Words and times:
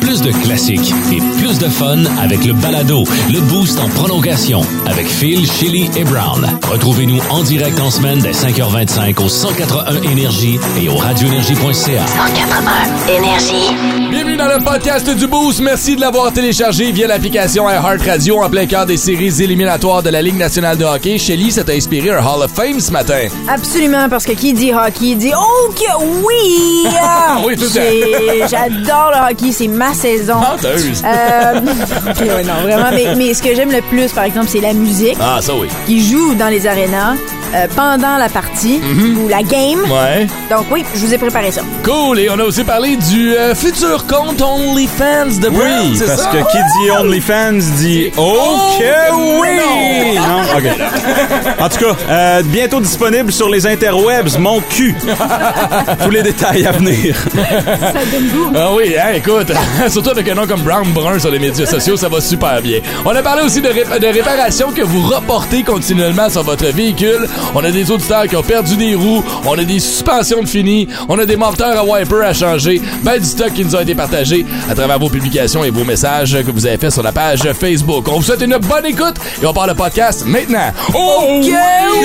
Plus 0.00 0.20
de 0.22 0.32
classiques 0.32 0.92
et 1.12 1.18
plus 1.38 1.58
de 1.58 1.68
fun 1.68 2.04
avec 2.20 2.44
le 2.44 2.52
balado, 2.52 3.04
le 3.32 3.40
boost 3.40 3.78
en 3.78 3.88
prolongation 3.88 4.60
avec 4.86 5.06
Phil, 5.06 5.50
Chili 5.50 5.90
et 5.96 6.04
Brown. 6.04 6.46
Retrouvez-nous 6.70 7.20
en 7.30 7.42
direct 7.42 7.78
en 7.80 7.90
semaine 7.90 8.18
dès 8.20 8.32
5h25 8.32 9.22
au 9.24 9.28
181 9.28 10.02
Énergie 10.10 10.58
et 10.80 10.88
au 10.88 10.96
radioénergie.ca. 10.96 12.06
181 12.06 13.14
Énergie. 13.16 14.10
Bienvenue 14.10 14.36
dans 14.36 14.48
le 14.48 14.62
podcast 14.64 15.08
du 15.08 15.26
Boost. 15.26 15.60
Merci 15.60 15.96
de 15.96 16.00
l'avoir 16.00 16.32
téléchargé 16.32 16.90
via 16.92 17.06
l'application 17.06 17.68
iHeart 17.70 18.02
Radio 18.04 18.42
en 18.42 18.50
plein 18.50 18.66
cœur 18.66 18.86
des 18.86 18.96
séries 18.96 19.42
éliminatoires 19.42 20.02
de 20.02 20.10
la 20.10 20.20
Ligue 20.22 20.36
nationale 20.36 20.76
de 20.76 20.84
hockey. 20.84 21.16
Shelly, 21.18 21.52
ça 21.52 21.62
t'a 21.64 21.72
inspiré 21.72 22.10
un 22.10 22.18
Hall 22.18 22.42
of 22.42 22.50
Fame 22.52 22.80
ce 22.80 22.90
matin. 22.90 23.28
Absolument, 23.48 24.08
parce 24.08 24.24
que 24.26 24.32
qui 24.32 24.52
dit 24.52 24.72
hockey 24.72 25.14
dit 25.14 25.32
oh 25.36 25.70
que 25.72 26.04
oui! 26.26 26.86
Oui, 27.46 27.56
tout 27.56 27.64
à 27.64 27.80
J'ai- 27.82 28.48
J'adore 28.50 29.12
le 29.14 29.29
hockey, 29.29 29.29
c'est 29.52 29.68
ma 29.68 29.92
saison. 29.94 30.36
Menteuse. 30.36 31.02
Euh, 31.04 31.60
ouais, 32.20 32.44
non, 32.44 32.62
vraiment. 32.62 32.90
Mais, 32.92 33.14
mais 33.16 33.34
ce 33.34 33.42
que 33.42 33.54
j'aime 33.54 33.70
le 33.72 33.82
plus, 33.82 34.12
par 34.12 34.24
exemple, 34.24 34.48
c'est 34.48 34.60
la 34.60 34.72
musique 34.72 35.16
Ah, 35.20 35.38
ça 35.40 35.54
oui. 35.54 35.68
qui 35.86 36.00
joue 36.08 36.34
dans 36.34 36.48
les 36.48 36.66
arénas 36.66 37.14
euh, 37.54 37.66
pendant 37.74 38.16
la 38.16 38.28
partie 38.28 38.80
ou 39.18 39.28
la 39.28 39.42
game. 39.42 39.80
Ouais. 39.90 40.26
Donc 40.50 40.66
oui, 40.70 40.84
je 40.94 41.00
vous 41.00 41.12
ai 41.14 41.18
préparé 41.18 41.50
ça. 41.50 41.62
Cool. 41.84 42.18
Et 42.20 42.28
on 42.30 42.38
a 42.38 42.44
aussi 42.44 42.64
parlé 42.64 42.96
du 42.96 43.34
euh, 43.34 43.54
futur 43.54 44.06
compte 44.06 44.40
OnlyFans 44.40 45.40
de 45.40 45.48
Brown. 45.48 45.68
Oui, 45.92 45.98
parce 46.06 46.22
ça? 46.22 46.30
que 46.30 46.38
qui 46.38 46.58
dit 46.84 46.90
OnlyFans 46.90 47.58
dit 47.78 48.10
OK 48.16 48.84
Oh, 49.12 49.40
oui! 49.42 49.48
non. 50.16 50.20
Non, 50.20 50.42
OK. 50.56 51.60
En 51.60 51.68
tout 51.68 51.78
cas, 51.78 51.96
euh, 52.08 52.42
bientôt 52.44 52.80
disponible 52.80 53.32
sur 53.32 53.48
les 53.48 53.66
interwebs, 53.66 54.38
mon 54.38 54.60
cul. 54.60 54.94
Tous 56.04 56.10
les 56.10 56.22
détails 56.22 56.66
à 56.66 56.72
venir. 56.72 57.16
Ah 58.54 58.70
oui, 58.74 58.94
hein, 58.98 59.12
écoute, 59.14 59.50
surtout 59.88 60.10
avec 60.10 60.28
un 60.28 60.34
nom 60.34 60.46
comme 60.46 60.60
Brown 60.62 60.88
Brun 60.92 61.18
sur 61.18 61.30
les 61.30 61.38
médias 61.38 61.66
sociaux, 61.66 61.96
ça 61.96 62.08
va 62.08 62.20
super 62.20 62.60
bien. 62.62 62.80
On 63.04 63.10
a 63.14 63.22
parlé 63.22 63.42
aussi 63.42 63.60
de, 63.60 63.68
ré- 63.68 63.98
de 63.98 64.06
réparations 64.06 64.70
que 64.72 64.82
vous 64.82 65.02
reportez 65.02 65.62
continuellement 65.62 66.28
sur 66.28 66.42
votre 66.42 66.66
véhicule. 66.66 67.28
On 67.54 67.64
a 67.64 67.70
des 67.70 67.90
auditeurs 67.90 68.26
qui 68.26 68.36
ont 68.36 68.42
perdu 68.42 68.76
des 68.76 68.94
roues, 68.94 69.22
on 69.46 69.58
a 69.58 69.64
des 69.64 69.80
suspensions 69.80 70.42
de 70.42 70.48
fini, 70.48 70.88
on 71.08 71.18
a 71.18 71.26
des 71.26 71.36
moteurs 71.36 71.78
à 71.78 71.84
wiper 71.84 72.24
à 72.24 72.32
changer, 72.32 72.80
ben 73.02 73.18
du 73.18 73.24
stock 73.24 73.52
qui 73.52 73.64
nous 73.64 73.76
a 73.76 73.82
été 73.82 73.94
partagé 73.94 74.44
à 74.68 74.74
travers 74.74 74.98
vos 74.98 75.08
publications 75.08 75.64
et 75.64 75.70
vos 75.70 75.84
messages 75.84 76.36
que 76.44 76.50
vous 76.50 76.66
avez 76.66 76.78
fait 76.78 76.90
sur 76.90 77.02
la 77.02 77.12
page 77.12 77.42
Facebook. 77.52 78.06
On 78.08 78.16
vous 78.16 78.22
souhaite 78.22 78.42
une 78.42 78.56
bonne 78.58 78.86
écoute 78.86 79.16
et 79.42 79.46
on 79.46 79.52
part 79.52 79.66
le 79.66 79.74
podcast 79.74 80.24
maintenant. 80.26 80.72
Oh 80.94 81.40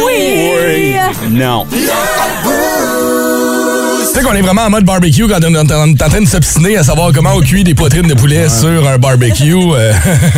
oui! 0.08 0.96
Non. 1.30 1.66
Sais 4.14 4.22
qu'on 4.22 4.34
est 4.34 4.42
vraiment 4.42 4.64
en 4.64 4.70
mode 4.70 4.86
barbecue 4.86 5.28
quand 5.28 5.40
on 5.44 5.54
est 5.54 5.58
en 6.04 6.10
train 6.10 6.22
de 6.22 6.28
s'obstiner 6.28 6.78
à 6.78 6.84
savoir 6.84 7.12
comment 7.14 7.32
on 7.36 7.42
cuit 7.42 7.64
des 7.64 7.74
poitrines 7.74 8.08
de 8.08 8.14
poulet 8.14 8.48
sur 8.50 8.88
un 8.88 8.98
barbecue. 8.98 9.54
euh, 9.56 9.94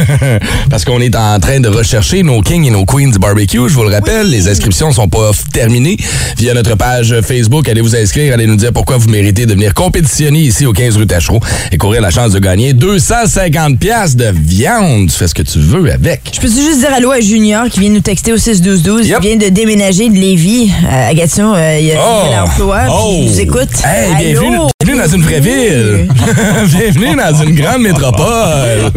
parce 0.69 0.83
qu'on 0.85 0.99
est 1.01 1.15
en 1.15 1.39
train 1.39 1.59
de 1.59 1.67
rechercher 1.69 2.23
nos 2.23 2.41
kings 2.41 2.65
et 2.65 2.69
nos 2.71 2.85
queens 2.85 3.09
du 3.11 3.19
barbecue. 3.19 3.59
Je 3.67 3.73
vous 3.73 3.83
le 3.83 3.89
rappelle, 3.93 4.29
les 4.29 4.47
inscriptions 4.47 4.91
sont 4.91 5.07
pas 5.07 5.31
terminées. 5.53 5.97
Via 6.37 6.53
notre 6.53 6.75
page 6.75 7.15
Facebook, 7.21 7.67
allez 7.69 7.81
vous 7.81 7.95
inscrire, 7.95 8.33
allez 8.33 8.47
nous 8.47 8.55
dire 8.55 8.71
pourquoi 8.73 8.97
vous 8.97 9.09
méritez 9.09 9.45
de 9.45 9.53
venir 9.53 9.73
compétitionner 9.73 10.39
ici 10.39 10.65
au 10.65 10.73
15 10.73 10.97
rue 10.97 11.07
Tachereau 11.07 11.39
et 11.71 11.77
courir 11.77 12.01
la 12.01 12.09
chance 12.09 12.31
de 12.31 12.39
gagner 12.39 12.73
250 12.73 13.77
pièces 13.79 14.15
de 14.15 14.31
viande. 14.33 15.09
Tu 15.09 15.15
fais 15.17 15.27
ce 15.27 15.35
que 15.35 15.43
tu 15.43 15.59
veux 15.59 15.91
avec. 15.91 16.21
Je 16.33 16.39
peux 16.39 16.47
juste 16.47 16.79
dire 16.79 16.93
allô 16.95 17.11
à 17.11 17.19
Junior 17.19 17.65
qui 17.69 17.79
vient 17.81 17.89
nous 17.89 18.01
texter 18.01 18.33
au 18.33 18.37
6-12-12. 18.37 19.03
Yep. 19.05 19.19
Il 19.23 19.27
vient 19.27 19.37
de 19.37 19.49
déménager 19.53 20.09
de 20.09 20.15
Lévis 20.15 20.71
euh, 20.85 21.09
à 21.09 21.13
Gatineau. 21.13 21.53
Euh, 21.55 21.79
il 21.81 21.91
a 21.91 21.95
Oh. 21.99 22.25
fait 22.25 22.35
l'emploi. 22.35 22.79
Oh. 22.91 23.21
Nous 23.23 23.39
écoute. 23.39 23.56
Hey, 23.57 24.13
bienvenue, 24.19 24.69
bienvenue 24.87 25.05
dans 25.05 25.15
une 25.15 25.23
vraie 25.23 25.39
ville. 25.41 26.07
bienvenue 26.65 27.15
dans 27.15 27.43
une 27.43 27.55
grande 27.55 27.81
métropole. 27.81 28.91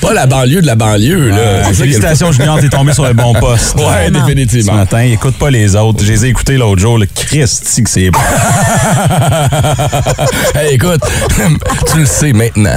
Pas 0.00 0.12
la 0.12 0.26
banlieue 0.26 0.60
de 0.60 0.66
la 0.66 0.74
banlieue. 0.74 1.28
Là. 1.28 1.62
C'est 1.62 1.68
le 1.68 1.74
Félicitations, 1.74 2.32
Junior, 2.32 2.58
t'es 2.60 2.68
tombé 2.68 2.92
sur 2.92 3.04
le 3.04 3.12
bon 3.12 3.32
poste. 3.34 3.76
Ouais, 3.76 3.84
Vraiment. 3.84 4.20
Ce 4.20 4.24
définitivement. 4.32 4.74
matin, 4.74 5.00
écoute 5.00 5.36
pas 5.36 5.50
les 5.50 5.76
autres. 5.76 6.04
Je 6.04 6.10
les 6.10 6.26
ai 6.26 6.28
écoutés 6.30 6.56
l'autre 6.56 6.80
jour. 6.80 6.98
Le 6.98 7.06
Christ, 7.06 7.80
que 7.82 7.88
c'est 7.88 8.10
bon. 8.10 8.18
hey, 10.56 10.74
écoute, 10.74 11.00
tu 11.92 11.98
le 11.98 12.06
sais 12.06 12.32
maintenant. 12.32 12.74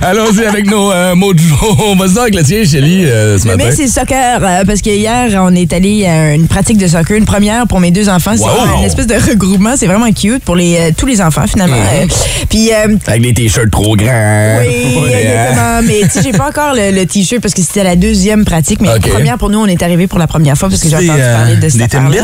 Allons-y 0.00 0.46
avec 0.46 0.70
nos 0.70 0.90
euh, 0.90 1.14
mots 1.14 1.34
du 1.34 1.46
jour. 1.46 1.84
On 1.86 1.96
va 1.96 2.06
se 2.08 2.12
dire 2.12 2.22
avec 2.22 2.34
le 2.34 2.42
tien, 2.42 2.64
Shelly, 2.64 3.04
euh, 3.04 3.38
ce 3.38 3.44
Le 3.46 3.56
matin. 3.56 3.68
mien, 3.68 3.74
c'est 3.76 3.88
soccer, 3.88 4.40
euh, 4.42 4.64
parce 4.64 4.80
que 4.80 4.90
hier, 4.90 5.38
on 5.42 5.54
est 5.54 5.72
allé 5.72 6.06
à 6.06 6.34
une 6.34 6.46
pratique 6.46 6.78
de 6.78 6.86
soccer, 6.86 7.18
une 7.18 7.26
première 7.26 7.66
pour 7.66 7.80
mes 7.80 7.90
deux 7.90 8.08
enfants. 8.08 8.34
Wow. 8.38 8.53
C'est 8.72 8.78
une 8.78 8.84
espèce 8.84 9.06
de 9.06 9.14
regroupement. 9.30 9.74
C'est 9.76 9.86
vraiment 9.86 10.10
cute 10.12 10.44
pour 10.44 10.56
les, 10.56 10.76
euh, 10.76 10.90
tous 10.96 11.06
les 11.06 11.20
enfants, 11.20 11.46
finalement. 11.46 11.76
Euh, 11.76 12.06
Puis, 12.48 12.70
euh, 12.72 12.96
Avec 13.06 13.22
des 13.22 13.34
t-shirts 13.34 13.70
trop 13.70 13.96
grands. 13.96 14.58
oui, 14.60 14.96
Ouais, 15.02 15.22
exactement. 15.22 15.80
Mais 15.84 16.00
tu 16.02 16.10
sais, 16.10 16.22
j'ai 16.22 16.32
pas 16.32 16.48
encore 16.48 16.74
le, 16.74 16.90
le 16.92 17.06
t-shirt 17.06 17.40
parce 17.42 17.54
que 17.54 17.62
c'était 17.62 17.84
la 17.84 17.96
deuxième 17.96 18.44
pratique. 18.44 18.80
Mais 18.80 18.88
Ok. 18.90 19.06
la 19.06 19.12
première, 19.12 19.38
pour 19.38 19.50
nous, 19.50 19.58
on 19.58 19.66
est 19.66 19.82
arrivé 19.82 20.06
pour 20.06 20.18
la 20.18 20.26
première 20.26 20.56
fois 20.56 20.68
parce 20.68 20.80
que 20.80 20.88
j'ai 20.88 20.96
entendu 20.96 21.10
euh, 21.20 21.36
parler 21.36 21.56
de 21.56 21.68
cette 21.68 21.80
des. 21.80 21.88
Timbits? 21.88 22.18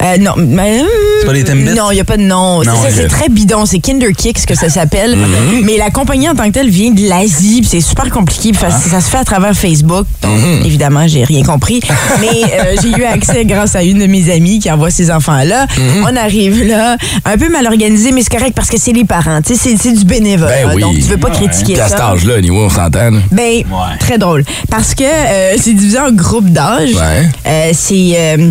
Euh, 0.00 0.16
non, 0.18 0.34
mais, 0.36 0.80
C'est 1.20 1.26
pas 1.26 1.32
des 1.32 1.44
Timbits? 1.44 1.74
Non, 1.74 1.90
il 1.90 1.94
n'y 1.94 2.00
a 2.00 2.04
pas 2.04 2.16
de 2.16 2.22
nom. 2.22 2.62
C'est 2.90 3.08
très 3.08 3.28
bidon. 3.28 3.66
C'est 3.66 3.78
Kinder 3.80 4.12
Kicks 4.16 4.46
que 4.46 4.54
ça 4.54 4.68
s'appelle. 4.68 5.16
Mhm. 5.16 5.62
Mais 5.64 5.76
la 5.76 5.90
compagnie 5.90 6.28
en 6.28 6.34
tant 6.34 6.44
que 6.46 6.50
telle 6.52 6.68
vient 6.70 6.90
de 6.92 7.08
l'Asie. 7.08 7.66
C'est 7.68 7.80
super 7.80 8.08
compliqué. 8.10 8.52
Ah. 8.62 8.70
Ça, 8.70 8.90
ça 8.90 9.00
se 9.00 9.10
fait 9.10 9.18
à 9.18 9.24
travers 9.24 9.54
Facebook. 9.54 10.06
Donc, 10.22 10.32
Mhm. 10.38 10.64
évidemment, 10.66 11.06
j'ai 11.08 11.24
rien 11.24 11.42
compris. 11.42 11.80
mais 12.20 12.76
j'ai 12.80 12.90
eu 12.90 13.04
accès 13.04 13.44
grâce 13.44 13.74
à 13.76 13.82
une 13.82 13.98
de 13.98 14.06
mes 14.06 14.32
amies 14.32 14.58
qui 14.60 14.70
envoie 14.70 14.90
ses 14.90 15.10
Mhm. 15.76 16.06
On 16.10 16.16
arrive 16.16 16.62
là, 16.64 16.96
un 17.24 17.36
peu 17.38 17.48
mal 17.50 17.66
organisé, 17.66 18.12
mais 18.12 18.22
c'est 18.22 18.30
correct 18.36 18.54
parce 18.54 18.68
que 18.68 18.78
c'est 18.78 18.92
les 18.92 19.04
parents. 19.04 19.40
Tu 19.42 19.54
sais, 19.54 19.76
c'est- 19.76 19.92
du 19.92 20.04
bénévole. 20.04 20.48
Ben 20.48 20.70
oui. 20.74 20.80
Donc, 20.80 20.94
tu 20.94 21.02
veux 21.02 21.16
pas 21.18 21.30
critiquer 21.30 21.74
Puis 21.74 21.80
à 21.82 21.88
ça. 21.88 21.96
cet 21.96 22.00
âge-là, 22.00 22.40
niveau, 22.40 22.64
on 22.64 22.70
s'entend. 22.70 23.10
Ben, 23.30 23.62
très 24.00 24.16
drôle. 24.18 24.44
Parce 24.70 24.94
que 24.94 25.02
euh, 25.04 25.54
c'est 25.58 25.74
divisé 25.74 25.98
en 25.98 26.10
groupes 26.12 26.50
d'âge. 26.50 26.94
Ouais. 26.94 27.28
Euh, 27.46 27.70
c'est. 27.74 28.12
euh, 28.16 28.50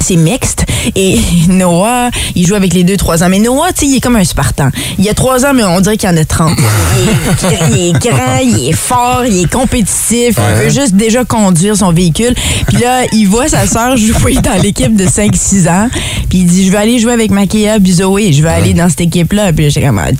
c'est 0.00 0.16
mixte. 0.16 0.64
Et 0.94 1.18
Noah, 1.48 2.10
il 2.34 2.46
joue 2.46 2.54
avec 2.54 2.74
les 2.74 2.84
deux, 2.84 2.96
trois 2.96 3.22
ans. 3.22 3.28
Mais 3.28 3.38
Noah, 3.38 3.72
tu 3.72 3.80
sais, 3.80 3.86
il 3.86 3.96
est 3.96 4.00
comme 4.00 4.16
un 4.16 4.24
Spartan. 4.24 4.70
Il 4.98 5.08
a 5.08 5.14
trois 5.14 5.44
ans, 5.44 5.52
mais 5.54 5.64
on 5.64 5.80
dirait 5.80 5.96
qu'il 5.96 6.08
en 6.08 6.16
a 6.16 6.24
30. 6.24 6.56
Il 6.98 7.48
est, 7.48 7.58
il 7.76 7.88
est 7.88 7.92
grand, 7.92 8.38
il 8.42 8.68
est 8.68 8.72
fort, 8.72 9.22
il 9.26 9.42
est 9.42 9.50
compétitif. 9.50 10.36
Il 10.38 10.64
veut 10.64 10.70
juste 10.70 10.94
déjà 10.94 11.24
conduire 11.24 11.76
son 11.76 11.92
véhicule. 11.92 12.34
Puis 12.68 12.78
là, 12.78 13.04
il 13.12 13.26
voit 13.26 13.48
sa 13.48 13.66
sœur 13.66 13.96
jouer 13.96 14.34
dans 14.34 14.60
l'équipe 14.62 14.94
de 14.94 15.04
5-6 15.04 15.68
ans. 15.68 15.88
Puis 16.28 16.38
il 16.38 16.46
dit, 16.46 16.66
je 16.66 16.72
vais 16.72 16.78
aller 16.78 16.98
jouer 16.98 17.12
avec 17.12 17.30
Makia 17.30 17.78
puis 17.80 17.94
Zoé. 17.94 18.32
Je 18.32 18.42
vais 18.42 18.48
aller 18.48 18.74
dans 18.74 18.88
cette 18.88 19.02
équipe-là. 19.02 19.52
Puis 19.52 19.64
là, 19.64 19.70
j'étais 19.70 19.86
comme, 19.86 19.98
ah. 19.98 20.10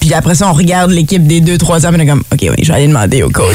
Puis 0.00 0.14
après 0.14 0.34
ça, 0.34 0.48
on 0.48 0.52
regarde 0.52 0.90
l'équipe 0.90 1.26
des 1.26 1.40
deux, 1.40 1.58
trois 1.58 1.86
ans. 1.86 1.90
Puis 1.90 1.98
on 2.00 2.04
est 2.04 2.06
comme, 2.06 2.24
OK, 2.32 2.40
oui, 2.42 2.56
je 2.62 2.68
vais 2.68 2.74
aller 2.74 2.88
demander 2.88 3.22
au 3.22 3.30
coach. 3.30 3.54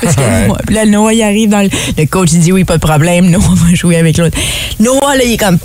Parce 0.00 0.16
que 0.16 0.20
puis 0.66 0.74
là, 0.74 0.86
Noah, 0.86 1.12
il 1.12 1.22
arrive 1.22 1.48
dans 1.48 1.62
le, 1.62 1.70
le 1.96 2.06
coach, 2.06 2.30
il 2.32 2.40
dit, 2.40 2.52
oui, 2.52 2.64
pas 2.64 2.76
de 2.76 2.82
problème. 2.82 3.30
Noah 3.30 3.54
va 3.54 3.74
jouer 3.74 3.96
avec 3.96 4.18
l'autre. 4.18 4.36
Noah, 4.78 5.16
là, 5.20 5.26
il 5.26 5.32
est 5.34 5.36
comme, 5.36 5.58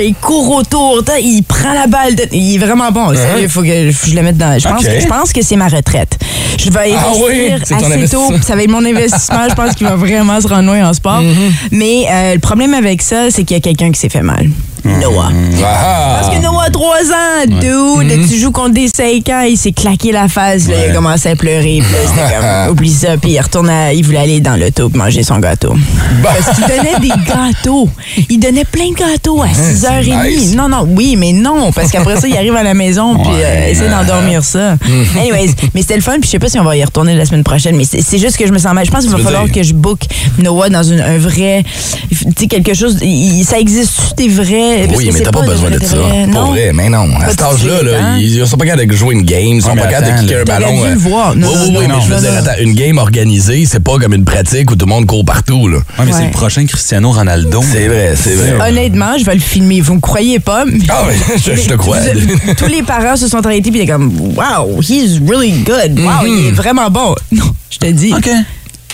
il 0.00 0.14
court 0.14 0.56
autour. 0.56 1.02
Il 1.20 1.42
prend 1.42 1.74
la 1.74 1.86
balle. 1.86 2.14
Il 2.32 2.54
est 2.54 2.58
vraiment 2.58 2.90
bon. 2.90 3.12
Il 3.40 3.48
faut 3.48 3.62
que 3.62 3.90
je 3.90 4.14
le 4.14 4.22
mette 4.22 4.38
dans. 4.38 4.58
Je 4.58 4.68
pense, 4.68 4.84
que, 4.84 5.00
je 5.00 5.06
pense 5.06 5.32
que 5.32 5.42
c'est 5.42 5.56
ma 5.56 5.68
retraite. 5.68 6.18
Je 6.58 6.70
vais 6.70 6.94
Ah 6.96 7.12
oui, 7.24 7.52
investir 7.52 7.76
assez 7.76 8.08
tôt. 8.08 8.32
Ça 8.42 8.56
va 8.56 8.62
être 8.62 8.70
mon 8.70 8.84
investissement. 8.84 9.48
Je 9.48 9.54
pense 9.54 9.74
qu'il 9.74 9.86
va 9.86 9.96
vraiment 9.96 10.40
se 10.40 10.48
rendre 10.48 10.66
loin 10.66 10.88
en 10.88 10.92
sport. 10.92 11.20
Mm-hmm. 11.20 11.52
Mais 11.72 12.06
euh, 12.10 12.34
le 12.34 12.40
problème 12.40 12.74
avec 12.74 13.02
ça, 13.02 13.30
c'est 13.30 13.44
qu'il 13.44 13.56
y 13.56 13.58
a 13.58 13.62
quelqu'un 13.62 13.90
qui 13.90 14.00
s'est 14.00 14.08
fait 14.08 14.22
mal. 14.22 14.48
Noah. 14.84 15.30
Ah. 15.64 16.18
Parce 16.20 16.34
que 16.36 16.42
Noah 16.42 16.64
a 16.64 16.70
3 16.70 16.86
ans, 16.96 17.46
dude, 17.46 18.08
Mm-hmm. 18.08 18.28
tu 18.28 18.38
joues 18.38 18.52
contre 18.52 18.74
des 18.74 18.88
5 18.88 19.28
ans, 19.30 19.42
il 19.48 19.56
s'est 19.56 19.72
claqué 19.72 20.12
la 20.12 20.28
face, 20.28 20.68
là, 20.68 20.74
il 20.86 20.90
a 20.90 20.94
commencé 20.94 21.28
à 21.30 21.36
pleurer, 21.36 21.82
puis 21.82 21.92
là, 21.92 21.98
c'était 22.06 22.34
comme, 22.66 22.72
oublie 22.72 22.92
ça, 22.92 23.16
puis 23.16 23.32
il 23.32 23.40
retourne 23.40 23.68
à- 23.68 23.92
il 23.92 24.04
voulait 24.04 24.18
aller 24.18 24.40
dans 24.40 24.56
l'auto 24.56 24.88
pour 24.88 24.98
manger 24.98 25.22
son 25.22 25.38
gâteau. 25.38 25.74
Parce 26.22 26.56
qu'il 26.56 26.64
donnait 26.66 26.98
des 27.00 27.08
gâteaux. 27.26 27.88
Il 28.28 28.38
donnait 28.40 28.64
plein 28.64 28.90
de 28.90 28.94
gâteaux 28.94 29.42
à 29.42 29.48
6h30. 29.48 30.12
Hein, 30.12 30.24
nice. 30.28 30.54
Non, 30.54 30.68
non, 30.68 30.86
oui, 30.96 31.16
mais 31.16 31.32
non, 31.32 31.70
parce 31.72 31.90
qu'après 31.90 32.20
ça, 32.20 32.26
il 32.28 32.36
arrive 32.36 32.54
à 32.56 32.62
la 32.62 32.74
maison, 32.74 33.16
puis 33.16 33.32
euh, 33.34 33.68
essaie 33.68 33.88
d'endormir 33.88 34.42
ça. 34.44 34.74
Mm-hmm. 34.76 35.18
Anyways, 35.20 35.50
mais 35.74 35.82
c'était 35.82 35.96
le 35.96 36.02
fun, 36.02 36.12
puis 36.20 36.24
je 36.24 36.30
sais 36.30 36.38
pas 36.38 36.48
si 36.48 36.58
on 36.58 36.64
va 36.64 36.76
y 36.76 36.84
retourner 36.84 37.14
la 37.14 37.24
semaine 37.26 37.44
prochaine, 37.44 37.76
mais 37.76 37.84
c'est 37.84 38.18
juste 38.18 38.36
que 38.36 38.46
je 38.46 38.52
me 38.52 38.58
sens 38.58 38.72
mal. 38.74 38.84
Je 38.86 38.90
pense 38.90 39.02
qu'il 39.04 39.12
va 39.12 39.18
falloir 39.18 39.44
dire? 39.44 39.54
que 39.54 39.62
je 39.62 39.74
book 39.74 40.00
Noah 40.38 40.68
dans 40.70 40.82
une- 40.82 41.00
un 41.00 41.18
vrai, 41.18 41.64
tu 42.10 42.16
sais, 42.38 42.46
quelque 42.46 42.74
chose, 42.74 42.98
il- 43.02 43.44
ça 43.44 43.58
existe 43.58 44.16
des 44.16 44.28
vrais. 44.28 44.67
Parce 44.86 44.98
Oui, 44.98 45.08
que 45.08 45.12
mais 45.14 45.20
t'as 45.20 45.30
pas 45.30 45.42
besoin 45.42 45.70
de 45.70 45.78
ça. 45.82 45.96
vrai. 45.96 46.24
Pour 46.24 46.42
Non. 46.42 46.50
vrai, 46.52 46.70
mais 46.74 46.88
non. 46.88 47.08
À 47.20 47.30
cet 47.30 47.42
âge-là, 47.42 47.82
là, 47.82 47.90
hein? 48.00 48.18
ils 48.18 48.46
sont 48.46 48.56
pas 48.56 48.66
capables 48.66 48.86
de 48.90 48.96
jouer 48.96 49.14
une 49.14 49.22
game, 49.22 49.40
ils 49.56 49.62
sont 49.62 49.70
Ouais, 49.70 49.76
pas 49.80 49.86
capables 49.86 50.16
de 50.16 50.20
kicker 50.22 50.40
un 50.40 50.44
ballon. 50.44 50.82
Dû 50.84 50.90
le 50.90 50.98
voir. 50.98 51.36
Non, 51.36 51.48
oui, 51.48 51.54
non, 51.54 51.60
oui, 51.62 51.72
non, 51.72 51.78
oui, 51.80 51.86
mais 51.88 52.04
je 52.08 52.14
veux 52.14 52.20
dire, 52.20 52.38
attends, 52.38 52.60
une 52.60 52.74
game 52.74 52.98
organisée, 52.98 53.64
c'est 53.66 53.80
pas 53.82 53.98
comme 53.98 54.14
une 54.14 54.24
pratique 54.24 54.70
où 54.70 54.76
tout 54.76 54.86
le 54.86 54.90
monde 54.90 55.06
court 55.06 55.24
partout, 55.24 55.68
là. 55.68 55.78
Ouais, 55.98 56.04
mais 56.06 56.12
c'est 56.12 56.24
le 56.24 56.30
prochain 56.30 56.64
Cristiano 56.66 57.10
Ronaldo. 57.10 57.60
C'est 57.62 57.88
vrai, 57.88 58.14
c'est 58.16 58.34
vrai. 58.34 58.68
Honnêtement, 58.68 59.16
je 59.18 59.24
vais 59.24 59.34
le 59.34 59.40
filmer. 59.40 59.80
Vous 59.80 59.94
me 59.94 60.00
croyez 60.00 60.38
pas? 60.38 60.64
Ah, 60.88 61.04
mais 61.08 61.14
je, 61.36 61.60
je 61.62 61.68
te 61.68 61.74
crois. 61.74 61.98
Tous 62.56 62.66
les 62.66 62.82
parents 62.82 63.16
se 63.16 63.28
sont 63.28 63.44
arrêtés 63.44 63.70
puis 63.70 63.80
ils 63.80 63.82
étaient 63.82 63.92
comme 63.92 64.12
Wow, 64.36 64.80
he's 64.80 65.20
really 65.26 65.52
good. 65.64 65.98
Wow, 65.98 66.26
il 66.26 66.46
est 66.48 66.50
vraiment 66.52 66.90
bon. 66.90 67.14
Non, 67.32 67.44
je 67.70 67.78
te 67.78 67.86
dis. 67.86 68.12
OK. 68.14 68.28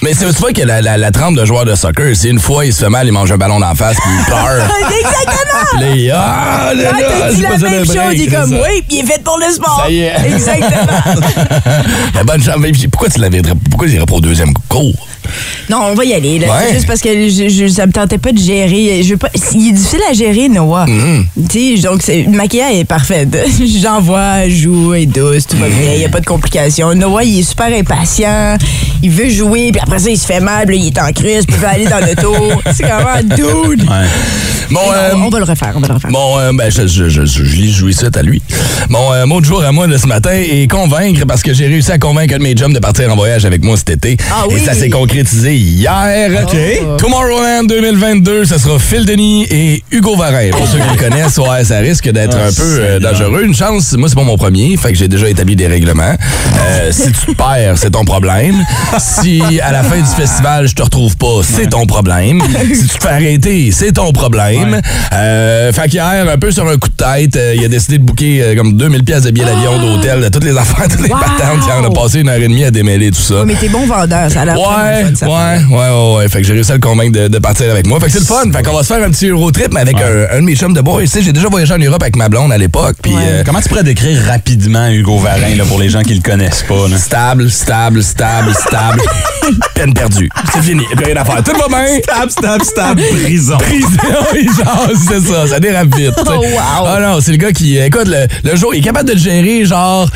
Mais 0.05 0.13
c'est 0.13 0.27
vois 0.39 0.53
que 0.53 0.61
la, 0.61 0.83
la, 0.83 0.99
la 0.99 1.11
trempe 1.11 1.35
de 1.35 1.47
joueur 1.47 1.65
de 1.65 1.75
soccer, 1.75 2.15
c'est 2.15 2.29
une 2.29 2.39
fois 2.39 2.67
il 2.67 2.75
se 2.75 2.85
fait 2.85 2.91
mal, 2.91 3.07
il 3.07 3.13
mange 3.13 3.33
un 3.33 3.39
ballon 3.39 3.59
d'en 3.59 3.75
face, 3.75 3.97
puis 3.97 4.11
il 4.19 4.25
pleure. 4.27 4.69
Exactement! 5.01 5.65
Puis 5.71 5.81
là, 5.81 5.95
il- 5.97 6.11
ah, 6.11 6.73
là, 6.75 6.91
Ah, 6.93 6.99
t'as 7.21 7.33
dit 7.33 7.41
la 7.41 7.57
même 7.71 7.87
chose, 7.87 7.97
il 8.13 8.23
est 8.23 8.27
comme, 8.27 8.51
ça. 8.51 8.57
oui, 8.57 8.83
puis 8.87 8.99
il 8.99 9.01
est 9.01 9.07
fait 9.07 9.23
pour 9.25 9.39
le 9.39 9.51
sport. 9.51 9.81
Ça 9.83 9.91
y 9.91 10.01
est. 10.03 10.13
Exactement. 10.27 11.23
La 12.15 12.23
bonne 12.23 12.43
chance. 12.43 12.55
Pourquoi 12.93 13.09
tu 13.09 13.19
l'avais 13.19 13.41
Pourquoi 13.71 13.89
il 13.89 13.95
irait 13.95 14.05
pas 14.05 14.15
au 14.17 14.21
deuxième 14.21 14.53
cours? 14.69 15.09
Non, 15.71 15.79
on 15.91 15.95
va 15.95 16.05
y 16.05 16.15
aller. 16.15 16.39
là. 16.39 16.47
Ouais. 16.49 16.53
C'est 16.69 16.75
juste 16.75 16.87
parce 16.87 17.01
que 17.01 17.29
je, 17.29 17.49
je- 17.49 17.67
ça 17.69 17.87
me 17.87 17.93
tentait 17.93 18.19
pas 18.19 18.33
de 18.33 18.39
gérer. 18.39 19.03
Je 19.03 19.11
veux 19.11 19.17
pas, 19.17 19.29
il 19.55 19.69
est 19.69 19.73
difficile 19.73 20.01
à 20.11 20.13
gérer, 20.13 20.49
Noah. 20.49 20.87
Mm-hmm. 20.87 21.25
Tu 21.51 21.77
sais, 21.77 21.83
donc 21.83 22.03
le 22.07 22.31
maquillage 22.37 22.75
est 22.77 22.85
parfait. 22.85 23.27
J'envoie, 23.83 24.49
joue, 24.49 24.95
est 24.95 25.07
douce, 25.07 25.47
tout 25.47 25.57
va 25.57 25.69
bien, 25.69 25.93
il 25.95 25.99
n'y 25.99 26.05
a 26.05 26.09
pas 26.09 26.21
de 26.21 26.27
complications. 26.27 26.95
Noah, 26.95 27.25
il 27.25 27.41
est 27.41 27.43
super 27.43 27.67
impatient. 27.67 28.57
Il 29.03 29.11
veut 29.11 29.29
jouer, 29.31 29.71
puis 29.73 29.81
après 29.83 29.99
ça, 29.99 30.11
il 30.11 30.19
se 30.19 30.27
fait 30.27 30.41
mal, 30.41 30.67
puis 30.67 30.79
là, 30.79 30.83
il 30.85 30.89
est 30.89 31.01
en 31.01 31.13
crise, 31.13 31.45
puis 31.47 31.57
il 31.57 31.61
veut 31.61 31.69
aller 31.69 31.87
dans 31.87 32.01
l'auto. 32.01 32.35
C'est 32.75 32.85
vraiment 32.85 33.23
dude. 33.23 33.83
Ouais. 33.83 34.07
Bon, 34.71 34.81
euh, 34.93 35.11
on, 35.15 35.25
on 35.25 35.29
va 35.29 35.39
le 35.41 35.45
refaire, 35.45 35.73
on 35.77 35.81
va 35.81 35.89
le 35.89 35.95
refaire. 35.95 36.11
Bon, 36.11 36.39
euh, 36.39 36.51
ben, 36.55 36.71
je, 36.71 36.87
je, 36.87 37.09
je, 37.09 37.43
lis 37.43 37.71
jouer 37.73 37.93
ça 37.93 38.07
à 38.15 38.23
lui. 38.23 38.41
Mon 38.89 39.13
euh, 39.13 39.27
mot 39.27 39.41
de 39.41 39.45
jour 39.45 39.63
à 39.63 39.73
moi 39.73 39.87
de 39.87 39.97
ce 39.99 40.07
matin 40.07 40.31
est 40.33 40.71
convaincre 40.71 41.27
parce 41.27 41.43
que 41.43 41.53
j'ai 41.53 41.67
réussi 41.67 41.93
à 41.93 41.99
convaincre 41.99 42.35
un 42.35 42.39
de 42.39 42.43
mes 42.43 42.55
chums 42.55 42.73
de 42.73 42.79
partir 42.79 43.13
en 43.13 43.17
voyage 43.17 43.45
avec 43.45 43.63
moi 43.63 43.77
cet 43.77 43.91
été. 43.91 44.17
Ah 44.33 44.45
Et 44.49 44.55
oui? 44.55 44.61
ça 44.65 44.73
s'est 44.75 44.89
concrétisé 44.89 45.24
hier. 45.33 46.43
OK. 46.45 46.99
Tomorrowland 46.99 47.67
2022, 47.69 48.45
ce 48.45 48.59
sera 48.59 48.79
Phil 48.79 49.05
Denis 49.07 49.47
et 49.51 49.83
Hugo 49.91 50.17
Varin. 50.17 50.51
Pour 50.51 50.67
ceux 50.67 50.79
qui 50.79 50.89
le 50.89 50.97
connaissent, 50.99 51.39
ouais, 51.39 51.65
ça 51.65 51.79
risque 51.79 52.09
d'être 52.11 52.37
Ah, 52.41 52.49
un 52.49 52.53
peu 52.53 52.63
euh, 52.81 52.99
dangereux. 53.01 53.43
Une 53.45 53.55
chance, 53.55 53.93
moi, 53.97 54.09
c'est 54.09 54.15
pas 54.15 54.23
mon 54.25 54.37
premier, 54.37 54.77
fait 54.77 54.93
que 54.93 54.99
j'ai 54.99 55.09
déjà 55.09 55.29
établi 55.29 55.57
des 55.57 55.67
règlements. 55.67 56.15
Euh, 56.67 56.93
si 56.93 57.11
tu 57.13 57.27
te 57.27 57.33
perds, 57.33 57.77
c'est 57.77 57.91
ton 57.91 58.05
problème. 58.05 58.57
Si 58.99 59.43
à 59.63 59.73
la 59.73 59.83
fin 59.83 59.97
du 59.97 60.05
festival, 60.17 60.69
je 60.69 60.75
te 60.75 60.83
retrouve 60.83 61.17
pas, 61.17 61.41
c'est 61.43 61.71
ton 61.71 61.87
problème. 61.87 62.43
Si 62.75 62.87
tu 62.89 62.99
te 62.99 63.03
fais 63.03 63.09
arrêter, 63.11 63.71
c'est 63.73 63.93
ton 63.93 64.13
problème. 64.13 64.81
Euh, 65.13 65.73
fait 65.73 65.89
qu'hier, 65.89 66.27
un 66.33 66.39
peu 66.39 66.51
sur 66.51 66.67
un 66.69 66.77
coup 66.77 66.89
de 66.89 66.95
tête, 66.95 67.37
euh, 67.37 67.55
il 67.57 67.65
a 67.65 67.69
décidé 67.69 67.99
de 67.99 68.03
booker 68.05 68.43
euh, 68.43 68.57
comme 68.57 68.77
2000 68.77 69.05
pièces 69.05 69.23
de 69.23 69.31
billets 69.31 69.47
d'avion, 69.47 69.79
d'hôtel, 69.79 70.21
de 70.23 70.29
toutes 70.29 70.45
les 70.45 70.57
affaires, 70.57 70.89
toutes 70.89 71.01
les 71.03 71.09
Wow! 71.11 71.19
patentes. 71.21 71.61
Il 71.67 71.73
en 71.73 71.91
a 71.91 71.91
passé 71.95 72.21
une 72.21 72.29
heure 72.29 72.37
et 72.37 72.49
demie 72.49 72.65
à 72.65 72.71
démêler 72.71 73.11
tout 73.11 73.21
ça. 73.21 73.35
Ouais, 73.41 73.45
mais 73.47 73.55
t'es 73.55 73.69
bon 73.69 73.87
vendeur, 73.87 74.31
ça 74.31 74.43
a 74.43 74.45
l'air 74.45 74.57
Ouais, 74.59 75.14
ouais, 75.23 75.29
ouais, 75.29 75.77
ouais, 75.77 76.17
ouais. 76.17 76.29
Fait 76.29 76.41
que 76.41 76.47
j'ai 76.47 76.53
réussi 76.55 76.71
à 76.73 76.75
le 76.75 76.81
convaincre 76.81 77.13
de, 77.13 77.29
de 77.29 77.39
partir 77.39 77.71
avec 77.71 77.87
moi. 77.87 77.99
Fait 78.01 78.07
que 78.07 78.13
c'est 78.13 78.19
le 78.21 78.25
fun. 78.25 78.51
Fait 78.53 78.63
qu'on 78.63 78.75
va 78.77 78.83
se 78.83 78.93
faire 78.93 79.03
un 79.05 79.11
petit 79.11 79.31
road 79.31 79.55
trip 79.55 79.73
mais 79.73 79.81
avec 79.81 79.97
un, 80.01 80.37
un 80.37 80.41
de 80.41 80.45
mes 80.45 80.57
chums 80.57 80.75
de 80.75 80.81
boys. 80.81 81.03
Tu 81.03 81.09
sais, 81.09 81.23
j'ai 81.23 81.33
déjà 81.33 81.49
voyagé 81.49 81.75
en 81.75 81.79
Europe 81.79 82.03
avec 82.03 82.17
ma 82.17 82.29
blonde 82.29 82.53
à 82.53 82.59
l'époque. 82.59 82.97
Puis 83.03 83.13
Ouais. 83.15 83.21
euh, 83.25 83.43
Comment 83.47 83.61
tu 83.61 83.69
pourrais 83.69 83.85
décrire 83.85 84.21
rapidement 84.27 84.89
Hugo 84.89 85.19
Varin 85.19 85.55
là, 85.57 85.65
pour 85.65 85.79
les 85.79 85.89
gens 85.89 86.03
qui 86.03 86.15
le 86.15 86.23
connaissent 86.23 86.65
pas? 86.67 86.89
Là? 86.89 86.99
stable, 86.99 87.51
stable, 87.51 88.03
stable, 88.03 88.53
stable. 88.55 89.01
Peine 89.75 89.93
perdue. 89.95 90.29
C'est 90.53 90.63
fini. 90.63 90.83
Plus 90.97 91.05
rien 91.05 91.17
à 91.17 91.25
faire. 91.25 91.43
Tout 91.43 91.53
va 91.57 91.69
bien. 91.69 91.99
Stab, 92.03 92.31
stab, 92.31 92.63
stab, 92.63 92.99
prison. 93.23 93.59
Prison, 93.59 93.89
oui, 94.35 94.47
genre, 94.57 94.89
c'est 95.09 95.21
ça, 95.21 95.47
ça 95.47 95.61
dérape 95.61 95.95
vite. 95.95 96.15
Oh, 96.27 96.31
wow. 96.31 96.87
Ah 96.87 96.99
non, 97.01 97.19
c'est 97.21 97.31
le 97.33 97.37
gars 97.37 97.53
qui, 97.53 97.77
écoute, 97.79 98.07
le, 98.09 98.27
le 98.51 98.57
jour, 98.57 98.75
il 98.75 98.79
est 98.79 98.83
capable 98.83 99.11
de 99.13 99.19
gérer, 99.19 99.65
genre, 99.67 100.09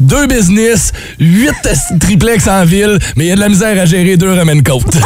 deux 0.00 0.26
business, 0.26 0.92
huit 1.18 1.52
triplex 2.00 2.46
en 2.46 2.64
ville, 2.64 2.98
mais 3.16 3.26
il 3.26 3.32
a 3.32 3.36
de 3.36 3.40
la 3.40 3.48
misère 3.48 3.80
à 3.80 3.86
gérer 3.86 4.16
deux 4.16 4.32
côte. 4.62 4.94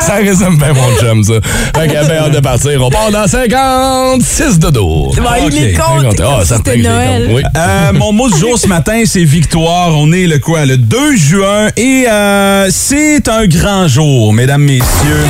ça 0.00 0.14
résume 0.14 0.56
bien 0.58 0.72
mon 0.72 0.96
chum, 1.00 1.22
ça. 1.24 1.34
Fait 1.78 1.88
que, 1.88 1.92
ben, 2.06 2.18
hâte 2.24 2.32
de 2.32 2.40
partir. 2.40 2.82
On 2.84 2.90
part 2.90 3.10
dans 3.10 3.26
56 3.26 4.58
dodo. 4.58 5.12
Ouais, 5.16 5.46
il 5.50 5.64
est 5.64 5.72
content, 5.72 6.38
Ah, 6.40 6.44
certain 6.44 6.72
que 6.74 6.82
Noël. 6.82 7.30
Oui. 7.32 7.42
Euh, 7.56 7.92
mon 7.94 8.12
mot 8.12 8.28
du 8.28 8.38
jour 8.38 8.58
ce 8.58 8.66
matin, 8.66 9.02
c'est 9.06 9.24
victoire. 9.24 9.90
On 9.96 10.12
est 10.12 10.26
le 10.26 10.38
quoi? 10.38 10.64
Le 10.66 10.76
2 10.76 11.16
juin 11.16 11.68
et 11.76 12.06
euh, 12.08 12.68
c'est 12.70 13.28
un 13.28 13.46
grand 13.46 13.86
jour, 13.88 14.32
mesdames, 14.32 14.62
messieurs. 14.62 15.26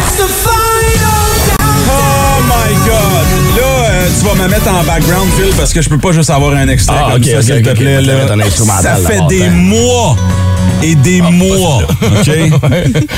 Oh 1.61 2.41
my 2.47 2.75
God! 2.87 3.26
Là, 3.56 3.62
euh, 3.91 4.08
tu 4.19 4.25
vas 4.26 4.35
me 4.43 4.49
mettre 4.49 4.69
en 4.69 4.82
background, 4.85 5.29
Phil, 5.37 5.53
parce 5.56 5.73
que 5.73 5.82
je 5.82 5.88
peux 5.88 5.99
pas 5.99 6.12
juste 6.12 6.31
avoir 6.31 6.55
un 6.55 6.69
extrait 6.69 6.97
Ah, 6.99 7.12
comme 7.12 7.23
ok, 7.23 7.29
ça, 7.29 7.43
s'il 7.43 7.62
te 7.62 7.70
plaît. 7.70 8.00
Là. 8.00 8.15
Ça 8.81 8.97
fait 8.97 9.20
des 9.29 9.49
mois 9.50 10.17
et 10.82 10.94
des 10.97 11.20
mois, 11.20 11.82
OK? 12.03 12.31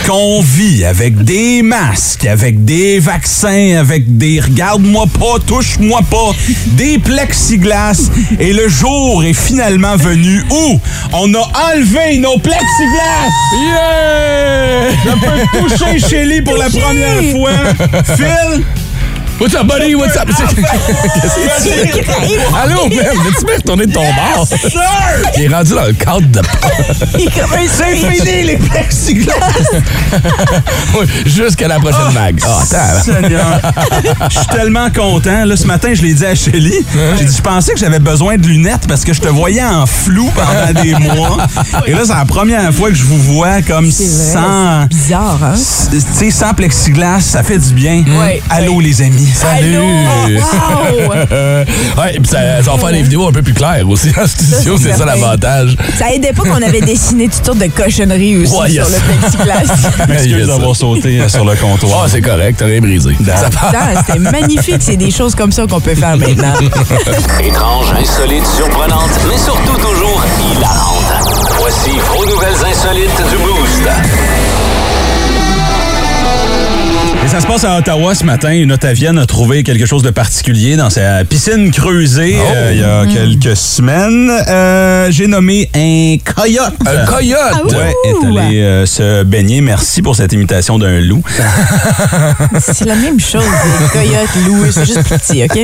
Qu'on 0.06 0.43
vit 0.43 0.85
avec 0.85 1.25
des 1.25 1.62
masques, 1.62 2.26
avec 2.26 2.64
des 2.64 2.99
vaccins, 2.99 3.76
avec 3.79 4.17
des 4.17 4.41
regarde-moi 4.41 5.06
pas, 5.19 5.38
touche-moi 5.46 6.00
pas, 6.11 6.32
des 6.73 6.99
plexiglas. 6.99 8.11
Et 8.38 8.52
le 8.52 8.69
jour 8.69 9.25
est 9.25 9.32
finalement 9.32 9.96
venu 9.96 10.44
où 10.50 10.81
on 11.12 11.35
a 11.35 11.73
enlevé 11.73 12.19
nos 12.19 12.38
plexiglas! 12.38 13.31
Yeah! 13.55 14.90
Je 15.05 15.11
peux 15.11 15.69
toucher 15.69 15.99
Shelly 15.99 16.43
pour 16.43 16.56
la 16.56 16.69
première 16.69 17.23
fois. 17.32 17.52
Phil, 18.17 18.62
What's 19.40 19.52
up, 19.56 19.66
buddy? 19.66 19.96
What's 19.96 20.16
up? 20.16 20.28
Qu'est-ce 20.28 20.54
que 20.54 21.50
c'est? 21.58 22.06
Allô, 22.56 22.88
man? 22.88 23.04
Veux-tu 23.25 23.44
me 23.46 23.56
retourner 23.56 23.86
de 23.86 23.92
ton 23.92 24.02
bar? 24.02 24.46
Il 25.36 25.42
est 25.42 25.48
rendu 25.48 25.75
dans 25.75 25.84
le 25.86 25.92
cadre 25.92 26.20
de... 26.28 26.40
Il 27.19 27.26
est 27.26 27.40
comme 27.40 27.52
un 27.52 27.66
c'est 27.69 27.96
fini 27.96 28.42
les 28.44 28.56
plexiglas! 28.56 29.34
Oui, 30.96 31.06
Jusqu'à 31.26 31.66
la 31.66 31.81
prochaine 31.81 32.12
vague. 32.12 32.40
Ah, 32.46 32.60
attends. 32.62 33.02
Seigneur. 33.02 33.60
Je 34.31 34.38
suis 34.38 34.46
tellement 34.46 34.88
content. 34.90 35.44
Là, 35.44 35.56
ce 35.56 35.66
matin, 35.66 35.92
je 35.92 36.02
l'ai 36.02 36.14
dit 36.14 36.25
à 36.25 36.34
Shelly. 36.37 36.84
J'ai 37.19 37.25
dit, 37.25 37.37
je 37.37 37.42
pensais 37.42 37.72
que 37.72 37.78
j'avais 37.80 37.98
besoin 37.98 38.37
de 38.37 38.46
lunettes 38.46 38.87
parce 38.87 39.04
que 39.04 39.12
je 39.12 39.20
te 39.20 39.28
voyais 39.28 39.64
en 39.64 39.84
flou 39.87 40.30
pendant 40.37 40.80
des 40.80 40.94
mois. 41.14 41.38
Et 41.87 41.92
là, 41.92 42.02
c'est 42.04 42.14
la 42.14 42.25
première 42.25 42.72
fois 42.72 42.90
que 42.90 42.94
je 42.94 43.02
vous 43.04 43.19
vois 43.19 43.60
comme 43.62 43.90
sans... 43.90 44.82
c'est 44.82 44.88
bizarre, 44.88 45.40
hein? 45.42 45.54
Tu 45.90 46.00
sais, 46.00 46.30
sans 46.30 46.54
plexiglas, 46.54 47.20
ça 47.20 47.42
fait 47.42 47.58
du 47.58 47.75
bien. 47.75 48.04
Allô, 48.50 48.78
les 48.80 49.02
amis. 49.02 49.24
Salut! 49.32 49.79
Wow! 49.79 51.11
ouais, 51.11 52.12
puis 52.12 52.26
ça, 52.31 52.62
ça 52.62 52.73
va 52.73 52.79
faire 52.79 52.93
des 52.93 53.03
vidéos 53.03 53.29
un 53.29 53.32
peu 53.32 53.43
plus 53.43 53.55
claires 53.55 53.88
aussi 53.88 54.12
en 54.21 54.26
studio, 54.26 54.76
c'est 54.81 54.93
ça 54.94 55.05
l'avantage. 55.05 55.76
Ça 55.99 56.12
aidait 56.12 56.32
pas 56.32 56.43
qu'on 56.43 56.62
avait 56.62 56.81
dessiné 56.81 57.29
toutes 57.29 57.44
sortes 57.44 57.59
de 57.59 57.67
cochonneries 57.67 58.38
aussi 58.38 58.53
Ouais, 58.55 58.71
sur 58.71 58.85
yes. 58.88 58.93
le 58.93 59.19
plexiglas. 59.19 60.25
Il 60.25 60.31
y 60.31 60.35
a 60.35 60.38
Excuse 60.38 60.47
d'avoir 60.49 60.76
sauté 60.76 61.21
euh, 61.21 61.29
sur 61.29 61.44
le 61.44 61.55
comptoir. 61.56 62.03
Ah, 62.05 62.09
c'est 62.09 62.21
correct, 62.21 62.56
t'as 62.59 62.67
rien 62.67 62.81
brisé. 62.81 63.17
C'était 64.06 64.19
magnifique. 64.19 64.81
C'est 64.81 64.97
des 64.97 65.11
choses 65.11 65.35
comme 65.35 65.53
ça 65.53 65.67
qu'on 65.67 65.81
peut 65.81 65.94
faire 65.94 66.17
maintenant. 66.17 66.55
Étrange, 67.41 67.93
insolite, 67.99 68.47
surprenante, 68.56 69.11
mais 69.29 69.38
surtout 69.38 69.76
toujours 69.76 70.23
hilarante. 70.53 71.05
Voici 71.59 71.91
vos 72.15 72.25
nouvelles 72.26 72.65
insolites 72.71 73.23
du 73.31 73.37
Boost. 73.37 74.53
Ça 77.34 77.40
se 77.40 77.46
passe 77.48 77.64
à 77.64 77.78
Ottawa 77.78 78.14
ce 78.14 78.22
matin. 78.22 78.52
Une 78.52 78.70
Ottavienne 78.70 79.19
a 79.19 79.26
trouvé 79.26 79.64
quelque 79.64 79.86
chose 79.86 80.04
de 80.04 80.10
particulier 80.10 80.76
dans 80.76 80.88
sa 80.88 81.25
piscine 81.25 81.72
creusée 81.72 82.37
euh, 82.38 82.70
il 82.73 82.80
y 82.80 82.85
a 82.85 83.06
quelques 83.12 83.56
semaines. 83.56 84.30
Euh, 84.30 85.09
J'ai 85.11 85.26
nommé 85.26 85.68
un 85.75 86.14
coyote. 86.32 86.75
Un 86.87 87.04
coyote! 87.06 87.38
Ah 87.52 87.61
Ouais, 87.64 87.92
Ouh! 88.12 88.37
est 88.37 88.38
allé 88.38 88.61
euh, 88.62 88.87
se 88.87 89.25
baigner. 89.25 89.62
Merci 89.62 90.00
pour 90.00 90.14
cette 90.14 90.32
imitation 90.32 90.78
d'un 90.78 91.00
loup. 91.00 91.25
C'est 92.61 92.85
la 92.85 92.94
même 92.94 93.18
chose. 93.18 93.42
Les 93.80 93.88
coyotes, 93.88 94.47
loups, 94.47 94.70
c'est 94.70 94.87
juste 94.87 95.02
petit, 95.02 95.42
OK? 95.42 95.59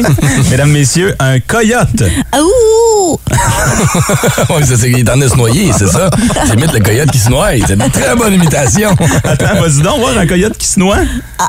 Mesdames, 0.50 0.73
messieurs, 0.73 1.14
un 1.21 1.38
coyote. 1.38 2.02
Ouh! 2.37 3.16
ouais, 3.30 4.64
ça, 4.64 4.76
c'est 4.76 4.90
qu'il 4.90 4.99
est 4.99 5.02
en 5.09 5.12
train 5.12 5.18
de 5.18 5.28
se 5.28 5.37
noyer, 5.37 5.71
c'est 5.76 5.87
ça? 5.87 6.11
C'est 6.47 6.56
limite 6.56 6.73
le 6.73 6.80
coyote 6.80 7.11
qui 7.12 7.18
se 7.18 7.30
noie. 7.30 7.50
C'est 7.64 7.75
une 7.75 7.90
très 7.90 8.16
bonne 8.16 8.35
imitation. 8.35 8.90
Attends, 9.23 9.61
vas-y 9.61 9.83
donc 9.83 10.00
voir 10.00 10.18
un 10.18 10.26
coyote 10.26 10.56
qui 10.59 10.66
se 10.66 10.80
noie. 10.80 10.99
Ah, 11.38 11.49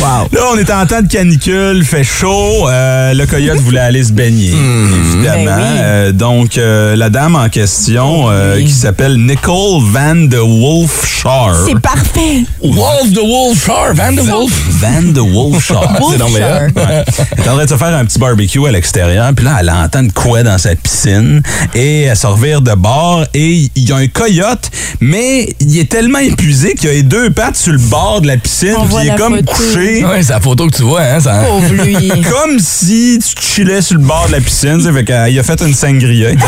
Wow. 0.00 0.28
Là, 0.32 0.40
on 0.52 0.58
est 0.58 0.70
en 0.70 0.86
temps 0.86 1.02
de 1.02 1.08
canicule, 1.08 1.84
fait 1.84 2.04
chaud. 2.04 2.68
euh, 2.68 3.12
le 3.14 3.26
coyote 3.26 3.58
voulait 3.58 3.80
aller 3.80 4.04
se 4.04 4.12
baigner, 4.12 4.52
évidemment. 4.52 5.44
Ben 5.44 5.56
oui. 5.56 5.78
Euh, 5.80 6.12
donc, 6.12 6.58
euh, 6.58 6.94
la 6.96 7.10
dame 7.10 7.34
en 7.36 7.48
question, 7.48 8.26
euh, 8.30 8.60
qui 8.60 8.70
s'appelle 8.70 9.16
Nicole 9.16 9.82
Van 9.90 10.14
de 10.14 10.38
Wolfshire. 10.38 11.64
C'est 11.66 11.80
parfait. 11.80 12.44
Wolf 12.62 13.12
the 13.12 13.18
Wolf, 13.18 13.68
Van 13.94 14.14
the 14.14 14.26
Wolf. 14.26 14.52
Van 14.80 15.02
de 15.02 15.20
Wolfshire. 15.20 15.80
C'est. 16.10 16.22
Ouais. 16.22 17.04
Elle 17.36 17.44
est 17.44 17.48
en 17.48 17.54
train 17.54 17.64
de 17.64 17.70
se 17.70 17.76
faire 17.76 17.96
un 17.96 18.04
petit 18.04 18.18
barbecue 18.18 18.66
à 18.66 18.70
l'extérieur, 18.70 19.30
puis 19.34 19.44
là, 19.44 19.56
elle 19.60 19.70
entend 19.70 20.02
de 20.02 20.12
quoi 20.12 20.42
dans 20.42 20.58
sa 20.58 20.74
piscine, 20.76 21.42
et 21.74 22.02
elle 22.02 22.16
se 22.16 22.26
revire 22.26 22.60
de 22.60 22.74
bord, 22.74 23.24
et 23.34 23.68
il 23.74 23.88
y 23.88 23.92
a 23.92 23.96
un 23.96 24.06
coyote, 24.06 24.70
mais 25.00 25.48
il 25.60 25.78
est 25.78 25.90
tellement 25.90 26.18
épuisé 26.18 26.74
qu'il 26.74 26.88
a 26.88 26.92
les 26.92 27.02
deux 27.02 27.30
pattes 27.30 27.56
sur 27.56 27.67
le 27.72 27.78
bord 27.78 28.20
de 28.20 28.26
la 28.26 28.36
piscine, 28.36 28.74
puis 28.86 28.96
il 29.04 29.08
est 29.08 29.16
comme 29.16 29.36
photo. 29.36 29.52
couché. 29.52 30.04
Ouais, 30.04 30.22
c'est 30.22 30.32
la 30.32 30.40
photo 30.40 30.66
que 30.68 30.76
tu 30.76 30.82
vois, 30.82 31.02
hein? 31.02 31.20
Ça... 31.20 31.42
Pauvre 31.46 31.72
lui. 31.74 32.08
Comme 32.30 32.58
si 32.58 33.18
tu 33.20 33.42
chillais 33.42 33.80
sur 33.82 33.96
le 33.96 34.02
bord 34.04 34.26
de 34.28 34.32
la 34.32 34.40
piscine. 34.40 34.78
tu 34.78 34.84
sais, 34.84 34.92
Fait 34.92 35.04
que, 35.04 35.12
euh, 35.12 35.28
il 35.28 35.38
a 35.38 35.42
fait 35.42 35.60
une 35.62 35.74
sangria. 35.74 36.30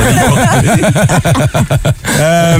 Euh, 2.21 2.59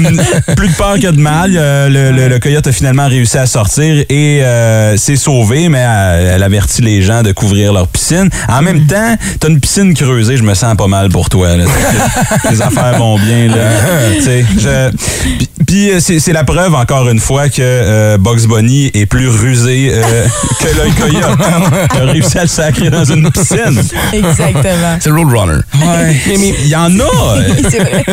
plus 0.57 0.69
de 0.69 0.75
peur 0.75 0.95
que 0.95 1.09
de 1.11 1.21
mal. 1.21 1.53
Euh, 1.55 1.89
le, 1.89 2.13
le- 2.17 2.29
le 2.29 2.39
coyote 2.39 2.67
a 2.67 2.73
finalement 2.73 3.07
réussi 3.09 3.37
à 3.37 3.47
sortir 3.47 4.05
et 4.09 4.43
euh, 4.43 4.97
s'est 4.97 5.17
sauvé, 5.17 5.69
mais 5.69 5.81
elle, 5.81 6.27
elle 6.35 6.43
avertit 6.43 6.81
les 6.83 7.03
gens 7.03 7.23
de 7.23 7.33
couvrir 7.33 7.73
leur 7.73 7.87
piscine. 7.89 8.31
En 8.49 8.63
même 8.63 8.87
temps, 8.87 9.17
t'as 9.39 9.49
une 9.49 9.61
piscine 9.61 9.93
creusée, 9.95 10.37
je 10.39 10.43
me 10.43 10.55
sens 10.55 10.77
pas 10.77 10.87
mal 10.87 11.11
pour 11.11 11.29
toi. 11.29 11.57
Là. 11.57 11.65
Les 12.51 12.63
affaires 12.63 12.97
vont 12.99 13.19
bien. 13.19 13.49
Là. 13.49 13.57
Tu 14.17 14.23
sais, 14.23 14.45
je- 14.59 14.91
Puis- 15.67 15.91
c'est 16.01 16.21
c'est 16.21 16.33
la 16.33 16.45
preuve, 16.45 16.75
encore 16.75 17.09
une 17.11 17.21
fois, 17.21 17.49
que 17.49 17.57
euh, 17.61 18.17
Bugs 18.19 18.47
Bunny 18.51 18.91
est 18.95 19.07
plus 19.07 19.29
rusé 19.29 19.93
euh, 19.95 20.27
que 20.61 20.67
le 20.67 20.91
coyote. 21.01 21.39
Il 21.95 22.01
a 22.01 22.13
réussi 22.13 22.39
à 22.39 22.43
le 22.43 22.49
sacrer 22.49 22.91
dans 22.91 23.05
une 23.05 23.31
piscine. 23.31 23.81
Exactement. 24.13 24.97
C'est 24.99 25.11
Roadrunner. 25.11 25.61
Ouais. 25.75 26.17
Il 26.65 26.67
y 26.69 26.75
en 26.75 26.91
a. 26.99 27.37
C'est 27.71 27.79
vrai. 27.79 28.05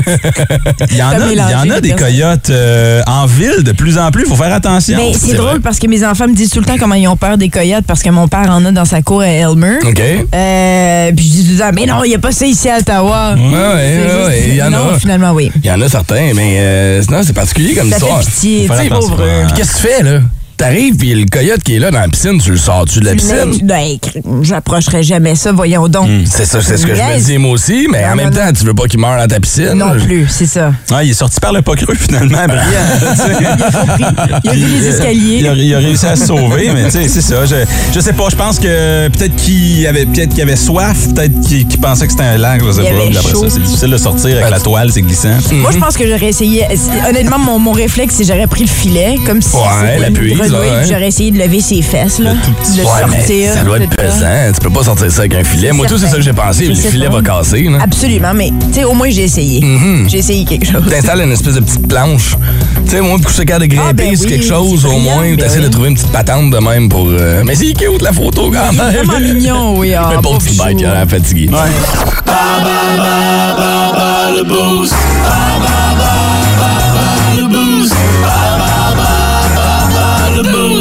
Il 0.92 0.98
y 0.98 1.02
en 1.02 1.10
a, 1.10 1.32
il 1.32 1.38
y 1.38 1.56
en 1.56 1.70
a 1.72 1.82
des 1.82 1.94
coyotes 1.94 2.52
euh, 2.52 3.02
en 3.08 3.26
ville 3.26 3.64
de 3.64 3.72
plus 3.72 3.98
en 3.98 4.12
plus. 4.12 4.24
Il 4.26 4.30
faut 4.30 4.36
faire 4.36 4.54
attention. 4.54 4.96
Mais 4.98 5.14
c'est 5.14 5.34
drôle 5.34 5.50
vrai. 5.50 5.60
parce 5.60 5.80
que 5.80 5.88
mes 5.88 6.06
enfants 6.06 6.28
me 6.28 6.36
disent 6.36 6.52
tout 6.52 6.60
le 6.60 6.66
temps 6.66 6.78
comment 6.80 6.96
ils 6.96 7.08
ont 7.08 7.18
peur 7.18 7.38
des 7.38 7.50
coyotes 7.50 7.86
parce 7.88 8.04
que 8.04 8.10
mon 8.10 8.28
père 8.28 8.50
en 8.50 8.64
a 8.66 8.72
dans 8.72 8.86
sa 8.86 9.02
cour 9.02 9.22
à 9.22 9.28
Elmer. 9.28 9.80
OK. 9.84 10.00
Euh, 10.34 11.12
puis 11.16 11.26
je 11.26 11.32
dis 11.32 11.46
tout 11.48 11.54
le 11.54 11.60
temps, 11.60 11.72
mais 11.74 11.86
non, 11.88 12.04
il 12.04 12.10
n'y 12.10 12.16
a 12.16 12.20
pas 12.20 12.32
ça 12.32 12.46
ici 12.46 12.70
à 12.70 12.78
Ottawa. 12.78 13.34
Ouais, 13.36 13.42
ouais, 13.44 14.44
il 14.50 14.56
y 14.56 14.64
en 14.64 14.70
non, 14.70 14.92
a. 14.92 15.00
finalement, 15.00 15.32
oui. 15.32 15.52
Il 15.64 15.66
y 15.66 15.72
en 15.72 15.82
a 15.82 15.90
certains, 15.90 16.34
mais 16.36 16.58
euh, 16.60 17.02
non, 17.10 17.22
c'est 17.24 17.34
particulier 17.34 17.74
comme 17.74 17.90
Ça 17.90 17.98
histoire. 17.98 18.22
fait 18.24 18.30
pitié, 18.30 18.70
tu 18.84 18.90
pauvre. 18.90 19.18
Puis 19.48 19.58
qu'est-ce 19.58 19.72
que 19.72 19.78
tu 19.78 19.88
fais, 19.88 20.04
là? 20.04 20.20
T'arrives, 20.58 20.96
puis 20.98 21.14
le 21.14 21.26
coyote 21.28 21.62
qui 21.62 21.76
est 21.76 21.80
là 21.80 21.92
dans 21.92 22.00
la 22.00 22.08
piscine, 22.08 22.42
tu 22.42 22.50
le 22.50 22.58
sors-tu 22.58 23.00
de 23.00 23.06
la 23.06 23.14
piscine? 23.14 23.60
Ben, 23.64 23.98
j'approcherai 24.42 25.04
jamais 25.04 25.36
ça, 25.36 25.52
voyons 25.52 25.88
donc. 25.88 26.10
C'est 26.26 26.46
ça, 26.46 26.62
c'est 26.62 26.78
ce 26.78 26.86
que 26.88 26.96
je 26.96 27.02
me 27.02 27.20
dis 27.24 27.38
moi 27.38 27.52
aussi, 27.52 27.88
mais 27.92 28.02
Non, 28.06 28.14
en 28.14 28.16
même 28.16 28.30
non, 28.34 28.40
temps, 28.40 28.54
tu 28.58 28.66
veux 28.66 28.74
pas 28.74 28.88
qu'il 28.88 29.00
meure 29.00 29.18
dans 29.18 29.28
ta 29.28 29.40
piscine. 29.40 29.74
Non 29.74 29.92
plus, 30.04 30.26
c'est 30.30 30.48
ça. 30.48 30.72
Ouais, 30.92 31.06
il 31.06 31.12
est 31.12 31.14
sorti 31.14 31.40
par 31.40 31.54
le 31.54 31.62
pas 31.62 31.76
creux 31.76 31.94
finalement, 31.96 32.44
brillant. 32.48 33.32
Il 34.44 34.50
a 34.50 34.54
vu 34.54 34.66
les 34.80 34.88
escaliers. 34.88 35.38
Il 35.42 35.48
a, 35.48 35.54
il 35.54 35.76
a 35.76 35.78
réussi 35.78 36.06
à 36.08 36.16
se 36.16 36.26
sauver, 36.26 36.72
mais 36.74 36.86
tu 36.86 36.92
sais, 36.92 37.08
c'est 37.08 37.22
ça. 37.22 37.46
Je, 37.46 37.56
je 37.94 38.00
sais 38.00 38.14
pas, 38.14 38.28
je 38.30 38.36
pense 38.36 38.58
que 38.60 39.08
peut-être 39.10 39.36
qu'il 39.36 39.86
avait 39.86 40.06
peut-être 40.06 40.30
qu'il 40.34 40.42
avait 40.42 40.56
soif, 40.56 41.08
peut-être 41.14 41.40
qu'il 41.42 41.68
pensait 41.80 42.06
que 42.08 42.14
c'était 42.14 42.24
un 42.24 42.38
lac, 42.38 42.62
je 42.66 42.72
sais 42.72 42.82
Il 43.10 43.14
pas. 43.16 43.22
ça, 43.22 43.30
c'est 43.50 43.62
difficile 43.62 43.92
de 43.92 43.98
sortir 43.98 44.38
avec 44.38 44.50
la 44.50 44.60
toile, 44.60 44.92
c'est 44.92 45.02
glissant. 45.04 45.38
Moi, 45.52 45.72
je 45.72 45.78
pense 45.78 45.96
que 45.96 46.08
j'aurais 46.08 46.30
essayé. 46.30 46.64
Honnêtement, 47.08 47.38
mon, 47.40 47.60
mon 47.60 47.72
réflexe, 47.74 48.16
c'est 48.18 48.24
j'aurais 48.24 48.48
pris 48.48 48.64
le 48.64 48.70
filet, 48.70 49.18
comme 49.26 49.42
si 49.42 49.56
Ouais, 49.56 49.62
c'était 50.00 50.47
J'aurais 50.88 51.08
essayé 51.08 51.32
de 51.32 51.38
lever 51.40 51.62
ses 51.62 51.82
fesses, 51.82 52.20
là. 52.20 52.34
De 52.34 52.38
Ouais, 52.38 52.84
mais 53.10 53.18
sortir. 53.18 53.54
ça 53.54 53.64
doit 53.64 53.78
être 53.80 53.90
pesant. 53.96 54.52
Tu 54.54 54.60
peux 54.62 54.70
pas 54.70 54.84
sortir 54.84 55.12
ça 55.12 55.20
avec 55.22 55.36
un 55.36 55.44
filet. 55.44 55.72
Moi, 55.72 55.86
tout, 55.88 55.98
c'est 55.98 56.08
ça 56.08 56.16
que 56.18 56.22
j'ai 56.22 56.34
pensé. 56.34 56.66
Le 56.68 56.76
filet 56.76 57.08
va 57.08 57.22
casser. 57.22 57.64
là. 57.64 57.80
Absolument, 57.82 58.34
mais 58.34 58.52
tu 58.72 58.80
sais, 58.80 58.84
au 58.84 58.94
moins 58.94 59.10
j'ai 59.10 59.24
essayé. 59.24 59.62
Mm-hmm. 59.62 60.10
J'ai 60.10 60.18
essayé 60.20 60.46
quelque 60.46 60.66
chose. 60.66 60.84
T'installes 60.90 61.22
une 61.22 61.32
espèce 61.32 61.56
de 61.56 61.60
petite 61.62 61.88
planche. 61.88 62.36
Tu 62.86 62.92
sais, 62.92 63.00
au 63.00 63.06
moins, 63.06 63.20
pour 63.20 63.32
je 63.32 63.42
capable 63.44 63.68
de 63.68 63.76
grimper 63.76 63.88
Ah, 63.90 63.94
ben 63.94 64.18
quelque 64.18 64.46
chose, 64.46 64.82
c'est 64.82 64.88
au 64.88 65.00
moins, 65.00 65.22
ben 65.24 65.38
t'essaies 65.38 65.60
de 65.62 65.68
trouver 65.68 65.90
une 65.90 65.96
petite 65.96 66.12
patente 66.12 66.52
de 66.52 66.58
même 66.58 66.90
pour. 66.90 67.08
euh, 67.10 67.44
Mais 67.46 67.56
c'est 67.56 67.74
cute 67.74 68.02
la 68.02 68.14
photo 68.14 68.52
quand 68.52 68.72
même. 68.74 68.94
Vraiment 69.06 69.20
mignon, 69.20 69.78
oui. 69.78 69.94
Ah, 69.94 70.10
Mais 70.16 70.22
pauvre 70.22 70.38
petit 70.40 70.58
bête, 70.58 70.78
il 70.80 70.86
a 70.86 70.90
chou. 70.90 70.96
l'air 70.96 71.10
fatigué. 71.10 71.50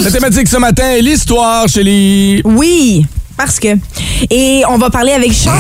La 0.07 0.13
thématique 0.13 0.47
ce 0.47 0.57
matin 0.57 0.89
est 0.93 1.03
l'histoire 1.03 1.69
les. 1.83 2.41
Oui, 2.45 3.05
parce 3.37 3.59
que. 3.61 3.69
Et 4.31 4.63
on 4.69 4.79
va 4.79 4.91
parler 4.91 5.13
avec 5.13 5.33
Sean 5.33 5.51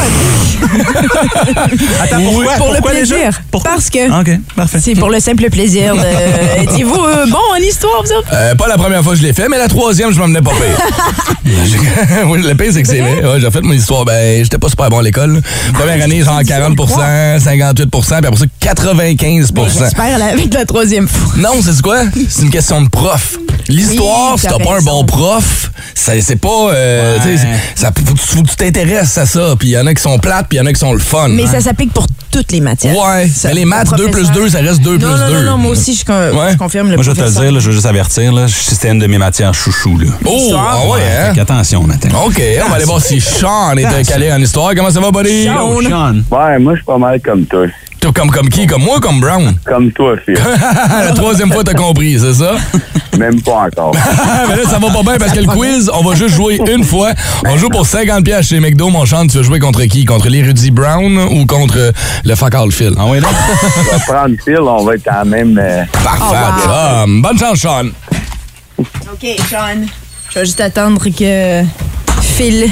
Attends, 2.02 2.20
pourquoi, 2.24 2.52
pour 2.54 2.66
pourquoi 2.72 2.92
le 2.92 3.00
déjà? 3.00 3.14
plaisir. 3.14 3.40
Pourquoi? 3.50 3.70
Parce 3.72 3.90
que. 3.90 4.10
Ah, 4.10 4.20
OK, 4.20 4.30
parfait. 4.54 4.78
C'est 4.82 4.94
pour 4.94 5.10
le 5.10 5.20
simple 5.20 5.48
plaisir 5.50 5.94
de. 5.94 6.62
Étiez-vous 6.62 6.94
euh, 6.94 7.26
bon 7.26 7.38
en 7.54 7.60
histoire, 7.60 8.02
vous 8.04 8.12
autres? 8.12 8.28
Euh, 8.32 8.54
pas 8.54 8.68
la 8.68 8.76
première 8.78 9.02
fois 9.02 9.12
que 9.12 9.18
je 9.18 9.24
l'ai 9.24 9.32
fait, 9.32 9.48
mais 9.48 9.58
la 9.58 9.68
troisième, 9.68 10.12
je 10.12 10.18
m'en 10.18 10.26
venais 10.26 10.42
pas 10.42 10.50
pire. 10.52 10.86
oui, 12.26 12.42
le 12.42 12.54
pire, 12.54 12.70
c'est 12.72 12.82
que 12.82 12.88
c'est 12.88 13.00
vrai. 13.00 13.24
Ouais, 13.24 13.40
j'ai 13.40 13.50
fait 13.50 13.60
mon 13.60 13.72
histoire. 13.72 14.04
Ben, 14.04 14.42
j'étais 14.42 14.58
pas 14.58 14.68
super 14.68 14.88
bon 14.90 14.98
à 14.98 15.02
l'école. 15.02 15.40
Première 15.74 16.02
année, 16.02 16.22
genre 16.22 16.40
40% 16.40 17.38
58 17.40 17.86
puis 17.86 18.00
après 18.26 18.36
ça, 18.36 18.46
95 18.60 19.52
Ben, 19.52 19.64
J'espère 19.68 20.18
la- 20.18 20.26
avec 20.26 20.52
la 20.54 20.64
troisième 20.64 21.08
fois. 21.08 21.34
Non, 21.36 21.60
c'est 21.62 21.80
quoi? 21.82 21.98
C'est 22.28 22.42
une 22.42 22.50
question 22.50 22.80
de 22.82 22.88
prof. 22.88 23.38
L'histoire, 23.68 24.34
Oui, 24.34 24.40
si 24.40 24.46
t'as 24.46 24.58
pas 24.58 24.76
un 24.78 24.82
bon 24.82 25.04
prof, 25.04 25.70
ça- 25.94 26.12
c'est 26.20 26.36
pas. 26.36 26.70
euh, 26.72 27.16
Ouais. 27.18 27.46
Ça, 27.74 27.90
faut, 27.96 28.04
que 28.14 28.18
tu- 28.18 28.26
faut 28.26 28.42
que 28.42 28.48
tu 28.48 28.56
t'intéresses 28.56 29.18
à 29.18 29.26
ça. 29.26 29.54
Puis 29.58 29.68
il 29.68 29.72
y 29.72 29.78
en 29.78 29.86
a 29.86 29.94
qui 29.94 30.02
sont 30.02 30.18
plates, 30.18 30.46
puis 30.48 30.58
il 30.58 30.60
y 30.60 30.62
en 30.62 30.66
a 30.66 30.72
qui 30.72 30.80
sont 30.80 30.92
le 30.92 30.98
fun. 30.98 31.28
Mais 31.28 31.46
ça 31.46 31.60
s'applique 31.60 31.92
pour 31.92 32.06
toutes 32.30 32.52
les 32.52 32.60
matières. 32.60 32.94
Ouais, 32.96 33.28
Ça, 33.28 33.48
mais 33.48 33.54
les 33.54 33.64
maths, 33.64 33.90
le 33.92 33.96
2 33.96 34.04
plus 34.10 34.22
professeur- 34.24 34.34
2, 34.44 34.48
ça 34.50 34.58
reste 34.60 34.80
2 34.82 34.92
non, 34.92 34.98
plus 34.98 35.06
non, 35.08 35.28
2. 35.28 35.34
non, 35.44 35.50
non, 35.52 35.58
moi 35.58 35.70
aussi, 35.72 35.94
je, 35.94 36.04
con- 36.04 36.12
Ouais. 36.12 36.52
je 36.52 36.56
confirme 36.58 36.88
le 36.90 36.96
Moi, 36.96 37.02
je 37.04 37.10
vais 37.10 37.16
te 37.16 37.22
le 37.26 37.30
dire, 37.30 37.52
là, 37.52 37.58
je 37.60 37.66
veux 37.66 37.72
juste 37.72 37.86
avertir, 37.86 38.32
là, 38.32 38.46
c'était 38.48 38.90
une 38.90 38.98
de 38.98 39.06
mes 39.06 39.18
matières 39.18 39.54
chouchou. 39.54 39.98
Là. 39.98 40.06
Oh, 40.24 40.30
Histoire. 40.36 40.80
ah 40.84 40.88
ouais, 40.90 41.00
hein? 41.02 41.34
Fait 41.34 41.40
attention, 41.40 41.86
Nathan. 41.86 42.08
OK, 42.26 42.42
on 42.64 42.68
va 42.68 42.76
aller 42.76 42.84
voir 42.84 43.00
si 43.00 43.20
Sean 43.20 43.74
est 43.76 44.06
calé 44.06 44.32
en 44.32 44.40
histoire. 44.40 44.74
Comment 44.76 44.90
ça 44.90 45.00
va, 45.00 45.10
buddy? 45.10 45.44
Sean. 45.46 45.80
Sean. 45.82 46.14
Ouais, 46.30 46.58
moi, 46.58 46.72
je 46.74 46.78
suis 46.78 46.84
pas 46.86 46.98
mal 46.98 47.20
comme 47.20 47.44
toi. 47.46 47.66
Toi, 48.00 48.12
Comme, 48.14 48.30
comme 48.30 48.48
qui? 48.48 48.66
Comme 48.66 48.82
moi 48.82 48.98
ou 48.98 49.00
comme 49.00 49.20
Brown? 49.20 49.56
Comme 49.64 49.90
toi, 49.92 50.14
Phil. 50.24 50.38
La 51.04 51.12
troisième 51.12 51.50
fois, 51.52 51.64
t'as 51.64 51.74
compris, 51.74 52.18
c'est 52.20 52.34
ça? 52.34 52.54
Même 53.18 53.40
pas 53.40 53.66
encore. 53.66 53.94
Mais 54.48 54.56
là, 54.56 54.62
ça 54.68 54.78
va 54.78 54.90
pas 54.90 55.02
bien 55.02 55.16
parce 55.18 55.32
que 55.32 55.40
le 55.40 55.46
quiz, 55.46 55.90
on 55.92 56.02
va 56.02 56.14
juste 56.14 56.34
jouer 56.34 56.60
une 56.70 56.84
fois. 56.84 57.12
On 57.46 57.56
joue 57.56 57.70
pour 57.70 57.86
50 57.86 58.22
pièces 58.24 58.48
chez 58.48 58.60
McDo. 58.60 58.90
Mon 58.90 59.06
chant, 59.06 59.26
tu 59.26 59.38
veux 59.38 59.42
jouer 59.42 59.58
contre 59.58 59.82
qui? 59.84 60.04
Contre 60.04 60.28
l'érudit 60.28 60.70
Brown 60.70 61.18
ou 61.18 61.46
contre 61.46 61.92
le 62.24 62.34
facal 62.34 62.70
Phil? 62.70 62.92
Ah 62.98 63.06
ouais, 63.06 63.20
là? 63.20 63.28
On 63.30 63.96
va 63.96 63.98
prendre 64.14 64.34
Phil, 64.44 64.58
on 64.60 64.84
va 64.84 64.94
être 64.94 65.04
quand 65.04 65.24
même... 65.24 65.58
euh, 65.58 65.82
Parfait. 66.04 66.62
ça. 66.66 67.04
Bonne 67.08 67.38
chance, 67.38 67.58
Sean. 67.58 67.86
OK, 68.78 69.26
Sean. 69.50 69.86
Je 70.30 70.38
vais 70.40 70.44
juste 70.44 70.60
attendre 70.60 71.02
que 71.08 71.62
Phil 72.20 72.68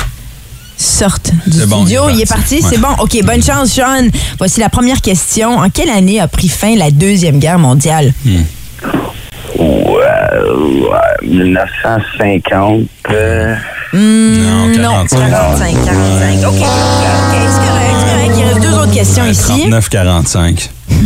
sorte 0.77 1.31
du 1.47 1.65
bon, 1.67 1.83
studio. 1.83 2.03
il 2.09 2.13
est 2.13 2.15
il 2.17 2.23
est 2.23 2.27
parti. 2.27 2.63
c'est 2.63 2.79
bon. 2.79 2.89
OK, 3.01 3.17
bonne 3.25 3.43
chance, 3.43 3.73
Sean. 3.73 4.09
Voici 4.39 4.61
la 4.61 4.69
première 4.69 5.01
question. 5.01 5.57
En 5.59 5.71
quelle 5.71 5.91
année 5.91 6.21
a 6.21 6.29
pris 6.29 6.49
fin 6.49 6.75
la 6.77 6.91
Deuxième 6.91 7.39
Guerre 7.39 7.59
mondiale? 7.59 8.13
ouais, 9.59 9.65
ouais, 9.65 11.29
1950. 11.29 12.83
euh, 13.11 13.55
Non, 13.93 14.67
Non, 14.69 15.05
45. 15.07 15.31
45, 15.31 15.85
45. 15.85 16.39
OK, 16.39 16.55
OK, 16.55 16.55
OK. 16.55 16.67
C'est 17.33 17.67
correct, 17.67 17.95
c'est 17.99 18.43
correct. 18.43 18.54
Deux 18.75 18.81
autres 18.81 18.93
questions 18.93 19.25
ici. 19.27 19.69
39-45. 19.69 20.69
Ouais. 20.91 20.99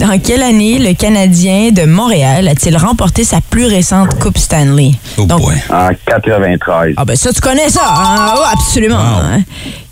En 0.02 0.18
quelle 0.18 0.42
année 0.42 0.78
le 0.78 0.94
Canadien 0.94 1.70
de 1.72 1.84
Montréal 1.84 2.48
a-t-il 2.48 2.74
remporté 2.78 3.22
sa 3.22 3.42
plus 3.42 3.66
récente 3.66 4.18
Coupe 4.18 4.38
Stanley? 4.38 4.92
Oh 5.18 5.24
Donc, 5.26 5.42
boy. 5.42 5.54
en 5.68 5.90
93. 6.06 6.94
Ah 6.96 7.04
ben 7.04 7.14
ça, 7.16 7.30
tu 7.34 7.40
connais 7.42 7.68
ça. 7.68 7.82
hein? 7.86 8.34
Oh, 8.34 8.42
absolument. 8.50 8.96
Wow. 8.96 9.20
hein? 9.34 9.42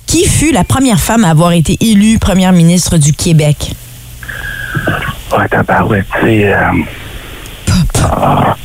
Qui 0.07 0.27
fut 0.27 0.51
la 0.51 0.65
première 0.65 0.99
femme 0.99 1.25
à 1.25 1.31
avoir 1.31 1.53
été 1.53 1.77
élue 1.83 2.19
première 2.19 2.53
ministre 2.53 2.97
du 2.97 3.13
Québec? 3.13 3.73
Ouais, 5.37 5.47
tabarouette, 5.51 6.07
c'est... 6.23 6.51
Euh, 6.55 6.57
ah, 8.03 8.57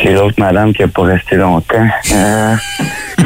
c'est 0.00 0.12
l'autre 0.12 0.36
madame 0.38 0.72
qui 0.72 0.84
a 0.84 0.88
pas 0.88 1.02
resté 1.02 1.34
longtemps. 1.34 1.88
Euh, 2.12 2.54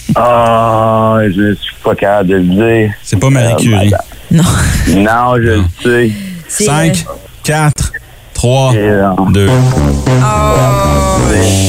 Ah, 0.16 1.18
je 1.24 1.54
suis 1.54 1.74
pas 1.84 1.94
capable 1.94 2.28
de 2.30 2.34
le 2.36 2.42
dire. 2.44 2.90
C'est 3.02 3.18
pas 3.18 3.28
Marie 3.30 3.52
Euh, 3.52 3.56
Curie. 3.56 3.90
madame. 3.90 4.00
Non. 4.30 4.44
Non, 4.96 5.36
je 5.36 5.42
le 5.42 5.62
sais. 5.82 6.10
C'est, 6.48 6.64
5, 6.64 7.04
4, 7.42 7.92
3, 8.34 8.72
C'est, 8.72 8.78
euh, 8.78 9.10
2. 9.30 9.46
je- 9.46 9.50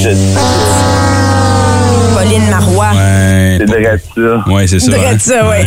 euh, 0.09 2.15
Pauline 2.15 2.49
Marois. 2.49 2.89
Ouais. 2.93 3.57
C'est 3.59 3.65
vrai 3.65 3.99
ça. 4.15 4.43
Ouais, 4.51 4.67
c'est 4.67 4.79
ça. 4.79 4.91
Dirais 4.91 5.09
hein? 5.13 5.17
ça, 5.19 5.49
oui. 5.49 5.65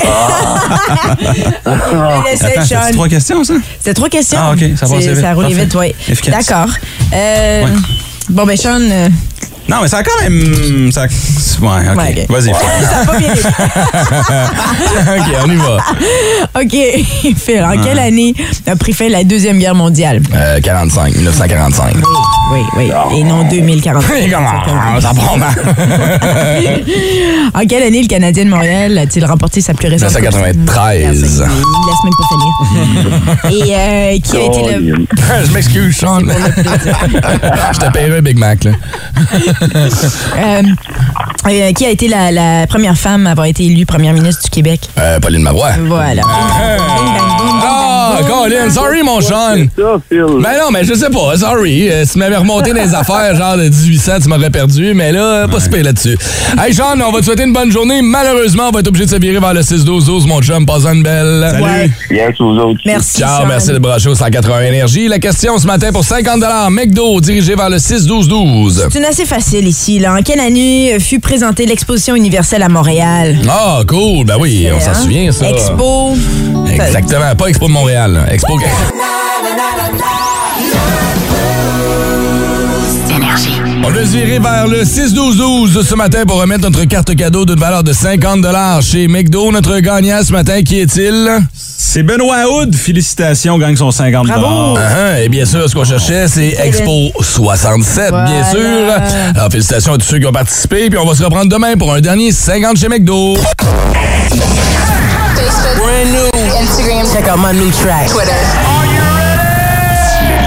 C'est 2.36 2.92
trois 2.92 3.08
questions, 3.08 3.44
ça? 3.44 3.54
C'est 3.80 3.94
trois 3.94 4.08
questions. 4.08 4.38
Ah, 4.40 4.52
OK, 4.52 4.60
ça 4.76 4.86
passe 4.86 5.00
C'est- 5.02 5.12
vite. 5.12 5.20
Ça 5.20 5.34
Parfait. 5.34 5.54
vite, 5.54 5.74
oui. 5.74 5.92
D'accord. 6.28 6.68
Euh, 7.12 7.64
Ouais. 7.64 7.70
Bon, 8.30 8.46
ben, 8.46 8.56
Sean, 8.56 8.80
euh, 8.80 9.08
Non, 9.70 9.76
mais 9.82 9.88
ça 9.88 9.98
a 9.98 10.02
quand 10.02 10.20
même. 10.20 10.90
Ça... 10.90 11.02
Ouais, 11.02 11.90
OK. 11.92 11.96
Ouais. 11.96 12.26
Vas-y. 12.28 12.52
ça 12.52 13.00
a 13.02 13.06
pas 13.06 13.18
bien 13.18 13.32
été. 13.32 13.46
OK, 15.16 15.36
on 15.44 15.50
y 15.50 15.56
va. 15.56 15.76
OK. 16.60 17.36
Phil, 17.36 17.62
en 17.62 17.80
quelle 17.80 18.00
année 18.00 18.34
a 18.66 18.74
pris 18.74 18.92
fin 18.92 19.08
la 19.08 19.22
Deuxième 19.22 19.60
Guerre 19.60 19.76
mondiale? 19.76 20.22
Euh, 20.34 20.58
45, 20.60 21.14
1945. 21.14 21.94
oui, 22.52 22.60
oui. 22.76 22.90
Et 23.16 23.22
non 23.22 23.44
2040. 23.48 24.04
Comment? 24.30 25.00
Ça 25.00 25.12
prend 25.14 25.36
mal. 25.36 25.54
en 27.54 27.66
quelle 27.66 27.84
année 27.84 28.02
le 28.02 28.08
Canadien 28.08 28.46
de 28.46 28.50
Montréal 28.50 28.98
a-t-il 28.98 29.24
remporté 29.24 29.60
sa 29.60 29.72
plus 29.74 29.86
récente 29.86 30.08
Coupe 30.08 30.20
1993. 30.20 31.06
Il 31.06 31.12
laisse 31.12 32.04
même 32.04 32.14
pas 32.18 32.26
finir. 32.32 33.66
Et 33.66 33.74
euh, 33.76 34.18
qui 34.18 34.36
a 34.36 34.40
été 34.46 34.78
le... 34.78 35.06
Je 35.46 35.52
m'excuse, 35.52 35.96
Sean. 35.96 36.20
Je 36.20 37.78
te 37.78 37.92
paierai 37.92 38.18
un 38.18 38.22
Big 38.22 38.36
Mac, 38.36 38.64
là. 38.64 38.72
Euh, 40.36 40.62
euh, 41.48 41.72
qui 41.72 41.84
a 41.86 41.90
été 41.90 42.06
la, 42.08 42.30
la 42.30 42.66
première 42.66 42.96
femme 42.96 43.26
à 43.26 43.30
avoir 43.32 43.46
été 43.46 43.64
élue 43.64 43.86
première 43.86 44.12
ministre 44.12 44.42
du 44.44 44.50
Québec? 44.50 44.88
Euh, 44.98 45.18
Pauline 45.20 45.42
Marois. 45.42 45.72
Voilà. 45.86 46.22
Ah, 46.24 46.76
Colin, 48.28 48.70
sorry, 48.70 49.02
mon 49.02 49.20
Sean. 49.20 49.66
Ça, 49.76 49.96
Phil? 50.08 50.24
Ben 50.40 50.58
non, 50.60 50.70
mais 50.72 50.84
je 50.84 50.94
sais 50.94 51.10
pas, 51.10 51.36
sorry. 51.36 51.88
Euh, 51.90 52.04
si 52.04 52.12
tu 52.12 52.18
m'avais 52.18 52.36
remonté 52.36 52.72
dans 52.72 52.82
les 52.82 52.94
affaires, 52.94 53.34
genre 53.36 53.56
de 53.56 53.64
1800, 53.64 54.12
tu 54.22 54.28
m'aurais 54.28 54.50
perdu, 54.50 54.92
mais 54.94 55.12
là, 55.12 55.46
pas 55.48 55.60
se 55.60 55.68
payer 55.68 55.82
là-dessus. 55.82 56.16
Hey, 56.58 56.72
Sean, 56.74 56.98
on 57.06 57.12
va 57.12 57.20
te 57.20 57.24
souhaiter 57.24 57.44
une 57.44 57.52
bonne 57.52 57.70
journée. 57.70 58.00
Malheureusement, 58.02 58.64
on 58.68 58.70
va 58.72 58.80
être 58.80 58.88
obligé 58.88 59.06
de 59.06 59.10
se 59.10 59.16
virer 59.16 59.38
vers 59.40 59.54
le 59.54 59.60
6-12-12, 59.60 60.26
mon 60.26 60.40
chum. 60.42 60.66
Passe 60.66 60.84
une 60.86 61.02
belle. 61.02 61.58
Ouais. 61.62 61.90
Yes, 62.10 62.40
aux 62.40 62.56
autres. 62.56 62.80
Merci. 62.86 63.18
Ciao, 63.18 63.42
Sean. 63.42 63.46
merci 63.48 63.68
de 63.68 63.78
brancher 63.78 64.08
au 64.08 64.14
180 64.14 64.60
Énergie. 64.62 65.08
La 65.08 65.18
question 65.18 65.58
ce 65.58 65.66
matin 65.66 65.90
pour 65.92 66.04
50 66.04 66.40
McDo, 66.70 67.20
dirigé 67.20 67.54
vers 67.54 67.70
le 67.70 67.76
6-12-12. 67.78 68.86
C'est 68.90 68.98
une 68.98 69.04
assez 69.04 69.24
facile 69.24 69.66
ici. 69.66 69.98
Là. 69.98 70.14
En 70.14 70.22
quelle 70.22 70.40
année 70.40 70.98
fut 71.00 71.20
présentée 71.20 71.66
l'exposition 71.66 72.14
universelle 72.14 72.62
à 72.62 72.68
Montréal? 72.68 73.36
Ah, 73.48 73.80
cool. 73.86 74.24
Ben 74.24 74.34
oui, 74.38 74.68
on 74.74 74.80
s'en 74.80 74.90
Hein? 74.90 74.94
souvient, 74.94 75.32
ça. 75.32 75.48
Expo. 75.48 76.14
Exactement. 76.70 77.34
Pas 77.36 77.46
Expo 77.48 77.66
de 77.66 77.72
Montréal. 77.72 77.99
Expo. 78.00 78.56
Énergie. 83.14 83.60
On 83.84 83.90
va 83.90 84.06
se 84.06 84.16
virer 84.16 84.38
vers 84.38 84.66
le 84.66 84.84
6-12-12 84.84 85.84
ce 85.84 85.94
matin 85.94 86.22
pour 86.26 86.40
remettre 86.40 86.62
notre 86.62 86.82
carte 86.84 87.14
cadeau 87.14 87.44
d'une 87.44 87.60
valeur 87.60 87.84
de 87.84 87.92
50 87.92 88.46
chez 88.82 89.06
McDo. 89.06 89.52
Notre 89.52 89.78
gagnant 89.80 90.22
ce 90.24 90.32
matin, 90.32 90.62
qui 90.62 90.80
est-il? 90.80 91.28
C'est 91.54 92.02
Benoît 92.02 92.46
Hood. 92.48 92.74
Félicitations, 92.74 93.58
gagne 93.58 93.76
son 93.76 93.90
50 93.90 94.28
Bravo. 94.28 94.78
Ah, 94.78 95.20
et 95.20 95.28
bien 95.28 95.44
sûr, 95.44 95.68
ce 95.68 95.74
qu'on 95.74 95.84
cherchait, 95.84 96.26
c'est 96.26 96.56
Expo 96.58 97.10
67, 97.20 98.12
bien 98.12 98.50
sûr. 98.50 99.34
Alors, 99.34 99.50
félicitations 99.50 99.92
à 99.92 99.98
tous 99.98 100.06
ceux 100.06 100.18
qui 100.20 100.26
ont 100.26 100.32
participé, 100.32 100.88
puis 100.88 100.98
on 100.98 101.04
va 101.04 101.14
se 101.14 101.22
reprendre 101.22 101.50
demain 101.50 101.76
pour 101.76 101.92
un 101.92 102.00
dernier 102.00 102.32
50 102.32 102.78
chez 102.78 102.88
McDo. 102.88 103.36
Instagram. 106.80 107.12
Check 107.12 107.28
out 107.28 107.38
my 107.38 107.52
new 107.52 107.70
track. 107.70 108.08
Twitter. 108.10 108.32
Are 108.32 108.86
you 108.86 109.00
ready? 109.16 109.38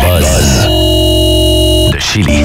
Buzz 0.02 0.26
de 1.92 2.00
Chili. 2.00 2.44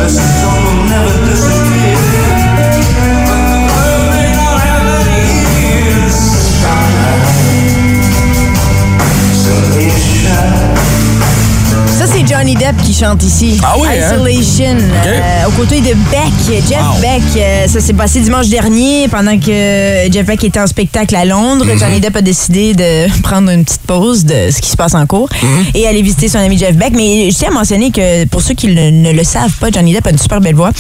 Johnny 12.38 12.54
Depp 12.54 12.76
qui 12.85 12.95
chante 12.95 13.21
ici. 13.25 13.59
Ah 13.64 13.75
oui, 13.80 13.88
hein? 13.90 14.14
Isolation. 14.14 14.76
euh, 15.07 15.49
aux 15.49 15.50
côtés 15.52 15.80
de 15.80 15.95
Beck. 15.95 16.33
Jeff 16.68 17.00
Beck. 17.00 17.23
euh, 17.37 17.66
ça 17.66 17.80
s'est 17.80 17.92
passé 17.95 18.21
dimanche 18.21 18.47
dernier 18.49 19.09
pendant 19.09 19.37
que 19.37 20.11
Jeff 20.12 20.25
Beck 20.25 20.45
était 20.45 20.61
en 20.61 20.68
spectacle 20.68 21.16
à 21.16 21.25
Londres. 21.25 21.66
Mm-hmm. 21.66 21.78
Johnny 21.80 22.00
Depp 22.00 22.14
a 22.16 22.21
décidé 22.23 22.75
de 22.75 23.21
prendre 23.23 23.50
une 23.50 23.64
petite 23.64 23.83
pause 23.83 24.25
de 24.25 24.50
ce 24.52 24.61
qui 24.61 24.71
se 24.71 24.76
passe 24.76 24.95
en 24.95 25.04
cours 25.07 25.28
Mm-hmm. 25.28 25.71
et 25.76 25.88
aller 25.88 26.00
visiter 26.02 26.28
son 26.28 26.38
ami 26.38 26.57
Jeff 26.57 26.76
Beck. 26.76 26.92
Mais 26.95 27.28
je 27.33 27.37
tiens 27.37 27.49
à 27.49 27.54
mentionner 27.54 27.90
que 27.90 28.25
pour 28.26 28.40
ceux 28.40 28.54
qui 28.54 28.68
le- 28.68 28.90
ne 28.90 29.12
le 29.12 29.25
savent 29.25 29.57
pas, 29.59 29.71
Johnny 29.73 29.92
Depp 29.92 30.07
a 30.07 30.11
une 30.11 30.18
super 30.18 30.40
belle 30.40 30.54
voix. 30.54 30.71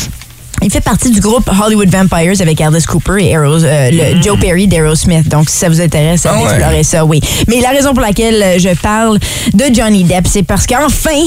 Il 0.62 0.70
fait 0.70 0.80
partie 0.80 1.10
du 1.10 1.18
groupe 1.20 1.48
Hollywood 1.64 1.88
Vampires 1.88 2.40
avec 2.40 2.60
Alice 2.60 2.86
Cooper 2.86 3.16
et 3.20 3.32
Aeros- 3.34 3.64
euh, 3.64 3.90
le 3.92 4.22
Joe 4.22 4.38
Perry 4.38 4.68
d'Aerosmith. 4.68 5.28
Donc, 5.28 5.50
si 5.50 5.56
ça 5.56 5.68
vous 5.68 5.80
intéresse. 5.80 6.24
Ah 6.24 6.34
allez 6.34 6.44
ouais. 6.44 6.50
explorer 6.54 6.82
ça, 6.84 7.04
oui. 7.04 7.20
Mais 7.48 7.60
la 7.60 7.70
raison 7.70 7.92
pour 7.94 8.02
laquelle 8.02 8.40
euh, 8.42 8.58
je 8.60 8.70
parle 8.80 9.18
de 9.54 9.64
Johnny 9.74 10.04
Depp, 10.04 10.26
c'est 10.28 10.42
parce 10.44 10.66
qu'enfin, 10.66 11.24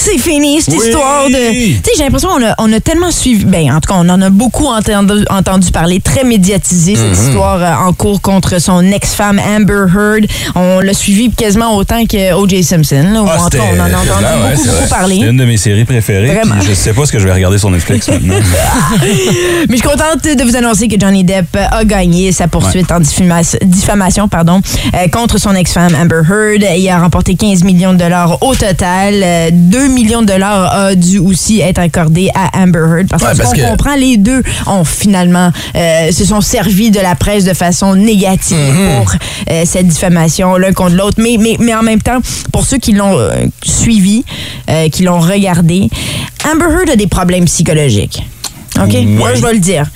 c'est 0.00 0.18
fini 0.18 0.60
cette 0.62 0.74
Oui. 0.74 0.86
histoire 0.86 1.26
de. 1.28 1.34
Tu 1.34 1.74
sais, 1.84 1.90
j'ai 1.96 2.04
l'impression 2.04 2.28
qu'on 2.30 2.44
a, 2.46 2.54
on 2.58 2.72
a 2.72 2.80
tellement 2.80 3.10
suivi. 3.10 3.44
Ben, 3.44 3.70
en 3.72 3.80
tout 3.80 3.92
cas, 3.92 3.98
on 3.98 4.08
en 4.08 4.20
a 4.22 4.30
beaucoup 4.30 4.66
entendu, 4.66 5.24
entendu 5.30 5.70
parler, 5.70 6.00
très 6.00 6.24
médiatisé, 6.24 6.94
cette 6.94 7.04
Mm-hmm. 7.08 7.28
histoire 7.28 7.62
euh, 7.62 7.88
en 7.88 7.92
cours 7.92 8.20
contre 8.20 8.60
son 8.60 8.82
ex-femme 8.92 9.40
Amber 9.40 9.84
Heard. 9.94 10.26
On 10.54 10.80
l'a 10.80 10.94
suivi 10.94 11.30
quasiment 11.30 11.76
autant 11.76 12.04
que 12.06 12.32
O.J. 12.34 12.62
Simpson. 12.64 13.02
là, 13.12 13.24
Ah, 13.28 13.42
en 13.42 13.48
tout 13.48 13.56
cas, 13.58 13.64
on 13.74 13.80
en 13.80 13.84
a 13.84 13.86
entendu 13.88 14.22
là, 14.22 14.36
beaucoup, 14.52 14.64
beaucoup 14.68 14.88
parler. 14.88 15.18
C'est 15.20 15.26
une 15.28 15.36
de 15.36 15.44
mes 15.44 15.56
séries 15.56 15.84
préférées. 15.84 16.26
Vraiment. 16.34 16.56
Je 16.60 16.74
sais 16.74 16.92
pas 16.92 17.04
ce 17.06 17.12
que 17.12 17.18
je 17.18 17.26
vais 17.26 17.32
regarder 17.32 17.58
sur 17.58 17.70
Netflix 17.70 18.08
maintenant. 18.08 18.34
Mais 19.00 19.08
je 19.68 19.72
suis 19.74 19.80
contente 19.80 20.22
de 20.24 20.42
vous 20.44 20.56
annoncer 20.56 20.88
que 20.88 20.96
Johnny 20.98 21.24
Depp 21.24 21.56
a 21.70 21.84
gagné 21.84 22.32
sa 22.32 22.48
poursuite 22.48 22.90
en 22.92 23.00
diffama- 23.00 23.58
diffamation 23.64 24.28
pardon, 24.28 24.60
euh, 24.94 25.08
contre 25.08 25.38
son 25.38 25.54
ex-femme 25.54 25.94
Amber 25.94 26.20
Heard. 26.28 26.64
Il 26.76 26.88
a 26.88 26.98
remporté 27.00 27.34
15 27.34 27.64
millions 27.64 27.92
de 27.92 27.98
dollars 27.98 28.42
au 28.42 28.54
total. 28.54 29.14
Euh, 29.22 29.48
2 29.88 29.94
millions 29.94 30.20
de 30.22 30.26
dollars 30.26 30.72
a 30.72 30.94
dû 30.94 31.18
aussi 31.18 31.60
être 31.60 31.78
accordé 31.78 32.30
à 32.34 32.58
Amber 32.62 32.78
Heard. 32.78 33.08
Parce 33.08 33.22
Ouais, 33.22 33.28
parce 33.36 33.50
qu'on 33.50 33.56
que- 33.56 33.68
comprend, 33.68 33.94
les 33.96 34.16
deux 34.18 34.42
ont 34.66 34.84
finalement 34.84 35.50
euh, 35.74 36.12
se 36.12 36.24
sont 36.26 36.40
servis 36.42 36.90
de 36.90 37.00
la 37.00 37.14
presse 37.14 37.44
de 37.44 37.54
façon 37.54 37.94
négative 37.94 38.56
Mm-hmm. 38.58 38.96
pour 38.98 39.12
euh, 39.50 39.62
cette 39.64 39.86
diffamation 39.88 40.56
l'un 40.56 40.72
contre 40.72 40.94
l'autre. 40.94 41.16
Mais, 41.18 41.36
mais, 41.40 41.56
mais 41.58 41.74
en 41.74 41.82
même 41.82 42.00
temps, 42.02 42.18
pour 42.52 42.64
ceux 42.64 42.78
qui 42.78 42.92
l'ont 42.92 43.18
euh, 43.18 43.30
suivi, 43.64 44.24
qui 44.92 45.02
l'ont 45.02 45.20
regardé, 45.20 45.88
Amber 46.44 46.66
Heard 46.66 46.90
a 46.90 46.96
des 46.96 47.06
problèmes 47.06 47.46
psychologiques. 47.46 48.22
OK? 48.80 48.94
Moi, 49.06 49.34
je 49.34 49.42
vais 49.42 49.52
le 49.54 49.58
dire. 49.58 49.86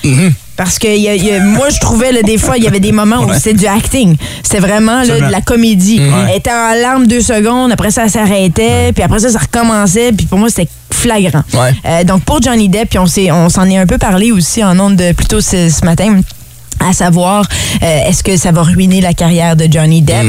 Parce 0.56 0.78
que 0.78 0.86
y 0.86 1.08
a- 1.08 1.14
y 1.14 1.30
a- 1.32 1.40
moi, 1.40 1.70
je 1.70 1.80
trouvais, 1.80 2.12
là, 2.12 2.22
des 2.22 2.36
fois, 2.38 2.56
il 2.58 2.64
y 2.64 2.66
avait 2.68 2.78
des 2.80 2.92
moments 2.92 3.24
où 3.24 3.32
c'était 3.34 3.54
du 3.54 3.66
acting. 3.66 4.16
C'était 4.42 4.58
vraiment 4.60 5.02
là, 5.02 5.16
de 5.26 5.30
la 5.32 5.40
comédie. 5.40 5.98
Elle 6.30 6.36
était 6.36 6.50
en 6.52 6.74
larmes 6.80 7.06
deux 7.06 7.22
secondes, 7.22 7.72
après 7.72 7.90
ça, 7.90 8.04
elle 8.04 8.10
s'arrêtait, 8.10 8.92
puis 8.92 9.02
après 9.02 9.18
ça, 9.20 9.30
ça 9.30 9.38
recommençait, 9.38 10.12
puis 10.12 10.26
pour 10.26 10.38
moi, 10.38 10.48
c'était 10.50 10.68
flagrant. 10.92 11.42
Ouais. 11.54 11.72
Euh, 11.86 12.04
donc, 12.04 12.22
pour 12.24 12.40
Johnny 12.42 12.68
Depp, 12.68 12.90
puis 12.90 12.98
on 12.98 13.48
s'en 13.48 13.68
est 13.70 13.78
un 13.78 13.86
peu 13.86 13.98
parlé 13.98 14.30
aussi 14.30 14.62
en 14.62 14.78
ondes 14.78 14.96
de, 14.96 15.12
plus 15.12 15.26
tôt 15.26 15.40
ce, 15.40 15.68
ce 15.70 15.84
matin, 15.84 16.20
à 16.80 16.92
savoir, 16.92 17.44
euh, 17.82 18.08
est-ce 18.08 18.22
que 18.22 18.36
ça 18.36 18.52
va 18.52 18.62
ruiner 18.62 19.00
la 19.00 19.14
carrière 19.14 19.56
de 19.56 19.66
Johnny 19.70 20.02
Depp? 20.02 20.24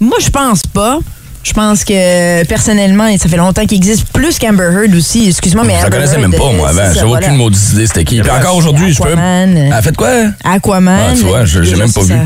Moi, 0.00 0.18
je 0.20 0.28
pense 0.30 0.62
pas. 0.62 0.98
Je 1.42 1.52
pense 1.52 1.84
que 1.84 2.44
personnellement, 2.44 3.06
et 3.06 3.16
ça 3.18 3.28
fait 3.28 3.36
longtemps 3.36 3.64
qu'il 3.64 3.78
existe 3.78 4.06
plus 4.12 4.38
qu'Amber 4.38 4.64
Heard 4.72 4.94
aussi. 4.94 5.28
Excuse-moi, 5.28 5.64
mais 5.64 5.76
Je 5.78 5.84
la 5.84 5.90
connaissais 5.90 6.18
même 6.18 6.32
pas, 6.32 6.50
moi, 6.52 6.68
euh, 6.68 6.70
avant. 6.82 6.94
J'avais 6.94 7.06
voilà. 7.06 7.26
aucune 7.26 7.38
maudite 7.38 7.72
idée 7.72 7.86
c'était 7.86 8.04
qui. 8.04 8.20
Puis 8.20 8.30
encore 8.30 8.56
aujourd'hui, 8.56 8.92
je 8.92 8.98
peux. 9.02 9.08
Aquaman. 9.12 9.56
Elle 9.56 9.72
a 9.72 9.82
fait 9.82 9.96
quoi? 9.96 10.08
Aquaman. 10.44 11.00
Ah, 11.10 11.14
tu 11.16 11.24
vois, 11.24 11.44
je- 11.44 11.62
j'ai 11.62 11.76
même 11.76 11.92
pas 11.92 12.02
ça, 12.02 12.14
vu. 12.14 12.20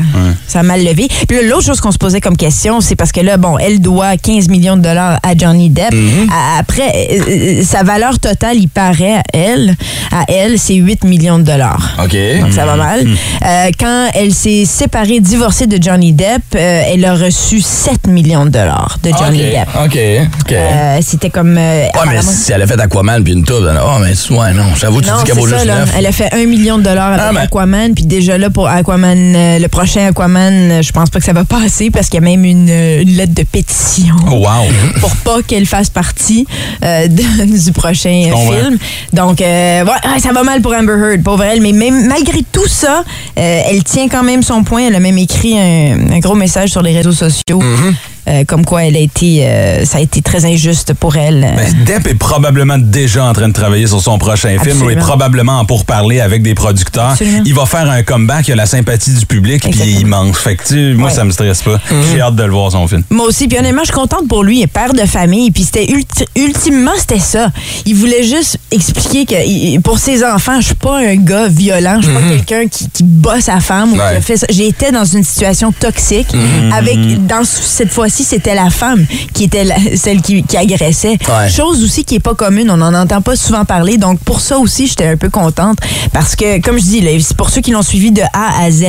Ça 0.47 0.59
a 0.59 0.63
mal 0.63 0.83
levé. 0.83 1.07
Puis 1.27 1.37
là, 1.37 1.43
l'autre 1.43 1.65
chose 1.65 1.79
qu'on 1.79 1.91
se 1.91 1.97
posait 1.97 2.21
comme 2.21 2.35
question, 2.37 2.81
c'est 2.81 2.95
parce 2.95 3.11
que 3.11 3.21
là, 3.21 3.37
bon, 3.37 3.57
elle 3.57 3.79
doit 3.79 4.17
15 4.17 4.49
millions 4.49 4.75
de 4.77 4.81
dollars 4.81 5.19
à 5.23 5.35
Johnny 5.37 5.69
Depp. 5.69 5.93
À- 6.31 6.59
Après, 6.59 6.91
euh, 7.11 7.19
euh, 7.59 7.63
sa 7.63 7.83
valeur 7.83 8.19
totale, 8.19 8.57
il 8.57 8.67
paraît 8.69 9.15
à 9.17 9.23
elle, 9.33 9.75
à 10.11 10.25
elle, 10.27 10.59
c'est 10.59 10.75
8 10.75 11.03
millions 11.03 11.37
de 11.39 11.43
dollars. 11.43 11.97
OK. 12.03 12.15
Donc, 12.41 12.51
ça 12.53 12.65
va 12.65 12.75
mal. 12.75 13.05
Euh, 13.45 13.69
quand 13.79 14.09
elle 14.13 14.33
s'est 14.33 14.65
séparée, 14.65 15.19
divorcée 15.19 15.67
de 15.67 15.81
Johnny 15.81 16.13
Depp, 16.13 16.41
euh, 16.55 16.83
elle 16.93 17.05
a 17.05 17.15
reçu 17.15 17.61
7 17.61 18.07
millions 18.07 18.45
de 18.45 18.51
dollars 18.51 18.97
de 19.03 19.09
Johnny 19.17 19.43
OK. 19.43 19.51
Depp. 19.51 19.67
OK. 19.85 19.99
OK. 20.41 20.51
Euh, 20.53 20.97
C'était 21.01 21.29
comme. 21.29 21.57
euh, 21.57 21.83
Ouais, 21.83 21.89
mais 21.93 21.99
apparemment- 21.99 22.21
si 22.31 22.51
elle 22.51 22.61
a 22.61 22.67
fait 22.67 22.79
Aquaman 22.79 23.23
puis 23.23 23.33
une 23.33 23.43
tour, 23.43 23.59
oh, 23.61 23.99
mais 24.01 24.37
ouais, 24.37 24.53
non. 24.53 24.63
J'avoue, 24.79 25.01
tu 25.01 25.09
non, 25.09 25.17
dis 25.17 25.23
qu'elle 25.25 25.35
vaut 25.35 25.47
juste 25.47 25.65
là. 25.65 25.79
9. 25.79 25.93
Elle 25.97 26.05
a 26.07 26.11
fait 26.11 26.33
un 26.33 26.45
million 26.45 26.77
de 26.77 26.83
dollars 26.83 27.13
avec 27.13 27.21
Ah, 27.27 27.33
ben. 27.33 27.41
Aquaman, 27.41 27.93
puis 27.93 28.05
déjà 28.05 28.37
là, 28.37 28.49
pour 28.49 28.67
Aquaman, 28.67 29.35
euh, 29.35 29.59
le 29.59 29.67
prochain 29.67 30.07
Aquaman, 30.07 30.53
euh, 30.71 30.81
je 30.81 30.91
pense 30.91 31.09
pas 31.09 31.19
que 31.19 31.25
ça 31.25 31.33
va 31.33 31.43
passer 31.43 31.91
parce 31.91 32.07
qu'il 32.09 32.19
y 32.21 32.23
a 32.23 32.25
même 32.25 32.45
une, 32.45 32.69
une 32.69 33.15
lettre 33.17 33.33
de 33.33 33.43
pétition 33.43 34.15
Oh, 34.31 34.35
wow. 34.35 34.67
pour 35.01 35.15
pas 35.17 35.41
qu'elle 35.45 35.65
fasse 35.65 35.89
partie 35.89 36.45
de- 36.81 37.63
du 37.65 37.71
prochain 37.71 38.31
film. 38.31 38.77
Donc, 39.11 39.39
ouais, 39.39 39.83
ça 40.21 40.31
va 40.33 40.43
mal 40.43 40.61
pour 40.61 40.73
Amber 40.73 40.93
Heard, 40.93 41.23
pauvre 41.23 41.43
elle. 41.43 41.61
Mais 41.61 41.71
même 41.73 42.07
malgré 42.07 42.39
tout 42.51 42.67
ça, 42.67 43.03
elle 43.35 43.83
tient 43.83 44.07
quand 44.07 44.23
même 44.23 44.43
son 44.43 44.63
point. 44.63 44.87
Elle 44.87 44.95
a 44.95 44.99
même 44.99 45.17
écrit 45.17 45.57
un, 45.57 46.11
un 46.11 46.19
gros 46.19 46.35
message 46.35 46.69
sur 46.69 46.81
les 46.81 46.95
réseaux 46.95 47.11
sociaux. 47.11 47.61
Mm-hmm. 47.61 47.93
Euh, 48.27 48.43
comme 48.45 48.65
quoi 48.65 48.85
elle 48.85 48.95
a 48.95 48.99
été, 48.99 49.45
euh, 49.45 49.85
ça 49.85 49.97
a 49.97 50.01
été 50.01 50.21
très 50.21 50.45
injuste 50.45 50.93
pour 50.93 51.15
elle. 51.17 51.41
Ben, 51.55 51.85
Depp 51.85 52.07
est 52.07 52.15
probablement 52.15 52.77
déjà 52.77 53.25
en 53.25 53.33
train 53.33 53.47
de 53.47 53.53
travailler 53.53 53.87
sur 53.87 54.01
son 54.01 54.17
prochain 54.17 54.57
film 54.59 54.81
ou 54.81 54.89
est 54.89 54.95
probablement 54.95 55.59
en 55.59 55.65
pourparler 55.65 56.19
avec 56.21 56.41
des 56.43 56.53
producteurs. 56.55 57.11
Absolument. 57.11 57.41
Il 57.45 57.53
va 57.53 57.65
faire 57.65 57.89
un 57.89 58.03
comeback, 58.03 58.47
il 58.47 58.53
a 58.53 58.55
la 58.55 58.65
sympathie 58.65 59.11
du 59.13 59.25
public, 59.25 59.61
puis 59.63 59.71
il 59.75 59.81
est 59.97 60.01
immense. 60.01 60.37
Fait 60.37 60.55
que, 60.55 60.63
tu 60.67 60.93
moi, 60.95 61.09
Ouais. 61.09 61.13
ça 61.15 61.23
me 61.25 61.31
stresse 61.31 61.61
pas. 61.61 61.79
J'ai 62.11 62.21
hâte 62.21 62.35
de 62.35 62.43
le 62.43 62.51
voir, 62.51 62.71
son 62.71 62.87
film. 62.87 63.03
Moi 63.09 63.25
aussi, 63.27 63.47
puis 63.47 63.57
honnêtement, 63.57 63.81
je 63.81 63.87
suis 63.87 63.93
contente 63.95 64.27
pour 64.27 64.43
lui, 64.43 64.59
il 64.59 64.63
est 64.63 64.67
père 64.67 64.93
de 64.93 65.01
famille, 65.05 65.51
puis 65.51 65.63
c'était 65.63 65.85
ulti- 65.85 66.25
ultimement 66.35 66.91
c'était 66.97 67.19
ça. 67.19 67.51
Il 67.85 67.95
voulait 67.95 68.23
juste 68.23 68.57
expliquer 68.71 69.25
que 69.25 69.79
pour 69.79 69.99
ses 69.99 70.23
enfants, 70.23 70.59
je 70.61 70.67
suis 70.67 70.75
pas 70.75 70.99
un 70.99 71.15
gars 71.15 71.47
violent, 71.49 71.97
je 72.01 72.05
suis 72.07 72.13
pas 72.15 72.21
quelqu'un 72.21 72.67
qui, 72.67 72.89
qui 72.89 73.03
bat 73.03 73.41
sa 73.41 73.59
femme 73.59 73.89
ou 73.91 73.95
qui 73.95 73.99
Ouais. 73.99 74.17
a 74.17 74.21
fait 74.21 74.37
ça. 74.37 74.47
J'étais 74.49 74.91
dans 74.91 75.05
une 75.05 75.23
situation 75.23 75.71
toxique 75.71 76.27
avec 76.73 77.25
dans 77.27 77.43
cette 77.43 77.91
fois-ci 77.91 78.12
fois-ci, 78.13 78.23
c'était 78.23 78.55
la 78.55 78.69
femme 78.69 79.05
qui 79.33 79.45
était 79.45 79.63
la- 79.63 79.75
celle 79.95 80.21
qui, 80.21 80.43
qui 80.43 80.57
agressait. 80.57 81.17
Ouais. 81.27 81.49
Chose 81.49 81.83
aussi 81.83 82.03
qui 82.05 82.15
est 82.15 82.19
pas 82.19 82.35
commune, 82.35 82.69
on 82.69 82.77
n'en 82.77 82.93
entend 82.93 83.21
pas 83.21 83.35
souvent 83.35 83.65
parler. 83.65 83.97
Donc 83.97 84.19
pour 84.19 84.39
ça 84.39 84.57
aussi, 84.59 84.87
j'étais 84.87 85.07
un 85.07 85.17
peu 85.17 85.29
contente 85.29 85.77
parce 86.11 86.35
que, 86.35 86.61
comme 86.61 86.77
je 86.77 86.83
dis, 86.83 87.03
pour 87.37 87.49
ceux 87.49 87.61
qui 87.61 87.71
l'ont 87.71 87.81
suivi 87.81 88.11
de 88.11 88.21
A 88.21 88.63
à 88.63 88.71
Z, 88.71 88.83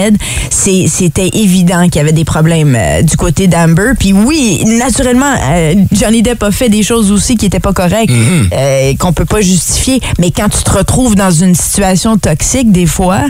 c'était 0.50 1.28
évident 1.34 1.84
qu'il 1.84 1.96
y 1.96 2.00
avait 2.00 2.12
des 2.12 2.24
problèmes 2.24 2.76
euh, 2.78 3.02
du 3.02 3.16
côté 3.16 3.46
d'Amber. 3.46 3.92
Puis 3.98 4.12
oui, 4.12 4.62
naturellement, 4.78 5.32
euh, 5.50 5.74
Johnny 5.92 6.22
Depp 6.22 6.42
a 6.42 6.50
fait 6.50 6.68
des 6.68 6.82
choses 6.82 7.10
aussi 7.10 7.36
qui 7.36 7.46
étaient 7.46 7.60
pas 7.60 7.72
correctes, 7.72 8.12
euh, 8.52 8.92
qu'on 8.98 9.12
peut 9.12 9.24
pas 9.24 9.40
justifier. 9.40 10.00
Mais 10.18 10.30
quand 10.30 10.48
tu 10.48 10.62
te 10.62 10.70
retrouves 10.70 11.14
dans 11.16 11.30
une 11.30 11.54
situation 11.54 12.16
toxique, 12.18 12.70
des 12.72 12.86
fois, 12.86 13.20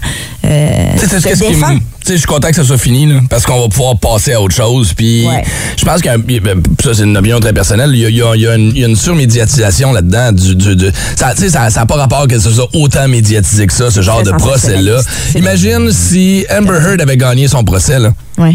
euh, 0.44 0.86
Tu 1.00 1.08
te 1.08 1.38
défends. 1.38 1.76
Tu 2.04 2.08
sais, 2.08 2.12
je 2.14 2.18
suis 2.18 2.26
content 2.26 2.48
que 2.50 2.56
ça 2.56 2.64
soit 2.64 2.76
fini, 2.78 3.06
là, 3.06 3.20
parce 3.30 3.44
qu'on 3.46 3.60
va 3.62 3.68
pouvoir 3.68 3.96
passer 3.98 4.34
à 4.34 4.40
autre 4.42 4.54
chose. 4.54 4.92
Puis, 4.94 5.26
Ouais. 5.26 5.42
je 5.78 5.84
pense 5.84 6.02
que 6.02 6.08
ça, 6.08 6.94
c'est 6.94 7.02
une 7.04 7.16
opinion 7.16 7.40
très 7.40 7.52
personnelle. 7.52 7.90
Il 7.94 7.98
y 8.00 8.04
a, 8.04 8.08
il 8.10 8.16
y 8.16 8.22
a- 8.22 8.34
il 8.36 8.40
y 8.42 8.46
a 8.46 8.54
une, 8.56 8.68
il 8.74 8.78
y 8.78 8.84
a 8.84 8.88
une 8.88 8.96
surmédiatisation 8.96 9.92
là-dedans. 9.92 10.32
Du, 10.32 10.54
du- 10.54 10.76
de- 10.76 10.92
ça, 11.16 11.32
tu 11.34 11.42
sais, 11.42 11.48
ça 11.50 11.68
n'a 11.70 11.86
pas 11.86 11.96
rapport 11.96 12.26
que 12.28 12.38
ce 12.38 12.50
soit 12.50 12.68
autant 12.74 13.08
médiatisé 13.08 13.66
que 13.66 13.72
ça, 13.72 13.90
ce 13.90 14.02
genre 14.02 14.22
de 14.22 14.30
procès-là. 14.32 15.00
Imagine 15.34 15.90
si 15.92 16.44
Amber 16.50 16.78
Heard 16.84 17.00
avait 17.00 17.16
gagné 17.16 17.48
son 17.48 17.64
procès, 17.64 17.98
là. 17.98 18.12
Ouais. 18.38 18.54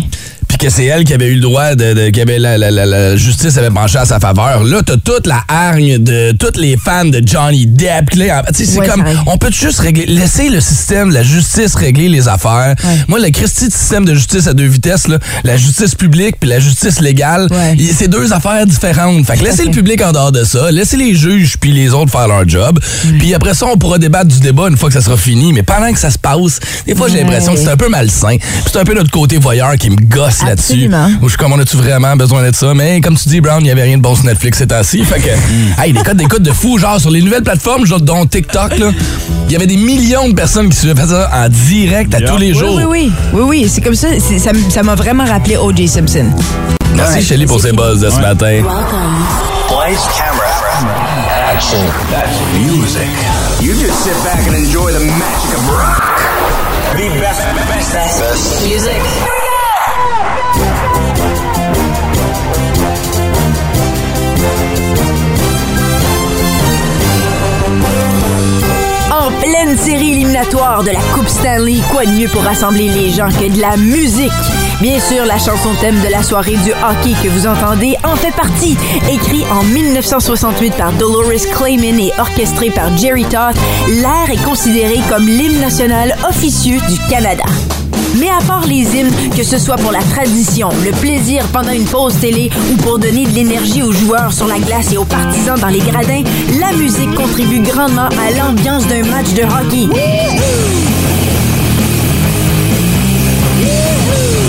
Puis 0.50 0.58
que 0.58 0.70
c'est 0.70 0.86
elle 0.86 1.04
qui 1.06 1.14
avait 1.14 1.28
eu 1.28 1.36
le 1.36 1.42
droit 1.42 1.76
de, 1.76 1.94
de- 1.94 2.10
qui 2.10 2.20
avait 2.20 2.40
la, 2.40 2.58
la- 2.58 2.72
la- 2.72 2.86
la 2.86 3.16
justice 3.16 3.56
avait 3.58 3.70
penché 3.70 3.98
à 4.00 4.06
sa 4.06 4.20
faveur. 4.20 4.64
Là, 4.64 4.82
t'as 4.86 4.98
toute 4.98 5.26
la 5.28 5.44
hargne 5.48 6.00
de 6.00 6.32
tous 6.34 6.60
les 6.60 6.76
fans 6.76 7.06
de 7.06 7.22
Johnny 7.26 7.66
Depp. 7.68 8.16
Là, 8.16 8.44
tu 8.48 8.66
sais, 8.66 8.66
c'est 8.66 8.80
Ouais, 8.80 8.88
comme, 8.88 9.06
on 9.28 9.38
peut 9.38 9.52
juste 9.52 9.80
régler, 9.80 10.08
laisser 10.08 10.50
le 10.50 10.60
système, 10.60 11.12
la 11.12 11.22
justice 11.24 11.76
régler 11.76 12.10
les 12.10 12.28
affaires. 12.28 12.74
Moi, 13.08 13.20
le 13.20 13.30
Christy 13.30 13.68
de 13.68 13.72
système 13.74 14.06
de 14.06 14.14
justice 14.16 14.48
à 14.48 14.54
deux 14.54 14.66
vitesses, 14.68 15.08
là, 15.08 15.20
la 15.44 15.56
justice 15.56 15.94
publique 15.96 16.36
puis 16.40 16.50
la 16.50 16.60
justice 16.60 17.00
légale, 17.00 17.48
Ouais. 17.52 17.78
c'est 17.96 18.08
deux 18.08 18.34
affaires 18.34 18.66
différentes. 18.66 19.26
Fait 19.28 19.38
que 19.38 19.44
laissez 19.44 19.64
le 19.66 19.72
public 19.72 20.02
en 20.04 20.12
dehors 20.12 20.32
de 20.32 20.44
ça, 20.44 20.72
laissez 20.72 20.98
les 20.98 21.14
juges 21.16 21.58
puis 21.60 21.72
les 21.72 21.94
autres 21.94 22.12
faire 22.12 22.28
leur 22.28 22.48
job. 22.50 22.80
Puis 23.20 23.34
après 23.36 23.54
ça, 23.54 23.68
on 23.68 23.78
pourra 23.78 23.98
débattre 24.00 24.28
du 24.28 24.40
débat 24.40 24.68
une 24.68 24.78
fois 24.78 24.90
que 24.90 24.96
ça 24.96 25.02
sera 25.02 25.16
fini. 25.16 25.54
Mais 25.54 25.64
pendant 25.64 25.92
que 25.94 26.00
ça 26.00 26.10
se 26.10 26.18
passe, 26.18 26.60
des 26.88 26.96
fois, 26.96 27.08
j'ai 27.08 27.20
l'impression 27.22 27.54
que 27.54 27.60
c'est 27.60 27.70
un 27.70 27.78
peu 27.78 27.88
malsain. 27.90 28.38
Puis 28.40 28.64
c'est 28.74 28.80
un 28.80 28.84
peu 28.84 28.96
notre 28.96 29.12
côté 29.12 29.38
voyeur 29.38 29.76
qui 29.78 29.90
me 29.92 29.96
gosse 29.98 30.39
là-dessus. 30.46 30.74
Absolument. 30.74 31.08
Où 31.22 31.26
je 31.26 31.30
suis 31.30 31.38
comme, 31.38 31.54
on 31.54 31.60
a-tu 31.60 31.78
vraiment 31.78 32.16
besoin 32.16 32.50
de 32.50 32.56
ça? 32.56 32.74
Mais 32.74 33.02
comme 33.02 33.18
tu 33.18 33.30
dis, 33.30 33.42
Brown, 33.42 33.60
il 33.62 33.66
n'y 33.66 33.72
avait 33.72 33.84
rien 33.84 33.98
de 33.98 34.02
bon 34.02 34.16
sur 34.16 34.26
Netflix 34.26 34.58
ces 34.60 34.68
temps-ci. 34.68 35.04
Fait 35.04 35.20
que, 35.20 35.82
hey, 35.84 35.94
des 35.94 36.02
codes, 36.02 36.18
des 36.18 36.26
codes 36.26 36.44
de 36.44 36.52
fou, 36.52 36.78
genre 36.78 37.00
sur 37.00 37.10
les 37.12 37.22
nouvelles 37.22 37.44
plateformes, 37.44 37.86
genre 37.86 38.02
dont 38.02 38.26
TikTok, 38.26 38.78
là, 38.78 38.92
il 39.48 39.52
y 39.52 39.56
avait 39.56 39.68
des 39.68 39.78
millions 39.78 40.28
de 40.30 40.34
personnes 40.34 40.70
qui 40.70 40.78
suivaient 40.78 41.08
ça 41.08 41.30
en 41.34 41.50
direct 41.50 42.14
à 42.14 42.22
tous 42.22 42.38
les 42.38 42.54
jours. 42.54 42.76
Oui, 42.76 42.84
oui, 42.84 43.12
oui, 43.34 43.42
oui, 43.42 43.42
oui, 43.64 43.70
c'est 43.70 43.82
comme 43.82 43.96
ça. 43.96 44.08
Ça 44.70 44.84
m'a 44.84 44.96
vraiment 44.96 45.26
rappelé 45.26 45.58
O.J. 45.58 45.88
Simpson. 45.88 46.26
Merci, 46.96 47.14
Ouais, 47.16 47.22
Shelly, 47.22 47.46
pour 47.46 47.62
ces 47.62 47.72
buzz 47.72 48.00
de 48.02 48.10
ce 48.10 48.20
matin. 48.20 48.62
Action. 51.52 51.80
That's 52.12 52.40
music. 52.60 53.10
You 53.62 53.74
just 53.74 54.04
sit 54.04 54.14
back 54.24 54.48
and 54.48 54.56
enjoy 54.56 54.92
the 54.94 55.00
magic 55.00 55.54
of 55.58 55.70
rock. 55.70 56.02
The 56.96 57.10
best, 57.20 57.42
best, 57.68 58.20
best. 58.20 58.66
Music. 58.68 59.39
En 69.50 69.52
pleine 69.52 69.78
série 69.78 70.12
éliminatoire 70.12 70.84
de 70.84 70.92
la 70.92 71.00
Coupe 71.16 71.28
Stanley, 71.28 71.82
quoi 71.92 72.06
de 72.06 72.12
mieux 72.12 72.28
pour 72.28 72.44
rassembler 72.44 72.88
les 72.90 73.10
gens 73.10 73.30
que 73.30 73.52
de 73.52 73.60
la 73.60 73.78
musique? 73.78 74.32
Bien 74.80 75.00
sûr, 75.00 75.26
la 75.26 75.40
chanson 75.40 75.74
thème 75.82 76.00
de 76.02 76.08
la 76.08 76.22
soirée 76.22 76.58
du 76.58 76.72
hockey 76.72 77.16
que 77.24 77.30
vous 77.30 77.48
entendez 77.48 77.96
en 78.04 78.16
fait 78.16 78.32
partie. 78.36 78.78
Écrit 79.12 79.44
en 79.52 79.64
1968 79.64 80.76
par 80.76 80.94
Dolores 80.94 81.48
Clayman 81.58 82.00
et 82.00 82.12
orchestré 82.20 82.70
par 82.70 82.96
Jerry 82.96 83.24
Toth, 83.24 83.58
l'air 83.88 84.30
est 84.32 84.44
considéré 84.44 85.00
comme 85.10 85.26
l'hymne 85.26 85.60
national 85.60 86.16
officieux 86.28 86.80
du 86.88 87.00
Canada. 87.10 87.46
Mais 88.20 88.30
à 88.30 88.42
part 88.46 88.66
les 88.68 88.84
hymnes, 88.98 89.12
que 89.36 89.44
ce 89.44 89.58
soit 89.58 89.78
pour 89.78 89.92
la 89.92 90.02
tradition, 90.02 90.70
le 90.84 90.92
plaisir 90.92 91.46
pendant 91.54 91.72
une 91.72 91.86
pause 91.86 92.16
télé 92.20 92.50
ou 92.72 92.76
pour 92.78 93.00
donner 93.00 93.26
de 93.26 93.32
l'énergie 93.32 93.82
aux 93.82 93.94
joueurs 93.94 94.34
sur 94.34 94.48
la 94.48 94.60
glace 94.60 94.92
et 94.92 94.98
aux 94.98 95.06
partisans 95.06 95.58
dans 95.58 95.68
les 95.68 95.80
gradins, 95.80 96.24
la 96.60 96.74
musique 96.74 97.14
contribue 97.16 97.60
grandement 97.60 98.10
à 98.10 98.32
l'ambiance 98.38 98.88
d'un 98.88 99.04
match 99.06 99.34
de 99.34 99.44
hockey. 99.44 99.88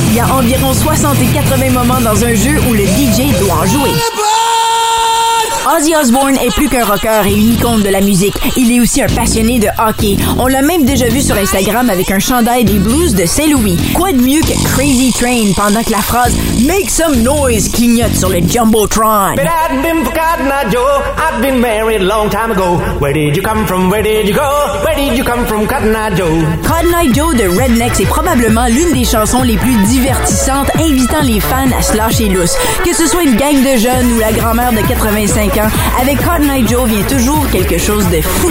Il 0.09 0.17
y 0.17 0.21
a 0.21 0.35
environ 0.35 0.75
60 0.75 1.17
et 1.23 1.27
80 1.27 1.71
moments 1.71 2.01
dans 2.01 2.25
un 2.25 2.35
jeu 2.35 2.59
où 2.69 2.73
le 2.73 2.85
DJ 2.85 3.39
doit 3.39 3.55
en 3.55 3.67
jouer. 3.67 3.91
Ozzy 5.67 5.95
Osbourne 5.95 6.37
est 6.37 6.55
plus 6.55 6.69
qu'un 6.69 6.85
rocker 6.85 7.23
et 7.27 7.35
une 7.35 7.53
icône 7.53 7.83
de 7.83 7.91
la 7.91 8.01
musique. 8.01 8.35
Il 8.57 8.75
est 8.75 8.81
aussi 8.81 9.03
un 9.03 9.09
passionné 9.09 9.59
de 9.59 9.69
hockey. 9.79 10.17
On 10.39 10.47
l'a 10.47 10.63
même 10.63 10.85
déjà 10.85 11.07
vu 11.09 11.21
sur 11.21 11.37
Instagram 11.37 11.91
avec 11.91 12.11
un 12.11 12.19
chandail 12.19 12.65
des 12.65 12.79
Blues 12.79 13.15
de 13.15 13.27
Saint-Louis. 13.27 13.77
Quoi 13.95 14.13
de 14.13 14.23
mieux 14.23 14.41
que 14.41 14.55
Crazy 14.65 15.13
Train 15.13 15.53
pendant 15.55 15.83
que 15.83 15.91
la 15.91 15.99
phrase 15.99 16.35
Make 16.67 16.89
some 16.89 17.23
noise 17.23 17.69
clignote 17.71 18.15
sur 18.17 18.31
le 18.31 18.39
Jumbotron. 18.41 19.35
Been 19.35 19.47
Eye 20.51 20.71
Joe, 20.71 21.03
I'd 21.19 21.43
been 21.43 21.61
married 21.61 22.01
a 22.01 22.05
long 22.05 22.31
time 22.31 22.53
ago. 22.53 22.79
Where 22.99 23.13
did 23.13 23.37
you 23.37 23.43
come 23.43 23.67
from? 23.67 23.91
Where 23.91 24.03
did 24.03 24.27
you 24.27 24.35
go? 24.35 24.81
Where 24.83 24.97
did 24.97 25.19
you 25.19 25.25
come 25.25 25.45
from, 25.47 25.67
Cotton 25.67 25.95
Eye 25.95 26.15
Joe? 26.15 26.43
Cotton 26.63 26.95
Eye 26.95 27.13
Joe 27.13 27.35
de 27.35 27.49
Rednex 27.49 28.01
est 28.01 28.07
probablement 28.07 28.67
l'une 28.67 28.93
des 28.95 29.05
chansons 29.05 29.43
les 29.43 29.59
plus 29.59 29.77
divertissantes, 29.89 30.71
invitant 30.77 31.23
les 31.23 31.41
fans 31.41 31.71
à 31.79 31.83
se 31.83 31.97
lâcher 31.97 32.29
lousse. 32.29 32.57
Que 32.85 32.95
ce 32.95 33.07
soit 33.07 33.23
une 33.23 33.37
gang 33.37 33.55
de 33.55 33.79
jeunes 33.79 34.13
ou 34.15 34.19
la 34.19 34.33
grand-mère 34.33 34.73
de 34.73 34.81
85 34.81 35.50
avec 36.01 36.19
Cotton 36.19 36.49
Eye 36.49 36.67
Joe 36.67 36.89
vient 36.89 37.03
toujours 37.03 37.49
quelque 37.51 37.79
chose 37.79 38.07
de 38.11 38.21
fou. 38.21 38.51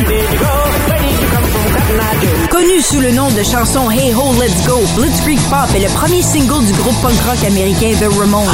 Connu 2.50 2.82
sous 2.82 3.00
le 3.00 3.12
nom 3.12 3.30
de 3.32 3.44
chanson 3.44 3.90
Hey 3.90 4.14
Ho 4.14 4.34
Let's 4.42 4.66
Go, 4.68 4.80
Blitzkrieg 4.98 5.40
Pop 5.50 5.70
est 5.76 5.80
le 5.80 5.90
premier 5.94 6.22
single 6.22 6.66
du 6.66 6.74
groupe 6.74 7.02
punk 7.02 7.20
rock 7.22 7.44
américain 7.48 7.92
The 8.00 8.20
Ramones. 8.20 8.50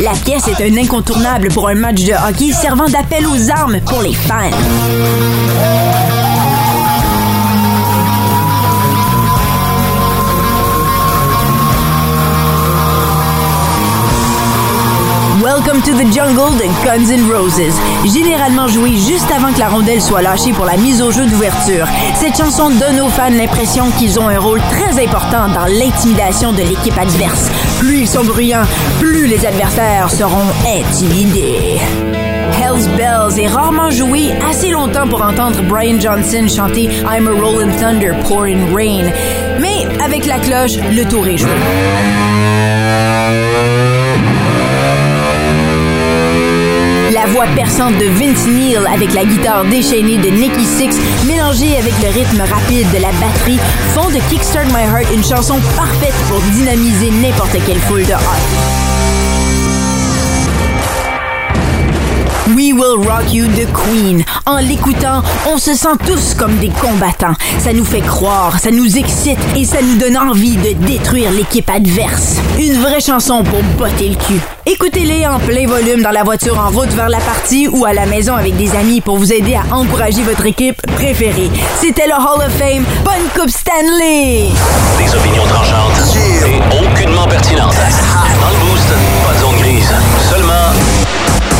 La 0.00 0.12
pièce 0.12 0.46
est 0.48 0.62
un 0.62 0.76
incontournable 0.76 1.48
pour 1.48 1.68
un 1.68 1.74
match 1.74 2.04
de 2.04 2.12
hockey 2.12 2.52
servant 2.52 2.88
d'appel 2.88 3.26
aux 3.26 3.50
armes 3.50 3.80
pour 3.80 4.02
les 4.02 4.14
fans. 4.14 4.50
Welcome 15.54 15.82
to 15.82 15.92
the 15.92 16.10
Jungle 16.10 16.56
de 16.56 16.64
Guns 16.82 17.10
N' 17.10 17.30
Roses. 17.30 17.74
Généralement 18.06 18.68
jouée 18.68 18.96
juste 18.96 19.30
avant 19.30 19.52
que 19.52 19.58
la 19.58 19.68
rondelle 19.68 20.00
soit 20.00 20.22
lâchée 20.22 20.54
pour 20.54 20.64
la 20.64 20.78
mise 20.78 21.02
au 21.02 21.10
jeu 21.10 21.26
d'ouverture, 21.26 21.86
cette 22.14 22.38
chanson 22.38 22.70
donne 22.70 23.00
aux 23.00 23.10
fans 23.10 23.28
l'impression 23.28 23.90
qu'ils 23.98 24.18
ont 24.18 24.28
un 24.28 24.38
rôle 24.38 24.62
très 24.70 25.04
important 25.04 25.48
dans 25.48 25.66
l'intimidation 25.66 26.52
de 26.52 26.62
l'équipe 26.62 26.96
adverse. 26.96 27.50
Plus 27.78 28.00
ils 28.00 28.08
sont 28.08 28.24
bruyants, 28.24 28.64
plus 28.98 29.26
les 29.26 29.44
adversaires 29.44 30.10
seront 30.10 30.48
intimidés. 30.64 31.78
Hell's 32.58 32.88
Bells 32.96 33.38
est 33.38 33.48
rarement 33.48 33.90
joué 33.90 34.30
assez 34.48 34.70
longtemps 34.70 35.06
pour 35.06 35.20
entendre 35.20 35.60
Brian 35.68 36.00
Johnson 36.00 36.46
chanter 36.48 36.84
I'm 37.04 37.28
a 37.28 37.32
Rollin' 37.32 37.76
Thunder, 37.76 38.14
Pouring 38.26 38.74
Rain. 38.74 39.12
Mais 39.60 39.86
avec 40.02 40.24
la 40.24 40.38
cloche, 40.38 40.78
le 40.78 41.04
tour 41.04 41.26
est 41.26 41.36
joué. 41.36 42.51
Voix 47.32 47.46
perçante 47.54 47.96
de 47.98 48.04
Vince 48.04 48.46
Neil 48.46 48.76
avec 48.92 49.14
la 49.14 49.24
guitare 49.24 49.64
déchaînée 49.64 50.18
de 50.18 50.28
Nicky 50.28 50.64
Six 50.64 51.00
mélangée 51.26 51.76
avec 51.78 51.94
le 52.02 52.08
rythme 52.08 52.42
rapide 52.42 52.90
de 52.92 52.98
la 52.98 53.10
batterie 53.12 53.58
font 53.94 54.08
de 54.10 54.18
Kickstart 54.28 54.66
My 54.66 54.82
Heart 54.84 55.10
une 55.14 55.24
chanson 55.24 55.58
parfaite 55.76 56.14
pour 56.28 56.40
dynamiser 56.52 57.10
n'importe 57.10 57.56
quelle 57.66 57.80
foule 57.80 58.02
de 58.04 58.12
hockey. 58.12 58.91
We 62.48 62.72
Will 62.72 63.06
Rock 63.08 63.32
You 63.32 63.46
de 63.46 63.66
Queen. 63.66 64.24
En 64.46 64.56
l'écoutant, 64.58 65.22
on 65.46 65.58
se 65.58 65.74
sent 65.74 65.96
tous 66.04 66.34
comme 66.34 66.56
des 66.58 66.70
combattants. 66.70 67.34
Ça 67.60 67.72
nous 67.72 67.84
fait 67.84 68.00
croire, 68.00 68.58
ça 68.58 68.70
nous 68.72 68.98
excite 68.98 69.38
et 69.56 69.64
ça 69.64 69.78
nous 69.80 69.96
donne 69.96 70.16
envie 70.18 70.56
de 70.56 70.72
détruire 70.72 71.30
l'équipe 71.30 71.70
adverse. 71.70 72.38
Une 72.58 72.80
vraie 72.80 73.00
chanson 73.00 73.44
pour 73.44 73.62
botter 73.78 74.08
le 74.08 74.16
cul. 74.16 74.40
Écoutez-les 74.66 75.26
en 75.26 75.38
plein 75.38 75.66
volume 75.68 76.02
dans 76.02 76.10
la 76.10 76.24
voiture 76.24 76.58
en 76.58 76.70
route 76.70 76.90
vers 76.90 77.08
la 77.08 77.20
partie 77.20 77.68
ou 77.68 77.84
à 77.84 77.92
la 77.92 78.06
maison 78.06 78.34
avec 78.34 78.56
des 78.56 78.74
amis 78.74 79.00
pour 79.00 79.16
vous 79.16 79.32
aider 79.32 79.54
à 79.54 79.74
encourager 79.74 80.22
votre 80.22 80.44
équipe 80.44 80.80
préférée. 80.96 81.50
C'était 81.80 82.06
le 82.06 82.14
Hall 82.14 82.44
of 82.44 82.52
Fame. 82.58 82.84
Bonne 83.04 83.28
Coupe 83.34 83.50
Stanley! 83.50 84.48
Des 84.98 85.14
opinions 85.14 85.46
tranchantes 85.46 86.16
et 86.16 86.44
aucunement 86.76 87.26
pertinentes. 87.28 87.74
Dans 88.40 88.50
le 88.50 88.70
boost, 88.70 88.88
pas 89.26 89.34
de 89.34 89.42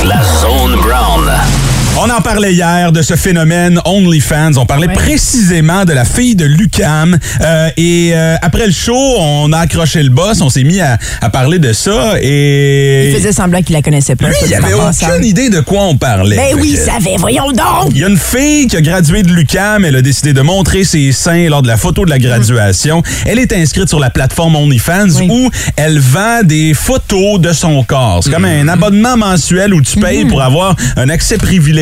la 0.04 0.22
zone 0.22 0.76
brown. 0.80 1.51
On 1.98 2.08
en 2.10 2.20
parlait 2.22 2.52
hier 2.54 2.90
de 2.90 3.00
ce 3.02 3.14
phénomène 3.16 3.78
OnlyFans. 3.84 4.56
On 4.56 4.64
parlait 4.66 4.88
précisément 4.88 5.84
de 5.84 5.92
la 5.92 6.04
fille 6.04 6.34
de 6.34 6.44
Lucam. 6.46 7.16
Euh, 7.42 7.68
et 7.76 8.10
euh, 8.14 8.34
après 8.42 8.66
le 8.66 8.72
show, 8.72 8.96
on 9.18 9.52
a 9.52 9.58
accroché 9.58 10.02
le 10.02 10.08
boss. 10.08 10.40
On 10.40 10.48
s'est 10.48 10.64
mis 10.64 10.80
à, 10.80 10.98
à 11.20 11.28
parler 11.30 11.58
de 11.58 11.72
ça. 11.72 12.14
Et 12.20 13.10
Il 13.10 13.16
faisait 13.16 13.32
semblant 13.32 13.62
qu'il 13.62 13.74
la 13.74 13.82
connaissait 13.82 14.16
pas. 14.16 14.26
lui, 14.28 14.34
il 14.46 14.54
avait 14.54 14.72
aucune 14.72 15.24
idée 15.24 15.48
de 15.50 15.60
quoi 15.60 15.82
on 15.82 15.96
parlait. 15.96 16.36
Ben 16.36 16.56
oui, 16.58 16.70
il 16.72 16.78
savait, 16.78 17.16
voyons 17.18 17.52
donc! 17.52 17.90
il 17.90 17.98
y 17.98 18.04
a 18.04 18.08
une 18.08 18.18
fille 18.18 18.66
qui 18.68 18.76
a 18.78 18.80
gradué 18.80 19.22
de 19.22 19.28
l'UCAM. 19.30 19.84
Elle 19.84 19.96
a 19.96 20.02
décidé 20.02 20.32
de 20.32 20.40
montrer 20.40 20.84
ses 20.84 21.12
seins 21.12 21.48
lors 21.50 21.62
de 21.62 21.68
la 21.68 21.76
photo 21.76 22.04
de 22.04 22.10
la 22.10 22.18
graduation. 22.18 23.02
Elle 23.26 23.38
est 23.38 23.52
inscrite 23.52 23.88
sur 23.90 24.00
la 24.00 24.10
plateforme 24.10 24.56
OnlyFans 24.56 25.20
où 25.28 25.50
elle 25.76 25.98
vend 26.00 26.40
des 26.42 26.72
photos 26.74 27.38
de 27.38 27.52
son 27.52 27.84
corps. 27.84 28.22
C'est 28.24 28.30
comme 28.32 28.46
un 28.46 28.66
abonnement 28.66 29.16
mensuel 29.18 29.72
où 29.74 29.82
tu 29.82 30.00
payes 30.00 30.24
pour 30.24 30.42
avoir 30.42 30.74
un 30.96 31.08
accès 31.10 31.36
privilégié, 31.36 31.81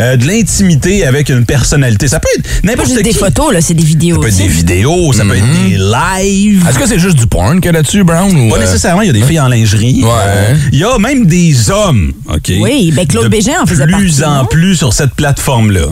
euh, 0.00 0.16
de 0.16 0.26
l'intimité 0.26 1.04
avec 1.06 1.28
une 1.28 1.44
personnalité. 1.44 2.08
Ça 2.08 2.20
peut 2.20 2.28
être 2.38 2.42
Pas 2.44 2.68
n'importe 2.68 2.88
juste 2.88 2.98
qui. 3.02 3.04
des 3.04 3.12
photos, 3.18 3.52
là, 3.52 3.60
c'est 3.60 3.74
des 3.74 3.84
vidéos. 3.84 4.16
Ça 4.16 4.20
peut 4.22 4.28
être 4.28 4.34
aussi. 4.34 4.42
des 4.44 4.48
vidéos, 4.48 5.12
ça 5.12 5.24
peut 5.24 5.36
être 5.36 5.68
des 5.68 5.76
lives. 5.76 6.66
Est-ce 6.68 6.78
que 6.78 6.86
c'est 6.86 6.98
juste 6.98 7.16
du 7.18 7.26
porn 7.26 7.56
qu'il 7.60 7.66
y 7.66 7.68
a 7.68 7.72
là-dessus, 7.72 8.04
Brown? 8.04 8.34
Ou, 8.34 8.50
Pas 8.50 8.56
euh, 8.56 8.60
nécessairement, 8.60 9.02
il 9.02 9.06
y 9.06 9.10
a 9.10 9.12
des 9.12 9.22
filles 9.22 9.40
en 9.40 9.48
lingerie. 9.48 10.02
Ouais. 10.02 10.56
Il 10.72 10.78
y 10.78 10.84
a 10.84 10.98
même 10.98 11.26
des 11.26 11.70
hommes, 11.70 12.12
OK? 12.28 12.52
Oui, 12.60 12.92
ben 12.94 13.06
Claude 13.06 13.24
de 13.24 13.28
Bégin 13.28 13.52
en 13.62 13.66
faisait 13.66 13.86
plus 13.86 14.18
partie, 14.18 14.24
en 14.24 14.42
non? 14.42 14.46
plus 14.46 14.76
sur 14.76 14.92
cette 14.92 15.14
plateforme-là. 15.14 15.86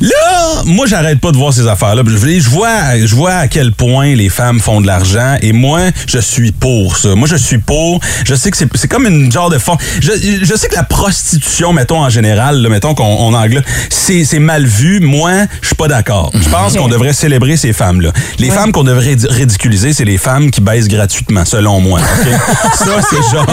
Là, 0.00 0.62
moi, 0.64 0.86
j'arrête 0.86 1.20
pas 1.20 1.32
de 1.32 1.36
voir 1.36 1.52
ces 1.52 1.66
affaires-là. 1.66 2.02
Je 2.06 2.40
je 2.40 2.48
vois, 2.48 2.98
je 3.04 3.14
vois 3.14 3.32
à 3.34 3.48
quel 3.48 3.72
point 3.72 4.14
les 4.14 4.28
femmes 4.28 4.60
font 4.60 4.80
de 4.80 4.86
l'argent 4.86 5.36
et 5.42 5.52
moi, 5.52 5.80
je 6.06 6.18
suis 6.18 6.52
pour 6.52 6.96
ça. 6.96 7.14
Moi, 7.14 7.28
je 7.28 7.36
suis 7.36 7.58
pour. 7.58 8.00
Je 8.24 8.34
sais 8.34 8.50
que 8.50 8.56
c'est 8.56 8.68
c'est 8.74 8.88
comme 8.88 9.06
une 9.06 9.30
genre 9.30 9.50
de 9.50 9.58
fond. 9.58 9.76
Je, 10.00 10.12
je 10.42 10.54
sais 10.54 10.68
que 10.68 10.74
la 10.76 10.84
prostitution, 10.84 11.72
mettons 11.72 11.98
en 12.00 12.08
général, 12.08 12.29
là, 12.34 12.68
mettons 12.68 12.94
qu'on 12.94 13.04
on 13.04 13.34
englobe, 13.34 13.64
c'est 13.88 14.38
mal 14.38 14.64
vu. 14.66 15.00
Moi, 15.00 15.30
je 15.62 15.66
suis 15.68 15.74
pas 15.76 15.88
d'accord. 15.88 16.30
Je 16.34 16.48
pense 16.48 16.76
qu'on 16.76 16.88
devrait 16.88 17.12
célébrer 17.12 17.56
ces 17.56 17.72
femmes-là. 17.72 18.12
Les 18.38 18.50
femmes 18.50 18.72
qu'on 18.72 18.84
devrait 18.84 19.10
ridi- 19.14 19.26
ridiculiser, 19.28 19.92
c'est 19.92 20.04
les 20.04 20.18
femmes 20.18 20.50
qui 20.50 20.60
baissent 20.60 20.88
gratuitement, 20.88 21.44
selon 21.44 21.80
moi. 21.80 22.00
ça, 22.74 22.84
c'est 23.08 23.34
genre, 23.36 23.46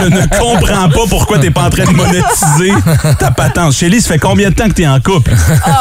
je 0.00 0.06
ne 0.08 0.20
comprends 0.38 0.88
pas 0.88 1.06
pourquoi 1.08 1.38
t'es 1.38 1.50
pas 1.50 1.64
en 1.64 1.70
train 1.70 1.84
de 1.84 1.90
monétiser 1.90 2.72
ta 3.18 3.30
patente. 3.30 3.72
Shelly, 3.72 4.00
ça 4.00 4.08
fait 4.14 4.18
combien 4.18 4.50
de 4.50 4.54
temps 4.54 4.68
que 4.68 4.74
t'es 4.74 4.86
en 4.86 5.00
couple? 5.00 5.32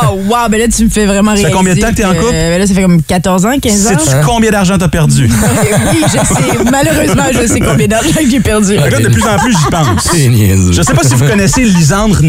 Oh, 0.03 0.15
wow, 0.27 0.49
ben 0.49 0.59
là, 0.59 0.65
tu 0.75 0.85
me 0.85 0.89
fais 0.89 1.05
vraiment 1.05 1.31
Ça 1.31 1.37
fait 1.37 1.47
réaliser. 1.47 1.57
combien 1.57 1.75
de 1.75 1.79
temps 1.81 1.89
que 1.89 1.95
t'es 1.95 2.05
en 2.05 2.13
couple? 2.13 2.31
ben 2.31 2.59
là, 2.59 2.67
ça 2.67 2.73
fait 2.73 2.81
comme 2.81 3.01
14 3.01 3.45
ans, 3.45 3.59
15 3.61 3.87
ans. 3.87 3.89
Sais-tu 3.89 4.25
combien 4.25 4.51
d'argent 4.51 4.77
t'as 4.77 4.87
perdu? 4.87 5.29
oui, 5.91 6.03
je 6.07 6.11
sais. 6.11 6.63
Malheureusement, 6.71 7.23
je 7.33 7.47
sais 7.47 7.59
combien 7.59 7.87
d'argent 7.87 8.09
j'ai 8.29 8.39
perdu. 8.39 8.75
Là, 8.75 8.89
de 8.89 9.07
plus 9.09 9.23
en 9.23 9.37
plus, 9.37 9.51
j'y 9.57 9.69
pense. 9.69 10.71
Je 10.71 10.81
sais 10.81 10.93
pas 10.93 11.03
si 11.03 11.15
vous 11.15 11.25
connaissez 11.25 11.63
Lisandre 11.63 12.20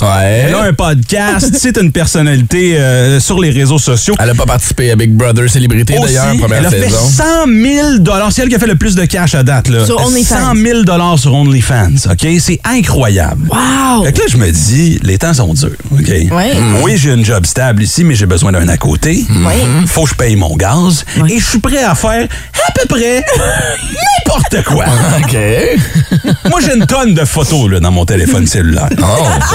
Ouais. 0.00 0.44
Elle 0.48 0.54
a 0.54 0.62
un 0.62 0.72
podcast, 0.72 1.54
c'est 1.58 1.76
une 1.78 1.92
personnalité 1.92 2.78
euh, 2.78 3.20
sur 3.20 3.38
les 3.40 3.50
réseaux 3.50 3.78
sociaux. 3.78 4.14
Elle 4.18 4.30
a 4.30 4.34
pas 4.34 4.46
participé 4.46 4.90
à 4.90 4.96
Big 4.96 5.10
Brother 5.10 5.48
Célébrité, 5.48 5.96
d'ailleurs, 6.00 6.36
première 6.36 6.58
elle 6.58 6.66
a 6.66 6.70
fait 6.70 6.88
saison. 6.88 7.08
100 7.08 7.24
000 7.46 8.30
C'est 8.30 8.42
elle 8.42 8.48
qui 8.48 8.54
a 8.54 8.58
fait 8.58 8.66
le 8.66 8.76
plus 8.76 8.94
de 8.94 9.04
cash 9.04 9.34
à 9.34 9.42
date. 9.42 9.68
Là. 9.68 9.84
Sur 9.84 10.00
OnlyFans. 10.04 10.54
100 10.54 10.84
000 10.86 11.16
sur 11.16 11.34
OnlyFans. 11.34 12.10
OK? 12.10 12.26
C'est 12.40 12.60
incroyable. 12.64 13.48
Wow! 13.48 14.04
Fait 14.04 14.12
que 14.12 14.18
là, 14.20 14.24
je 14.28 14.36
me 14.36 14.50
dis, 14.50 14.98
les 15.02 15.18
temps 15.18 15.34
sont 15.34 15.52
durs. 15.54 15.70
OK? 15.92 16.08
Ouais. 16.08 16.52
Oui, 16.82 16.96
j'ai 16.96 17.12
une 17.12 17.24
job 17.24 17.46
stable 17.46 17.82
ici, 17.82 18.04
mais 18.04 18.14
j'ai 18.14 18.26
besoin 18.26 18.52
d'un 18.52 18.68
à 18.68 18.76
côté. 18.76 19.24
Ouais. 19.46 19.86
Faut 19.86 20.04
que 20.04 20.10
je 20.10 20.14
paye 20.14 20.36
mon 20.36 20.56
gaz. 20.56 21.04
Et 21.28 21.38
je 21.38 21.44
suis 21.44 21.58
prêt 21.58 21.82
à 21.82 21.94
faire 21.94 22.26
à 22.68 22.72
peu 22.72 22.86
près 22.86 23.24
n'importe 24.26 24.64
quoi. 24.64 24.84
OK. 25.18 25.36
Moi, 26.50 26.60
j'ai 26.60 26.74
une 26.74 26.86
tonne 26.86 27.14
de 27.14 27.24
photos 27.24 27.70
là, 27.70 27.80
dans 27.80 27.90
mon 27.90 28.04
téléphone 28.04 28.46
cellulaire. 28.46 28.88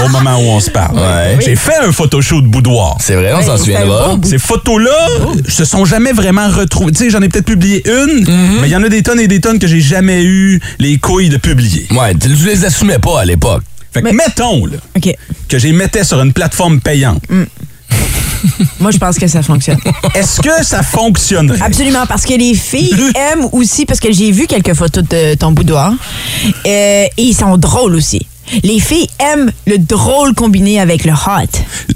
Au 0.04 0.08
moment 0.08 0.36
où 0.36 0.42
on 0.50 0.60
se 0.60 0.70
parle. 0.70 0.96
Ouais. 0.98 1.38
J'ai 1.44 1.56
fait 1.56 1.76
un 1.76 1.92
photoshoot 1.92 2.44
boudoir. 2.44 2.96
C'est 3.00 3.14
vrai, 3.14 3.32
on 3.34 3.42
s'en 3.42 3.56
souviendra. 3.56 4.16
Ces 4.22 4.38
photos-là 4.38 5.08
se 5.48 5.64
sont 5.64 5.84
jamais 5.84 6.12
vraiment 6.12 6.48
retrouvées. 6.48 6.92
Tu 6.92 7.04
sais, 7.04 7.10
j'en 7.10 7.20
ai 7.22 7.28
peut-être 7.28 7.46
publié 7.46 7.82
une, 7.88 8.24
mais 8.60 8.68
il 8.68 8.72
y 8.72 8.76
en 8.76 8.82
a 8.82 8.88
des 8.88 9.02
tonnes 9.02 9.20
et 9.20 9.28
des 9.28 9.40
tonnes 9.40 9.58
que 9.58 9.66
j'ai 9.66 9.80
jamais 9.80 10.22
eu 10.22 10.60
les 10.78 10.98
couilles 10.98 11.28
de 11.28 11.36
publier. 11.36 11.86
Ouais, 11.92 12.14
tu 12.14 12.28
les 12.28 12.64
assumais 12.64 12.98
pas 12.98 13.20
à 13.20 13.24
l'époque. 13.24 13.62
Fait 13.92 14.02
que 14.02 14.14
mettons 14.14 14.66
là, 14.66 14.76
OK. 14.96 15.12
que 15.48 15.58
j'ai 15.58 15.72
mettais 15.72 16.04
sur 16.04 16.20
une 16.20 16.32
plateforme 16.32 16.80
payante. 16.80 17.22
Moi, 18.80 18.90
je 18.90 18.98
pense 18.98 19.18
que 19.18 19.26
ça 19.26 19.42
fonctionne. 19.42 19.78
Est-ce 20.14 20.40
que 20.40 20.64
ça 20.64 20.82
fonctionnerait? 20.82 21.60
Absolument, 21.60 22.06
parce 22.06 22.24
que 22.24 22.34
les 22.34 22.54
filles 22.54 22.94
aiment 23.14 23.48
aussi, 23.52 23.84
parce 23.84 24.00
que 24.00 24.12
j'ai 24.12 24.30
vu 24.30 24.46
quelques 24.46 24.74
photos 24.74 25.04
de 25.08 25.34
ton 25.34 25.52
boudoir, 25.52 25.92
euh, 25.92 26.54
et 26.64 27.10
ils 27.18 27.34
sont 27.34 27.56
drôles 27.56 27.94
aussi. 27.94 28.26
Les 28.62 28.80
filles 28.80 29.08
aiment 29.18 29.50
le 29.66 29.78
drôle 29.78 30.34
combiné 30.34 30.80
avec 30.80 31.04
le 31.04 31.12
hot. 31.12 31.46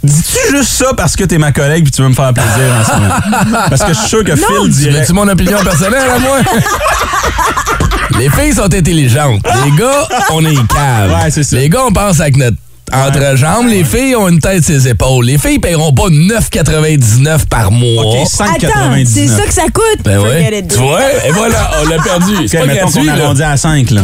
Dis-tu 0.02 0.56
juste 0.56 0.70
ça 0.70 0.92
parce 0.96 1.16
que 1.16 1.24
t'es 1.24 1.38
ma 1.38 1.52
collègue 1.52 1.84
puis 1.84 1.92
tu 1.92 2.02
veux 2.02 2.08
me 2.08 2.14
faire 2.14 2.32
plaisir 2.32 2.72
en 2.80 2.84
ce 2.84 2.92
moment? 3.00 3.58
Parce 3.70 3.82
que 3.82 3.88
je 3.92 3.98
suis 3.98 4.08
sûr 4.08 4.24
que 4.24 4.36
Phil 4.36 4.46
Tu 4.64 4.68
dirait... 4.70 5.00
veux-tu 5.00 5.12
mon 5.12 5.26
opinion 5.28 5.58
personnelle 5.62 6.10
à 6.10 6.18
moi? 6.18 6.38
Les 8.18 8.28
filles 8.30 8.54
sont 8.54 8.72
intelligentes. 8.72 9.42
Les 9.64 9.70
gars, 9.72 10.08
on 10.30 10.44
est 10.44 10.54
caves. 10.68 11.10
Ouais, 11.10 11.30
c'est 11.30 11.42
ça. 11.42 11.56
Les 11.56 11.68
gars, 11.68 11.84
on 11.86 11.92
pense 11.92 12.20
avec 12.20 12.36
notre 12.36 12.56
entrejambe. 12.94 13.68
Les 13.68 13.84
filles 13.84 14.16
ont 14.16 14.28
une 14.28 14.40
tête 14.40 14.64
sur 14.64 14.74
les 14.74 14.88
épaules. 14.88 15.26
Les 15.26 15.38
filles 15.38 15.58
paieront 15.58 15.92
pas 15.92 16.08
9,99 16.08 17.46
par 17.48 17.70
mois. 17.70 18.04
OK, 18.04 18.16
Attends, 18.38 18.68
5,99. 18.68 19.06
c'est 19.06 19.28
ça 19.28 19.42
que 19.44 19.52
ça 19.54 19.64
coûte? 19.72 20.04
Ben 20.04 20.18
ouais. 20.20 20.62
Tu 20.68 20.78
vois? 20.78 21.00
Et 21.26 21.30
voilà, 21.32 21.70
on 21.82 21.88
l'a 21.88 21.98
perdu. 22.02 22.32
C'est 22.46 22.58
OK, 22.58 22.66
pas 22.66 22.72
mettons 22.74 22.86
gratuit, 22.88 23.06
qu'on 23.06 23.24
arrondit 23.24 23.42
à 23.42 23.56
5, 23.56 23.90
là. 23.90 24.02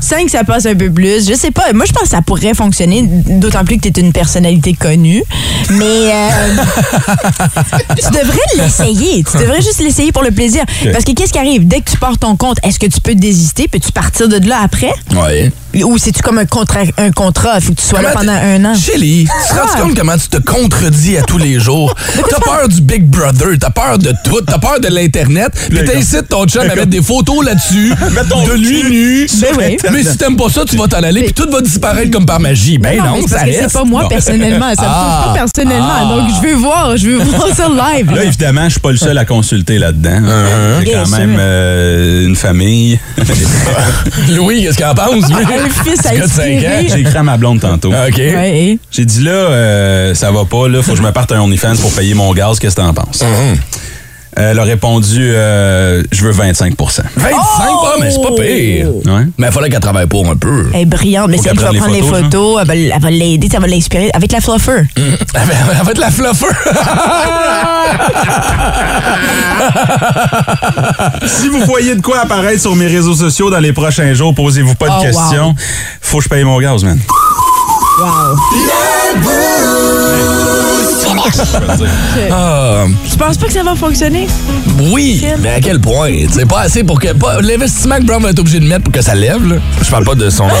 5, 0.00 0.28
ça 0.30 0.44
passe 0.44 0.66
un 0.66 0.74
peu 0.74 0.90
plus. 0.90 1.28
Je 1.28 1.34
sais 1.34 1.50
pas. 1.50 1.72
Moi, 1.72 1.84
je 1.86 1.92
pense 1.92 2.04
que 2.04 2.08
ça 2.10 2.22
pourrait 2.22 2.54
fonctionner, 2.54 3.02
d'autant 3.06 3.64
plus 3.64 3.78
que 3.78 3.88
tu 3.88 4.00
es 4.00 4.02
une 4.02 4.12
personnalité 4.12 4.74
connue. 4.74 5.22
Mais 5.70 5.84
euh, 5.84 6.28
tu 7.96 8.10
devrais 8.10 8.38
l'essayer. 8.56 9.24
Tu 9.24 9.38
devrais 9.38 9.60
juste 9.62 9.80
l'essayer 9.80 10.12
pour 10.12 10.22
le 10.22 10.30
plaisir. 10.30 10.64
Parce 10.92 11.04
que 11.04 11.12
qu'est-ce 11.12 11.32
qui 11.32 11.38
arrive? 11.38 11.66
Dès 11.66 11.80
que 11.80 11.90
tu 11.90 11.96
portes 11.96 12.20
ton 12.20 12.36
compte, 12.36 12.58
est-ce 12.62 12.78
que 12.78 12.86
tu 12.86 13.00
peux 13.00 13.14
désister? 13.14 13.68
Peux-tu 13.68 13.92
partir 13.92 14.28
de 14.28 14.48
là 14.48 14.58
après? 14.64 14.92
Ouais. 15.14 15.50
Ou 15.74 15.98
c'est-tu 15.98 16.20
comme 16.22 16.38
un 16.38 16.46
contrat? 16.46 16.80
Un 16.98 17.10
contrat? 17.12 17.52
Il 17.56 17.62
faut 17.62 17.72
que 17.74 17.80
tu 17.80 17.86
sois 17.86 18.02
là 18.02 18.10
pendant 18.12 18.32
un 18.32 18.64
an? 18.64 18.74
Shelly, 18.74 19.24
tu 19.26 19.48
te 19.54 19.60
rends 19.60 19.68
Ah. 19.74 19.80
compte 19.80 19.96
comment 19.96 20.16
tu 20.18 20.28
te 20.28 20.36
contredis 20.38 21.16
à 21.18 21.22
tous 21.22 21.38
les 21.38 21.60
jours? 21.60 21.94
T'as 22.30 22.40
peur 22.40 22.68
du 22.68 22.80
Big 22.80 23.04
Brother, 23.04 23.50
t'as 23.60 23.70
peur 23.70 23.98
de 23.98 24.12
tout, 24.24 24.40
t'as 24.46 24.58
peur 24.58 24.80
de 24.80 24.88
l'Internet, 24.88 25.52
puis 25.70 25.84
t'incites 25.84 26.28
ton 26.28 26.44
chum 26.46 26.62
à 26.62 26.74
mettre 26.74 26.86
des 26.86 27.02
photos 27.02 27.44
là-dessus, 27.44 27.90
de 28.46 28.52
lui 28.54 28.82
nu. 28.90 29.26
Ben 29.40 29.48
oui. 29.58 29.76
Mais 29.92 30.02
si 30.02 30.16
t'aimes 30.16 30.36
pas 30.36 30.48
ça, 30.48 30.64
tu 30.68 30.76
vas 30.76 30.86
t'en 30.88 31.02
aller, 31.02 31.22
puis 31.24 31.32
tout 31.34 31.48
va 31.50 31.60
disparaître 31.60 32.10
comme 32.10 32.26
par 32.26 32.40
magie. 32.40 32.78
Ben 32.78 32.98
non, 32.98 33.14
mais 33.16 33.22
c'est 33.22 33.28
ça 33.34 33.40
reste. 33.44 33.60
c'est 33.68 33.72
pas 33.72 33.84
moi 33.84 34.08
personnellement. 34.08 34.74
Ça 34.74 34.82
me 34.82 34.86
Ah. 34.88 35.20
touche 35.22 35.26
pas 35.32 35.38
personnellement. 35.40 35.88
Ah. 36.00 36.04
Donc, 36.04 36.28
je 36.42 36.48
veux 36.48 36.54
voir. 36.54 36.96
Je 36.96 37.08
veux 37.08 37.18
voir 37.24 37.48
ça 37.54 37.68
live. 37.68 38.10
Là, 38.12 38.24
évidemment, 38.24 38.64
je 38.64 38.70
suis 38.70 38.80
pas 38.80 38.90
le 38.90 38.96
seul 38.96 39.16
à 39.18 39.24
consulter 39.24 39.78
là-dedans. 39.78 40.20
J'ai 40.80 40.90
Bien 40.90 41.02
quand 41.04 41.10
même 41.10 41.36
euh, 41.38 42.26
une 42.26 42.36
famille. 42.36 42.98
Louis, 44.30 44.62
qu'est-ce 44.62 44.76
qu'il 44.76 44.86
en 44.86 44.94
pense, 44.94 45.24
fils 45.68 46.06
à 46.06 46.10
inspirer. 46.10 46.86
J'ai 46.88 47.00
écrit 47.00 47.16
à 47.16 47.22
ma 47.22 47.36
blonde 47.36 47.60
tantôt. 47.60 47.88
OK. 47.90 48.16
Ouais, 48.16 48.58
et- 48.58 48.78
J'ai 48.90 49.04
dit 49.04 49.22
là, 49.22 49.30
euh, 49.32 50.14
ça 50.14 50.30
va 50.30 50.44
pas, 50.44 50.68
là, 50.68 50.82
faut 50.82 50.92
que 50.92 50.98
je 50.98 51.02
me 51.02 51.12
parte 51.12 51.32
un 51.32 51.40
OnlyFans 51.40 51.76
pour 51.80 51.92
payer 51.92 52.14
mon 52.14 52.32
gaz, 52.32 52.58
qu'est-ce 52.58 52.76
que 52.76 52.80
t'en 52.80 52.94
penses? 52.94 53.22
Elle 54.36 54.58
a 54.58 54.62
répondu, 54.62 55.32
euh, 55.34 56.02
je 56.12 56.24
veux 56.24 56.32
25% 56.32 56.76
25% 56.76 56.76
pas, 56.76 57.96
mais 58.00 58.10
c'est 58.10 58.22
pas 58.22 58.30
pire. 58.30 58.88
Ouais. 59.06 59.26
Mais 59.38 59.48
il 59.48 59.52
fallait 59.52 59.68
qu'elle 59.68 59.80
travaille 59.80 60.06
pour 60.06 60.28
un 60.30 60.36
peu. 60.36 60.66
Elle 60.72 60.82
est 60.82 60.84
brillante, 60.84 61.28
mais 61.30 61.36
Faut 61.36 61.42
c'est 61.42 61.50
elle 61.50 61.58
qui 61.58 61.64
va 61.64 61.70
qu'elle 61.70 61.80
prendre 61.80 61.94
les 61.94 62.00
prenne 62.00 62.14
les 62.14 62.22
photos, 62.30 62.58
elle 62.60 62.66
va, 62.68 62.76
elle 62.76 63.00
va 63.02 63.10
l'aider, 63.10 63.48
ça 63.50 63.58
va 63.58 63.66
l'inspirer 63.66 64.10
avec 64.14 64.30
la 64.32 64.40
fluffer. 64.40 64.82
Elle 64.96 65.02
va 65.34 65.40
elle 65.78 65.84
va 65.84 65.90
être 65.90 65.98
la 65.98 66.10
fluffer. 66.10 66.46
Si 71.26 71.48
vous 71.48 71.64
voyez 71.66 71.94
de 71.94 72.00
quoi 72.00 72.20
apparaître 72.20 72.60
sur 72.60 72.74
mes 72.76 72.86
réseaux 72.86 73.14
sociaux 73.14 73.50
dans 73.50 73.58
les 73.58 73.72
prochains 73.72 74.12
jours, 74.14 74.34
posez-vous 74.34 74.74
pas 74.74 74.88
de 74.88 74.94
Oh, 74.98 75.02
questions. 75.02 75.54
Faut 76.00 76.18
que 76.18 76.24
je 76.24 76.28
paye 76.28 76.44
mon 76.44 76.58
gaz, 76.60 76.82
man. 76.84 76.98
Ah, 82.32 82.84
Tu 83.10 83.16
penses 83.16 83.36
pas 83.36 83.46
que 83.46 83.52
ça 83.52 83.62
va 83.62 83.74
fonctionner? 83.74 84.26
oui, 84.92 85.24
mais 85.40 85.50
à 85.54 85.60
quel 85.60 85.80
point? 85.80 86.10
C'est 86.30 86.46
pas 86.46 86.60
assez 86.60 86.84
pour 86.84 86.98
que. 87.00 87.08
L'investissement 87.42 87.96
que 87.98 88.04
Brown 88.04 88.22
va 88.22 88.30
être 88.30 88.38
obligé 88.38 88.60
de 88.60 88.66
mettre 88.66 88.84
pour 88.84 88.92
que 88.92 89.02
ça 89.02 89.14
lève, 89.14 89.46
là. 89.46 89.56
Je 89.82 89.90
parle 89.90 90.04
pas 90.04 90.14
de 90.14 90.28
son. 90.30 90.46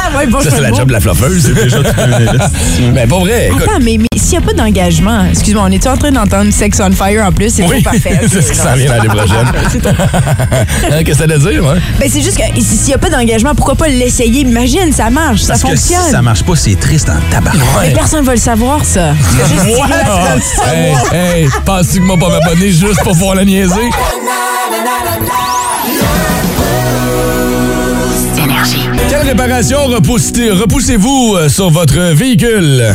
Ah 0.00 0.16
ouais, 0.16 0.26
bon, 0.26 0.40
Ça, 0.40 0.50
c'est 0.50 0.60
la 0.60 0.72
job 0.72 0.88
de 0.88 0.92
la 0.92 1.00
fluffeuse. 1.00 1.42
C'est 1.44 1.54
déjà. 1.64 1.78
Mais 2.92 3.06
pas 3.06 3.18
vrai. 3.18 3.48
écoute. 3.48 3.62
Attends, 3.62 3.80
mais, 3.82 3.98
mais 3.98 4.06
s'il 4.18 4.30
n'y 4.38 4.38
a 4.38 4.40
pas 4.40 4.52
d'engagement, 4.54 5.24
excuse-moi, 5.30 5.64
on 5.68 5.72
est-tu 5.72 5.88
en 5.88 5.96
train 5.96 6.10
d'entendre 6.10 6.50
Sex 6.52 6.80
on 6.80 6.90
Fire 6.92 7.24
en 7.26 7.32
plus? 7.32 7.52
C'est 7.54 7.64
Oui, 7.64 7.82
trop 7.82 7.92
parfait. 7.92 8.20
c'est 8.28 8.42
ce 8.42 8.50
qui 8.52 8.56
s'en 8.58 8.74
vient 8.74 8.94
l'année 8.96 9.08
prochaine. 9.08 9.46
Hein, 10.90 11.04
Qu'est-ce 11.04 11.18
que 11.18 11.26
ça 11.28 11.34
veut 11.34 11.50
dire, 11.52 11.64
ouais? 11.64 11.78
Ben, 12.00 12.08
c'est 12.10 12.22
juste 12.22 12.36
que 12.36 12.42
si- 12.60 12.62
s'il 12.76 12.86
n'y 12.88 12.94
a 12.94 12.98
pas 12.98 13.10
d'engagement, 13.10 13.54
pourquoi 13.54 13.74
pas 13.74 13.88
l'essayer? 13.88 14.40
Imagine, 14.42 14.92
ça 14.92 15.10
marche, 15.10 15.42
ça 15.42 15.54
que 15.54 15.60
si 15.60 15.66
fonctionne. 15.66 16.10
ça 16.10 16.22
marche 16.22 16.42
pas, 16.42 16.56
c'est 16.56 16.78
triste 16.78 17.08
en 17.10 17.18
tabac. 17.32 17.52
Mais 17.82 17.90
personne 17.92 18.24
va 18.24 18.32
le 18.34 18.40
savoir, 18.40 18.84
ça. 18.84 19.12
Juste 19.48 19.67
hey, 20.66 20.94
hey, 21.12 21.48
penses-tu 21.64 21.98
que 22.00 22.04
moi 22.04 22.16
pas 22.18 22.28
m'abonner 22.30 22.70
juste 22.70 23.02
pour 23.02 23.12
pouvoir 23.12 23.34
la 23.34 23.44
niaiser? 23.44 23.90
quelle 29.08 29.22
réparation 29.22 29.78
repoussez- 29.88 30.50
repoussez-vous 30.50 31.34
euh, 31.36 31.48
sur 31.48 31.70
votre 31.70 31.98
véhicule? 32.14 32.94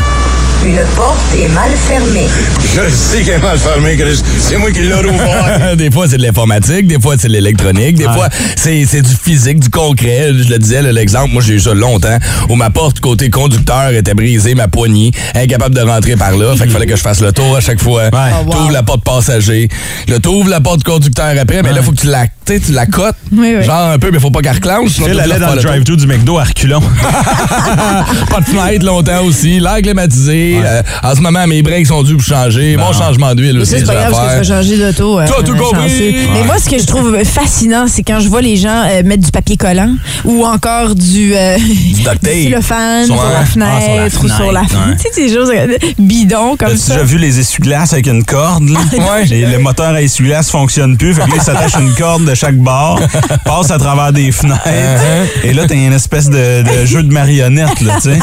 Une 0.66 0.80
porte 0.96 1.18
est 1.38 1.50
mal 1.50 1.72
fermée. 1.72 2.28
Je 2.74 2.90
sais 2.90 3.24
qu'elle 3.24 3.34
est 3.36 3.44
mal 3.44 3.58
fermée, 3.58 3.98
Chris. 3.98 4.22
C'est 4.40 4.58
moi 4.58 4.72
qui 4.72 4.80
l'ai 4.80 4.94
ouvert. 4.94 5.76
des 5.78 5.92
fois, 5.92 6.08
c'est 6.08 6.18
de 6.18 6.24
l'informatique, 6.24 6.88
des 6.88 7.00
fois, 7.02 7.16
c'est 7.20 7.28
de 7.28 7.34
l'électronique, 7.34 7.96
des 7.98 8.06
fois, 8.06 8.30
c'est 8.56 8.86
c'est 8.86 9.02
du 9.02 9.14
physique, 9.14 9.60
du 9.60 9.70
concret. 9.70 10.30
Je 10.32 10.50
le 10.50 10.58
disais, 10.58 10.82
l'exemple, 10.94 11.34
moi, 11.34 11.42
j'ai 11.46 11.56
eu 11.56 11.60
ça 11.60 11.74
longtemps, 11.74 12.18
où 12.48 12.56
ma 12.56 12.70
porte 12.70 13.02
côté 13.02 13.30
conducteur 13.30 13.90
était 13.92 14.14
brisée, 14.14 14.56
ma 14.56 14.70
poignée, 14.70 15.12
incapable 15.36 15.76
de 15.76 15.82
rentrer 15.82 16.16
par 16.16 16.32
là. 16.38 16.56
Fait 16.56 16.64
qu'il 16.64 16.72
fallait 16.72 16.86
que 16.86 16.96
je 16.96 17.02
fasse 17.02 17.20
le 17.20 17.34
tour 17.34 17.58
à 17.58 17.60
chaque 17.60 17.82
fois. 17.82 18.04
Oh, 18.14 18.50
T'ouvres 18.50 18.72
la 18.72 18.84
porte 18.84 19.04
passager. 19.04 19.68
Là, 20.08 20.20
t'ouvres 20.20 20.50
la 20.50 20.62
porte 20.62 20.84
conducteur 20.84 21.34
après, 21.40 21.62
mais 21.62 21.74
là, 21.74 21.82
faut 21.82 21.92
que 21.92 22.02
tu 22.02 22.08
la, 22.08 22.26
tu 22.26 22.32
sais, 22.54 22.60
tu 22.62 22.72
la 22.72 22.86
cotes. 22.86 23.16
Oui, 23.34 23.56
oui. 23.58 23.66
Genre 23.66 23.90
un 23.92 24.00
peu, 24.00 24.12
mais 24.12 24.20
faut 24.20 24.32
pas 24.32 24.42
qu'elle 24.42 24.56
reclenche. 24.56 24.94
tu 24.96 25.04
allait 25.04 25.40
dans 25.40 25.56
le 25.56 25.62
drive-thru 25.62 25.98
du 25.98 26.08
McDo 26.08 26.38
à 26.38 26.46
reculons. 26.46 26.82
pas 28.30 28.40
de 28.40 28.46
fenêtre 28.46 28.86
longtemps 28.86 29.24
aussi, 29.26 29.60
l'air 29.60 29.82
climatisé. 29.82 30.53
Euh, 30.64 30.82
en 31.04 31.16
ce 31.16 31.22
moment, 31.22 31.46
mes 31.48 31.62
breaks 31.62 31.88
sont 31.88 32.04
dus 32.04 32.14
pour 32.16 32.24
changer. 32.24 32.78
Mon 32.78 32.94
changement 32.94 33.34
d'huile 33.36 33.60
aussi. 33.60 33.72
C'est 33.72 33.86
pas 33.86 33.94
j'ai 33.94 34.00
grave 34.00 34.12
parce 34.12 34.34
que 34.34 34.38
vas 34.48 34.56
changer 34.56 34.78
d'auto. 34.78 35.20
euh, 35.20 35.26
tout 35.46 35.56
compris? 35.56 35.90
chanceux. 35.90 36.14
Mais 36.34 36.44
moi, 36.44 36.56
ce 36.60 36.70
que 36.70 36.80
je 36.80 36.86
trouve 36.86 37.24
fascinant, 37.24 37.86
c'est 37.88 38.04
quand 38.04 38.20
je 38.20 38.30
vois 38.30 38.42
les 38.42 38.58
gens 38.58 38.84
euh, 38.86 39.04
mettre 39.04 39.24
du 39.24 39.32
papier 39.32 39.58
collant 39.58 39.94
ou 40.24 40.46
encore 40.46 40.96
du, 40.96 41.34
euh, 41.36 41.58
duct 41.58 42.06
tape. 42.22 42.34
cellophane 42.44 43.06
Sur 43.06 43.16
la 43.16 43.22
ah, 43.40 43.46
fenêtre 43.46 43.82
sur 43.84 43.96
la 43.96 44.06
ou 44.06 44.10
sur 44.10 44.52
la 44.52 44.64
fenêtre, 44.64 44.70
fenêtre. 44.70 44.90
ouais. 44.90 44.96
Tu 44.96 45.14
sais, 45.14 45.28
des 45.28 45.34
choses 45.34 45.52
euh, 45.54 45.78
bidons 45.98 46.56
comme 46.58 46.78
ça. 46.78 46.94
déjà 46.94 47.06
vu 47.06 47.18
les 47.18 47.40
essuie-glaces 47.40 47.94
avec 47.94 48.08
une 48.08 48.24
corde? 48.24 48.70
Là? 48.70 48.80
Ouais. 48.94 49.26
Le 49.28 49.58
moteur 49.58 49.94
à 49.94 50.02
essuie-glace 50.02 50.50
fonctionne 50.50 50.98
plus. 50.98 51.14
Fait 51.14 51.24
que 51.24 51.30
là, 51.30 51.36
il 51.38 51.42
s'attache 51.42 51.74
une 51.80 51.94
corde 51.94 52.26
de 52.26 52.34
chaque 52.34 52.56
bord, 52.56 53.00
passe 53.44 53.70
à 53.70 53.78
travers 53.78 54.14
des 54.14 54.32
fenêtres. 54.32 54.62
Uh-huh. 54.66 55.48
Et 55.50 55.54
là, 55.54 55.64
t'as 55.68 55.76
une 55.76 55.94
espèce 55.94 56.30
de, 56.30 56.62
de 56.64 56.86
jeu 56.86 57.04
de 57.04 57.12
marionnettes, 57.12 57.82
là, 57.82 57.96
tu 57.96 58.12
sais. 58.12 58.20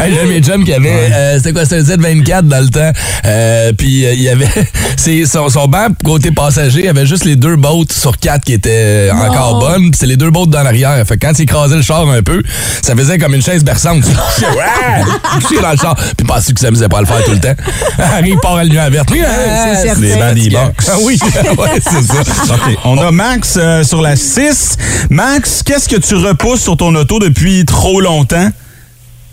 hey, 0.00 0.14
J'ai 0.14 0.26
mes 0.26 0.40
chums 0.40 0.64
qui 0.64 0.72
avaient, 0.72 0.91
euh, 0.92 1.36
c'était 1.38 1.52
quoi, 1.52 1.64
c'était 1.64 1.92
un 1.92 1.96
Z24 1.96 2.42
dans 2.42 2.60
le 2.60 2.68
temps. 2.68 2.92
Euh, 3.24 3.72
puis 3.72 4.04
euh, 4.04 4.14
il 4.14 4.22
y 4.22 4.28
avait, 4.28 4.48
c'est, 4.96 5.24
son, 5.26 5.48
son 5.48 5.68
banc 5.68 5.88
côté 6.04 6.30
passager 6.30 6.88
avait 6.88 7.06
juste 7.06 7.24
les 7.24 7.36
deux 7.36 7.56
bottes 7.56 7.92
sur 7.92 8.18
quatre 8.18 8.44
qui 8.44 8.52
étaient 8.52 9.10
encore 9.12 9.60
bonnes. 9.60 9.90
Puis 9.90 9.98
c'est 9.98 10.06
les 10.06 10.16
deux 10.16 10.30
bottes 10.30 10.50
dans 10.50 10.62
l'arrière. 10.62 11.04
Fait 11.06 11.16
que 11.16 11.26
quand 11.26 11.38
il 11.38 11.42
écrasait 11.42 11.76
le 11.76 11.82
char 11.82 12.08
un 12.08 12.22
peu, 12.22 12.42
ça 12.82 12.94
faisait 12.94 13.18
comme 13.18 13.34
une 13.34 13.42
chaise 13.42 13.64
berçante. 13.64 14.04
Ouais! 14.42 15.04
Couché 15.34 15.60
dans 15.62 15.70
le 15.70 15.76
char. 15.76 15.94
Puis 16.16 16.26
pensais 16.26 16.52
que 16.52 16.60
ça 16.60 16.70
me 16.70 16.74
faisait 16.74 16.88
pas 16.88 17.00
le 17.00 17.06
faire 17.06 17.24
tout 17.24 17.32
le 17.32 17.40
temps? 17.40 17.54
Arrive, 17.98 18.36
part 18.42 18.56
à 18.56 18.58
la 18.58 18.64
lumière 18.64 18.90
verte. 18.90 19.08
c'est 19.10 19.82
certain. 19.82 20.00
Les 20.00 20.16
bancs 20.16 20.34
des 20.34 20.50
box. 20.50 20.90
Ah 20.90 20.96
oui, 21.02 21.18
ouais, 21.58 21.80
c'est 21.80 22.02
ça. 22.02 22.54
OK. 22.54 22.78
On 22.84 22.98
a 22.98 23.10
Max 23.10 23.54
euh, 23.56 23.84
sur 23.84 24.02
la 24.02 24.16
6. 24.16 24.76
Max, 25.10 25.62
qu'est-ce 25.62 25.88
que 25.88 25.96
tu 25.96 26.14
repousses 26.16 26.62
sur 26.62 26.76
ton 26.76 26.94
auto 26.94 27.18
depuis 27.18 27.64
trop 27.64 28.00
longtemps? 28.00 28.48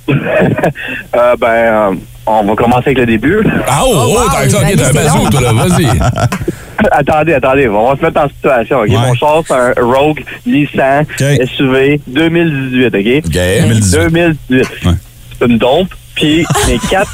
Euh, 1.15 1.35
ben, 1.37 1.47
euh, 1.47 1.91
on 2.27 2.43
va 2.43 2.55
commencer 2.55 2.87
avec 2.87 2.99
le 2.99 3.05
début. 3.07 3.39
Ah 3.67 3.81
oh, 3.83 3.93
oh, 3.93 4.13
wow, 4.13 4.29
t'as 4.31 4.93
bazou, 4.93 5.29
toi, 5.29 5.41
là. 5.41 5.53
Vas-y. 5.53 5.87
attendez, 6.91 7.33
attendez, 7.33 7.67
on 7.67 7.89
va 7.89 7.97
se 7.97 8.01
mettre 8.05 8.21
en 8.21 8.29
situation, 8.29 8.79
OK? 8.79 8.89
Ouais. 8.89 8.97
Mon 8.97 9.13
char, 9.15 9.41
c'est 9.45 9.53
un 9.53 9.73
Rogue 9.81 10.23
Nissan. 10.45 11.05
SUV 11.17 11.99
2018, 12.07 12.85
OK? 12.85 13.25
OK. 13.25 13.31
2018. 13.31 13.99
2018. 13.99 14.85
Ouais. 14.85 14.91
C'est 15.39 15.45
une 15.47 15.57
dompe. 15.57 15.93
Puis 16.19 16.45
mes 16.67 16.79
quatre, 16.89 17.11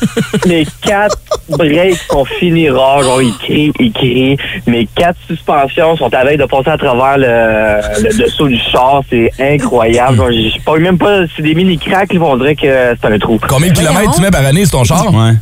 mes 0.47 0.65
quatre 0.81 1.17
breaks 1.49 1.97
sont 2.09 2.25
finis 2.25 2.69
rares. 2.69 3.03
Genre, 3.03 3.21
ils 3.21 3.37
crient, 3.37 3.71
ils 3.79 3.91
crient. 3.91 4.37
Mes 4.65 4.87
quatre 4.95 5.17
suspensions 5.27 5.95
sont 5.95 6.11
à 6.13 6.23
veille 6.25 6.37
de 6.37 6.45
passer 6.45 6.69
à 6.71 6.77
travers 6.77 7.17
le, 7.17 8.03
le 8.03 8.17
dessous 8.17 8.47
du 8.47 8.57
char. 8.71 9.01
C'est 9.09 9.31
incroyable. 9.39 10.17
Genre, 10.17 10.31
j'ai 10.31 10.59
pas 10.65 10.77
même 10.77 10.97
pas... 10.97 11.19
C'est 11.35 11.43
des 11.43 11.53
mini-cracks, 11.53 12.11
on 12.19 12.37
dirait 12.37 12.55
que 12.55 12.95
c'est 12.99 13.07
un 13.07 13.19
trou. 13.19 13.39
Combien 13.47 13.69
de 13.69 13.77
kilomètres 13.77 14.15
tu 14.15 14.21
mets 14.21 14.31
par 14.31 14.43
année 14.45 14.65
sur 14.65 14.79
ton 14.79 14.83
char? 14.83 15.13
Ouais. 15.13 15.33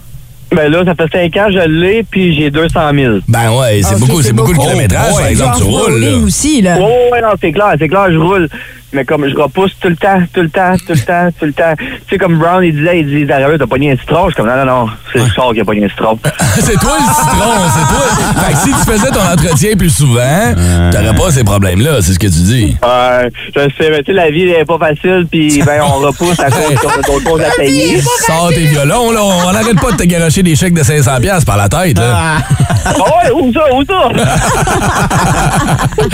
Ben 0.52 0.72
là, 0.72 0.84
ça 0.86 0.94
fait 0.94 1.32
5 1.32 1.38
ans, 1.38 1.48
je 1.52 1.68
l'ai, 1.68 2.04
puis 2.04 2.36
j'ai 2.36 2.52
200 2.52 2.80
000. 2.94 3.14
Ben 3.28 3.52
ouais, 3.58 3.82
c'est 3.82 3.96
Ok, 3.96 4.02
beaucoup, 4.02 4.22
c'est 4.22 4.34
beaucoup 4.34 4.52
de 4.52 4.58
beaucoup. 4.58 4.68
kilométrage, 4.68 5.12
Oh, 5.14 5.18
par 5.18 5.28
exemple, 5.28 5.58
tu 5.58 5.64
roules, 5.64 6.00
là. 6.00 6.18
aussi, 6.18 6.62
là. 6.62 6.78
Oh, 6.80 7.12
ouais, 7.12 7.22
non, 7.22 7.30
c'est 7.42 7.52
clair, 7.52 7.74
c'est 7.80 7.88
clair, 7.88 8.12
je 8.12 8.18
roule. 8.18 8.48
Mais 8.94 9.06
comme 9.06 9.28
je 9.28 9.36
repousse 9.36 9.76
tout 9.80 9.90
le 9.90 9.96
temps, 9.96 10.22
tout 10.34 10.42
le 10.42 10.50
temps, 10.50 10.76
tout 10.78 10.94
le 10.94 11.00
temps, 11.00 11.30
tout 11.40 11.46
le 11.46 11.54
temps. 11.54 11.74
Tu 11.78 11.86
sais, 12.10 12.18
comme 12.18 12.38
Brown, 12.38 12.64
il 12.64 12.76
disait, 12.76 13.00
il 13.00 13.08
dit, 13.08 13.26
Dario, 13.26 13.58
t'as 13.58 13.66
pogné 13.66 13.92
un 13.92 13.98
citron. 13.98 14.30
Je 14.30 14.34
suis 14.34 14.36
comme, 14.36 14.48
non, 14.48 14.58
non, 14.58 14.66
non, 14.66 14.90
c'est 15.12 15.20
le 15.20 15.30
char 15.30 15.52
qui 15.54 15.62
a 15.62 15.66
pogné 15.66 15.86
un 15.86 15.90
citron. 15.90 16.18
c'est 16.60 16.80
toi 16.80 16.98
le 16.98 17.14
citron, 17.14 17.54
c'est 17.74 17.88
toi. 17.94 18.44
Fait 18.44 18.54
que 18.54 18.60
si 18.60 18.70
tu 18.70 18.92
faisais 18.92 19.12
ton 19.12 19.22
entretien 19.22 19.76
plus 19.76 19.90
souvent, 19.90 20.54
t'aurais 20.92 21.16
pas 21.16 21.32
ces 21.32 21.44
problèmes-là, 21.44 22.02
c'est 22.02 22.14
ce 22.14 22.20
que 22.20 22.28
tu 22.28 22.42
dis. 22.42 22.78
Euh, 22.84 23.30
je 23.56 23.62
sais, 23.62 23.90
mais 23.90 24.00
tu 24.00 24.06
sais, 24.06 24.14
la 24.14 24.30
vie 24.30 24.46
n'est 24.46 24.66
pas 24.66 24.78
facile, 24.78 25.26
puis 25.30 25.62
ben, 25.66 25.82
on 25.82 26.00
repousse 26.00 26.40
à 26.40 26.52
cause 26.52 26.76
qu'on 26.80 26.90
a 26.90 27.02
d'autres 27.02 27.24
choses 27.24 27.42
à 27.42 27.52
payer. 27.58 28.02
Sors 28.26 28.50
tes 28.50 28.66
violons, 28.66 29.12
là. 29.12 29.22
On 29.24 29.52
n'arrête 29.52 29.80
pas 29.80 29.92
de 29.92 29.98
te 29.98 30.04
garocher 30.04 30.44
des 30.44 30.56
chèques 30.56 30.74
de 30.74 30.84
500$ 30.84 31.22
piastres 31.22 31.46
par 31.46 31.58
la 31.58 31.70
tête, 31.70 31.98
là. 31.98 32.38
Ah 32.86 32.92
ouais, 32.98 33.32
où 33.34 33.52
ça, 33.54 33.62
où 33.74 33.84
ça? 33.86 34.10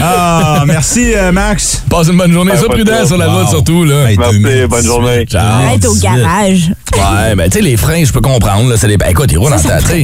Ah, 0.02 0.64
merci, 0.66 1.14
euh, 1.16 1.32
Max. 1.32 1.84
Passe 1.90 2.08
une 2.10 2.18
bonne 2.18 2.32
journée. 2.32 2.56
Sois 2.58 2.68
pas 2.68 2.74
prudent 2.76 3.06
sur 3.06 3.18
la 3.18 3.28
route, 3.28 3.46
Wow. 3.46 3.50
surtout, 3.50 3.84
là. 3.86 4.10
Hey, 4.10 4.18
Merci, 4.18 4.40
2018. 4.40 4.68
bonne 4.68 4.86
journée. 4.86 5.26
Ciao. 5.26 5.64
Arrête 5.64 5.86
au 5.86 5.94
18. 5.94 6.04
garage. 6.04 6.72
Ouais, 6.96 7.36
ben, 7.36 7.50
tu 7.50 7.58
sais, 7.58 7.62
les 7.64 7.78
freins, 7.78 8.04
je 8.04 8.12
peux 8.12 8.22
comprendre, 8.22 8.70
là. 8.70 8.76
C'est 8.78 8.88
les... 8.88 8.98
ben, 8.98 9.08
écoute, 9.10 9.32
ils 9.32 9.38
roulent 9.38 9.54
en 9.54 9.58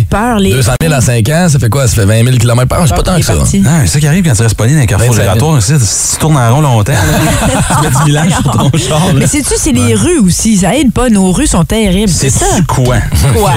peur, 0.10 0.38
les- 0.40 0.52
200 0.54 0.72
000 0.82 0.94
en 0.94 1.02
5 1.02 1.30
ans, 1.30 1.48
ça 1.50 1.60
fait 1.60 1.70
quoi? 1.70 1.88
Ça 1.88 1.96
fait 1.96 2.06
20 2.06 2.24
000 2.24 2.38
km 2.38 2.68
par 2.68 2.82
an. 2.82 2.86
C'est 2.88 2.96
pas 2.96 3.04
tant 3.04 3.18
que 3.18 3.24
ça. 3.24 3.34
Ah, 3.38 3.46
c'est 3.82 3.88
ça 3.88 4.00
qui 4.00 4.08
arrive 4.08 4.24
quand 4.26 4.34
tu 4.34 4.42
restes 4.44 4.56
pogné 4.56 4.76
dans 4.76 4.82
un 4.82 4.86
carrefour 4.86 5.14
25 5.14 5.24
000. 5.24 5.36
giratoire. 5.36 5.62
Si 5.62 5.74
tu 6.14 6.20
tournes 6.20 6.38
en 6.38 6.56
rond 6.56 6.62
longtemps, 6.62 6.94
là, 6.94 6.98
tu 7.80 7.84
mets 7.84 7.90
du 7.90 8.04
village 8.06 8.32
sur 8.42 8.52
ton 8.52 8.72
char. 8.78 9.00
là. 9.08 9.14
Mais 9.16 9.28
sais-tu, 9.28 9.54
c'est 9.58 9.72
les 9.72 9.94
rues 9.96 10.20
aussi. 10.20 10.58
Ça 10.58 10.76
aide 10.76 10.92
pas. 10.94 11.10
Nos 11.10 11.32
rues 11.32 11.48
sont 11.48 11.64
terribles. 11.66 12.12
C'est 12.12 12.30
ça? 12.30 12.46
C'est 12.56 12.66
quoi? 12.66 12.98
Quoi? 13.36 13.54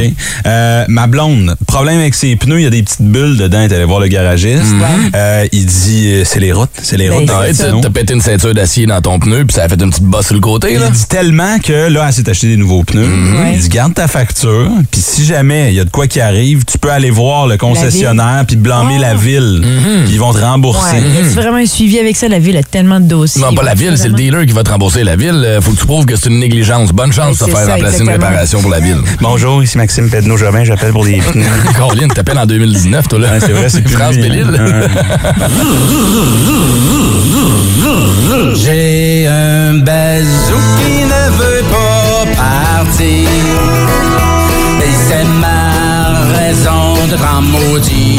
Euh, 0.46 0.84
ma 0.88 1.06
blonde, 1.06 1.54
problème 1.66 1.98
avec 2.00 2.14
ses 2.14 2.34
pneus, 2.36 2.60
il 2.60 2.64
y 2.64 2.66
a 2.66 2.70
des 2.70 2.82
petites 2.82 2.97
bulles 3.00 3.36
dedans. 3.36 3.60
Est 3.62 3.72
allée 3.72 3.84
voir 3.84 4.00
le 4.00 4.08
garagiste. 4.08 4.62
Euh, 5.14 5.46
il 5.52 5.66
dit, 5.66 6.08
euh, 6.12 6.22
c'est 6.24 6.40
les 6.40 6.52
routes. 6.52 6.70
C'est 6.82 6.96
les 6.96 7.08
Ben, 7.08 7.14
routes. 7.20 7.30
c'est 7.52 7.72
les 7.72 7.80
t'as 7.80 7.90
pété 7.90 8.14
une 8.14 8.20
ceinture 8.20 8.54
d'acier 8.54 8.86
dans 8.86 9.00
ton 9.00 9.18
pneu, 9.18 9.44
puis 9.44 9.54
ça 9.54 9.64
a 9.64 9.68
fait 9.68 9.80
une 9.82 9.90
petite 9.90 10.04
bosse 10.04 10.26
sur 10.26 10.34
le 10.34 10.40
côté, 10.40 10.74
là. 10.78 10.86
Il 10.88 10.92
dit 10.92 11.06
tellement 11.06 11.58
que 11.58 11.88
là, 11.88 12.04
elle 12.08 12.12
s'est 12.12 12.28
acheté 12.28 12.48
des 12.48 12.56
nouveaux 12.56 12.84
pneus. 12.84 13.02
Ouais. 13.06 13.52
Il 13.54 13.60
dit 13.60 13.68
garde 13.68 13.94
ta 13.94 14.06
facture, 14.08 14.70
puis 14.90 15.00
si 15.00 15.24
jamais 15.24 15.72
il 15.72 15.74
y 15.76 15.80
a 15.80 15.84
de 15.84 15.90
quoi 15.90 16.06
qui 16.06 16.20
arrive, 16.20 16.64
tu 16.64 16.78
peux 16.78 16.90
aller 16.90 17.10
voir 17.10 17.46
le 17.46 17.56
concessionnaire 17.56 18.44
puis 18.46 18.56
blâmer 18.56 18.94
Oh. 18.98 19.00
la 19.00 19.14
ville. 19.14 19.62
Puis 20.04 20.14
ils 20.14 20.20
vont 20.20 20.32
te 20.32 20.38
rembourser. 20.38 20.96
Ouais. 20.96 21.02
Y 21.02 21.18
a-tu 21.26 21.34
vraiment 21.34 21.58
un 21.58 21.66
suivi 21.66 21.98
avec 21.98 22.16
ça? 22.16 22.28
La 22.28 22.38
ville 22.38 22.56
a 22.56 22.62
tellement 22.62 23.00
de 23.00 23.06
dossiers. 23.06 23.40
Non, 23.42 23.54
pas 23.54 23.62
la 23.62 23.74
ville, 23.74 23.94
c'est 23.96 24.08
le 24.08 24.14
dealer 24.14 24.46
qui 24.46 24.52
va 24.52 24.62
te 24.64 24.70
rembourser. 24.70 25.04
La 25.04 25.16
ville, 25.16 25.42
euh, 25.44 25.60
faut 25.60 25.72
que 25.72 25.78
tu 25.80 25.86
prouves 25.86 26.06
que 26.06 26.16
c'est 26.16 26.28
une 26.28 26.38
négligence. 26.40 26.92
Bonne 26.92 27.12
chance 27.12 27.38
de 27.38 27.44
faire 27.50 27.66
remplacer 27.68 28.02
une 28.02 28.08
réparation 28.08 28.60
pour 28.60 28.70
la 28.70 28.80
ville. 28.80 28.98
Bonjour, 29.20 29.62
ici 29.62 29.76
Maxime 29.78 30.08
Pedneau-Jobin, 30.10 30.64
j'appelle 30.64 30.92
pour 30.92 31.04
des 31.04 31.18
pneus. 31.32 31.44
Caroline, 31.76 32.08
t'appelles 32.08 32.38
en 32.38 32.46
2019, 32.46 32.87
toi, 33.08 33.18
là. 33.18 33.32
Ouais, 33.32 33.40
c'est 33.40 33.52
vrai, 33.52 33.68
c'est 33.68 33.82
plus 33.82 33.94
France 33.94 34.14
hein. 34.16 34.22
J'ai 38.54 39.26
un 39.26 39.74
bazou 39.78 40.60
qui 40.78 41.02
ne 41.04 41.30
veut 41.38 41.64
pas 41.70 42.24
partir. 42.36 43.28
Et 44.80 44.94
c'est 45.08 45.24
ma 45.24 45.57
de 47.10 47.16
grand 47.16 47.40
maudit. 47.42 48.18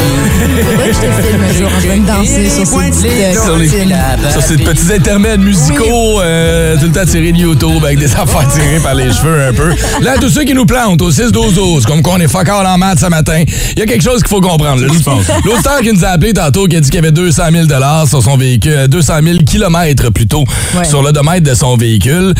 Je 0.84 0.98
te 0.98 1.22
filme 1.22 1.42
un 1.42 1.52
jour 1.52 1.68
en 1.68 1.80
train 1.80 1.98
de 1.98 2.06
danser 2.06 2.48
sur 2.50 2.66
ces 2.66 2.90
petites 2.90 3.06
euh, 3.06 4.30
Sur, 4.32 4.42
ces 4.42 4.56
petits 4.56 4.92
intermèdes 4.92 5.40
musicaux, 5.40 6.20
euh, 6.20 6.76
tout 6.76 6.86
le 6.86 6.92
temps 6.92 7.04
tirés 7.04 7.32
de 7.32 7.38
YouTube 7.38 7.84
avec 7.84 7.98
des 7.98 8.12
affaires 8.12 8.48
tirées 8.52 8.80
par 8.82 8.94
les 8.94 9.12
cheveux 9.12 9.48
un 9.48 9.52
peu. 9.52 9.70
Là, 10.02 10.14
tous 10.20 10.30
ceux 10.30 10.44
qui 10.44 10.54
nous 10.54 10.66
plantent 10.66 11.02
au 11.02 11.10
6-12-12, 11.10 11.84
comme 11.84 12.02
qu'on 12.02 12.18
est 12.18 12.28
fuck 12.28 12.48
all 12.48 12.66
en 12.66 12.78
maths 12.78 13.00
ce 13.00 13.06
matin, 13.06 13.44
il 13.76 13.78
y 13.78 13.82
a 13.82 13.86
quelque 13.86 14.02
chose 14.02 14.22
qu'il 14.22 14.28
faut 14.28 14.40
comprendre. 14.40 14.82
L'auteur 15.44 15.80
qui 15.82 15.92
nous 15.92 16.04
a 16.04 16.08
appelé 16.08 16.32
tantôt, 16.32 16.66
qui 16.66 16.76
a 16.76 16.80
dit 16.80 16.88
qu'il 16.90 16.96
y 16.96 17.04
avait 17.04 17.12
200 17.12 17.42
000 17.52 17.66
sur 18.08 18.22
son 18.22 18.36
véhicule, 18.36 18.72
euh, 18.72 18.86
200 18.88 19.14
000 19.22 19.38
kilomètres 19.44 20.10
plutôt, 20.10 20.44
Ouais. 20.76 20.84
sur 20.84 21.02
l'odomètre 21.02 21.48
de 21.48 21.54
son 21.54 21.76
véhicule. 21.76 22.34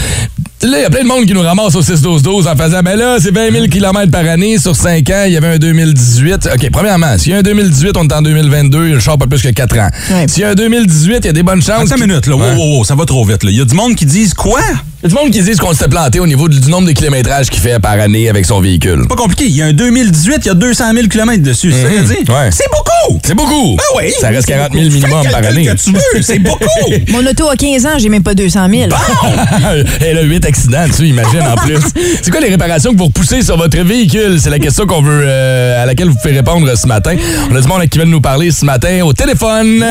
Là, 0.63 0.79
il 0.79 0.83
y 0.83 0.85
a 0.85 0.91
plein 0.91 1.03
de 1.03 1.09
monde 1.09 1.25
qui 1.25 1.33
nous 1.33 1.41
ramasse 1.41 1.75
au 1.75 1.81
6-12-12 1.81 2.47
en 2.47 2.55
faisant, 2.55 2.83
ben 2.83 2.95
là, 2.95 3.17
c'est 3.19 3.35
20 3.35 3.51
000 3.51 3.67
km 3.69 4.11
par 4.11 4.27
année. 4.27 4.59
Sur 4.59 4.77
5 4.77 5.09
ans, 5.09 5.25
il 5.27 5.33
y 5.33 5.37
avait 5.39 5.55
un 5.55 5.57
2018. 5.57 6.51
OK, 6.55 6.71
premièrement, 6.71 7.17
s'il 7.17 7.33
y 7.33 7.35
a 7.35 7.39
un 7.39 7.43
2018, 7.43 7.97
on 7.97 8.07
est 8.07 8.13
en 8.13 8.21
2022, 8.21 8.79
le 8.93 9.01
char 9.01 9.17
pas 9.17 9.27
plus 9.27 9.41
que 9.41 9.49
4 9.49 9.79
ans. 9.79 9.89
Ouais. 10.11 10.29
S'il 10.29 10.43
y 10.43 10.45
a 10.45 10.51
un 10.51 10.55
2018, 10.55 11.17
il 11.21 11.25
y 11.25 11.29
a 11.29 11.33
des 11.33 11.43
bonnes 11.43 11.63
chances. 11.63 11.91
Attends 11.91 11.97
une 12.03 12.09
minute, 12.09 12.27
là. 12.27 12.37
Wow, 12.37 12.57
wow, 12.57 12.77
wow, 12.77 12.85
ça 12.85 12.95
va 12.95 13.07
trop 13.07 13.25
vite, 13.25 13.43
là. 13.43 13.51
Il 13.51 13.57
y 13.57 13.61
a 13.63 13.65
du 13.65 13.75
monde 13.75 13.95
qui 13.95 14.05
disent 14.05 14.35
quoi? 14.35 14.61
Il 15.03 15.09
y 15.09 15.15
a 15.15 15.17
du 15.17 15.25
monde 15.25 15.33
qui 15.33 15.41
dit 15.41 15.57
qu'on 15.57 15.73
s'était 15.73 15.89
planté 15.89 16.21
au 16.21 16.27
niveau 16.27 16.47
du 16.47 16.61
nombre 16.69 16.87
de 16.87 16.93
kilométrages 16.93 17.49
qu'il 17.49 17.63
fait 17.63 17.79
par 17.79 17.93
année 17.93 18.29
avec 18.29 18.45
son 18.45 18.61
véhicule. 18.61 19.09
Pas 19.09 19.17
compliqué. 19.17 19.47
Il 19.47 19.57
y 19.57 19.63
a 19.63 19.67
un 19.67 19.73
2018, 19.73 20.41
il 20.43 20.47
y 20.49 20.51
a 20.51 20.55
200 20.55 20.93
000 20.95 21.07
km 21.09 21.43
dessus. 21.43 21.73
C'est 21.73 21.97
ça 21.97 22.03
dit? 22.03 22.31
Ouais. 22.31 22.51
C'est 22.51 22.69
beaucoup! 22.71 23.19
C'est 23.25 23.35
beaucoup! 23.35 23.77
Ben 23.77 23.83
oui! 23.97 24.13
Ça 24.21 24.29
reste 24.29 24.47
40 24.47 24.75
000 24.75 24.85
minimum 24.91 25.27
par 25.31 25.43
année. 25.43 25.65
que 25.65 25.73
tu 25.73 25.93
veux, 25.93 26.21
c'est 26.21 26.39
beaucoup! 26.39 26.61
Mon 27.13 27.25
auto 27.27 27.49
a 27.49 27.57
15 27.57 27.87
ans, 27.87 27.99
j'ai 27.99 28.11
même 28.11 28.23
pas 28.23 28.35
200 28.35 28.69
000. 28.69 28.91
Elle 30.03 30.19
a 30.19 30.23
8 30.23 30.45
accidents 30.45 30.87
dessus, 30.87 31.07
imagine 31.07 31.45
en 31.51 31.57
plus. 31.57 31.79
C'est 32.21 32.31
quoi 32.31 32.41
les 32.41 32.51
réparations 32.51 32.93
que 32.93 32.99
vous 32.99 33.07
repoussez 33.07 33.41
sur 33.41 33.57
votre 33.57 33.79
véhicule? 33.83 34.39
C'est 34.39 34.51
la 34.51 34.59
question 34.59 34.85
qu'on 34.87 35.01
veut, 35.01 35.23
euh, 35.25 35.83
à 35.83 35.87
laquelle 35.87 36.09
vous 36.09 36.17
pouvez 36.23 36.35
répondre 36.35 36.71
ce 36.77 36.87
matin. 36.87 37.17
On 37.51 37.57
a 37.57 37.61
du 37.63 37.67
monde 37.69 37.89
qui 37.89 37.99
veut 37.99 38.05
nous 38.05 38.21
parler 38.21 38.51
ce 38.51 38.67
matin 38.67 39.01
au 39.03 39.15
téléphone. 39.15 39.83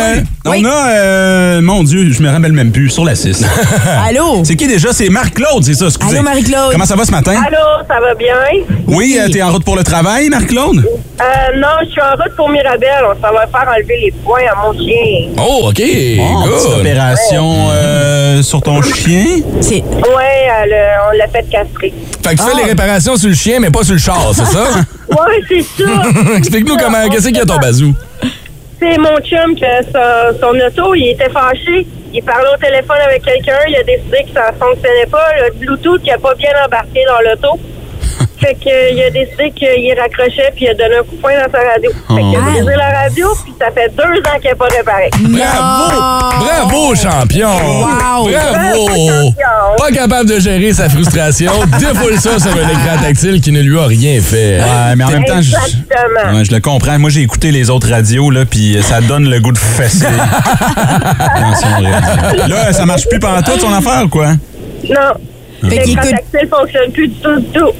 On 0.45 0.63
a, 0.65 0.89
euh, 0.91 1.61
mon 1.63 1.83
Dieu, 1.83 2.11
je 2.11 2.21
me 2.21 2.29
rappelle 2.29 2.53
même 2.53 2.71
plus, 2.71 2.91
sur 2.91 3.05
la 3.05 3.15
6. 3.15 3.43
Allô? 4.07 4.43
C'est 4.45 4.55
qui 4.55 4.67
déjà? 4.67 4.93
C'est 4.99 5.07
Marc-Claude, 5.07 5.63
c'est 5.63 5.75
ça, 5.75 5.85
excusez. 5.85 6.17
Allô, 6.17 6.23
Marie-Claude? 6.23 6.73
Comment 6.73 6.85
ça 6.85 6.97
va 6.97 7.05
ce 7.05 7.11
matin? 7.11 7.41
Allô, 7.47 7.87
ça 7.87 8.01
va 8.01 8.13
bien? 8.15 8.35
Oui, 8.85 9.17
euh, 9.17 9.29
t'es 9.31 9.41
en 9.41 9.49
route 9.49 9.63
pour 9.63 9.77
le 9.77 9.83
travail, 9.85 10.27
Marc-Claude? 10.27 10.79
Euh, 10.79 11.23
non, 11.55 11.69
je 11.85 11.91
suis 11.91 12.01
en 12.01 12.21
route 12.21 12.35
pour 12.35 12.49
Mirabel. 12.49 13.05
On 13.05 13.13
s'en 13.13 13.33
va 13.33 13.47
faire 13.47 13.73
enlever 13.73 13.97
les 13.97 14.11
points 14.25 14.41
à 14.51 14.61
mon 14.61 14.73
chien. 14.73 15.29
Oh, 15.37 15.69
OK. 15.69 15.81
Oh, 15.81 16.49
petite 16.49 16.79
opération 16.81 17.69
euh, 17.71 18.43
sur 18.43 18.61
ton 18.61 18.81
chien? 18.81 19.23
C'est. 19.61 19.75
Ouais, 19.75 20.67
euh, 20.69 21.09
on 21.09 21.17
l'a 21.17 21.29
fait 21.29 21.49
castrer. 21.49 21.93
Fait 22.21 22.35
que 22.35 22.41
tu 22.41 22.49
fais 22.49 22.57
les 22.57 22.67
réparations 22.67 23.15
sur 23.15 23.29
le 23.29 23.35
chien, 23.35 23.61
mais 23.61 23.69
pas 23.71 23.85
sur 23.85 23.93
le 23.93 23.99
char, 23.99 24.33
c'est 24.33 24.47
ça? 24.47 24.65
Ouais, 25.09 25.41
c'est 25.47 25.61
ça. 25.81 25.89
Explique-nous 26.35 26.75
comment, 26.75 27.07
qu'est-ce 27.07 27.27
qu'il 27.27 27.37
y 27.37 27.39
a 27.39 27.45
ton 27.45 27.55
bazou? 27.57 27.95
C'est 28.81 28.97
mon 28.97 29.15
chum 29.21 29.55
que 29.55 29.85
son, 29.93 30.39
son 30.41 30.67
auto, 30.67 30.93
il 30.93 31.11
était 31.11 31.29
fâché. 31.29 31.87
Il 32.13 32.23
parlait 32.23 32.49
au 32.53 32.57
téléphone 32.57 32.97
avec 33.05 33.23
quelqu'un. 33.23 33.59
Il 33.67 33.75
a 33.75 33.83
décidé 33.83 34.23
que 34.23 34.31
ça 34.33 34.51
fonctionnait 34.53 35.05
pas. 35.05 35.27
Le 35.37 35.53
Bluetooth, 35.53 36.01
il 36.03 36.11
a 36.11 36.17
pas 36.17 36.33
bien 36.35 36.51
embarqué 36.65 37.03
dans 37.05 37.19
l'auto. 37.19 37.59
Fait 38.39 38.53
que, 38.55 38.69
euh, 38.69 38.91
il 38.93 39.01
a 39.03 39.09
décidé 39.09 39.51
qu'il 39.51 39.93
raccrochait 39.99 40.51
puis 40.55 40.65
il 40.65 40.69
a 40.69 40.73
donné 40.73 40.95
un 40.95 41.03
coup 41.03 41.15
de 41.15 41.21
poing 41.21 41.33
dans 41.33 41.51
sa 41.51 41.59
radio. 41.59 41.91
Fait 42.07 42.21
qu'il 42.21 42.35
a 42.35 42.39
Oh. 42.39 42.51
brisé 42.51 42.75
la 42.77 42.89
radio 43.01 43.27
puis 43.43 43.53
ça 43.59 43.69
fait 43.71 43.91
deux 43.97 44.19
ans 44.19 44.39
qu'il 44.41 44.49
n'est 44.49 44.55
pas 44.55 44.67
réparé. 44.67 45.09
Bravo! 45.19 46.45
Bravo, 46.45 46.95
champion! 46.95 47.49
Wow! 47.49 48.29
Bravo! 48.29 48.87
Champion. 48.87 49.75
Pas 49.77 49.91
capable 49.91 50.29
de 50.29 50.39
gérer 50.39 50.71
sa 50.73 50.87
frustration. 50.89 51.51
Défoule 51.79 52.17
ça 52.17 52.39
sur 52.39 52.51
un 52.51 52.69
écran 52.69 52.97
tactile 53.01 53.41
qui 53.41 53.51
ne 53.51 53.61
lui 53.61 53.77
a 53.77 53.85
rien 53.85 54.21
fait. 54.21 54.59
Ouais, 54.61 54.95
mais 54.95 55.03
en 55.03 55.09
même 55.09 55.25
temps, 55.25 55.41
je, 55.41 55.53
ouais, 55.55 56.45
je 56.45 56.51
le 56.53 56.59
comprends. 56.61 56.97
Moi, 56.97 57.09
j'ai 57.09 57.21
écouté 57.21 57.51
les 57.51 57.69
autres 57.69 57.89
radios, 57.89 58.29
là, 58.31 58.45
puis 58.45 58.77
ça 58.81 59.01
donne 59.01 59.29
le 59.29 59.39
goût 59.41 59.51
de 59.51 59.57
fesser. 59.57 60.05
Là, 62.47 62.73
ça 62.73 62.85
marche 62.85 63.07
plus 63.07 63.19
pendant 63.19 63.41
tout 63.41 63.59
son 63.59 63.71
affaire, 63.73 64.03
ou 64.05 64.09
quoi? 64.09 64.33
Non. 64.33 65.13
Fait 65.61 65.79
qu'il 65.79 65.89
L'écran 65.95 66.03
écoute- 66.03 66.11
tactile 66.31 66.49
fonctionne 66.49 66.91
plus 66.93 67.07
du 67.09 67.15
tout, 67.15 67.39
du 67.39 67.47
tout. 67.47 67.71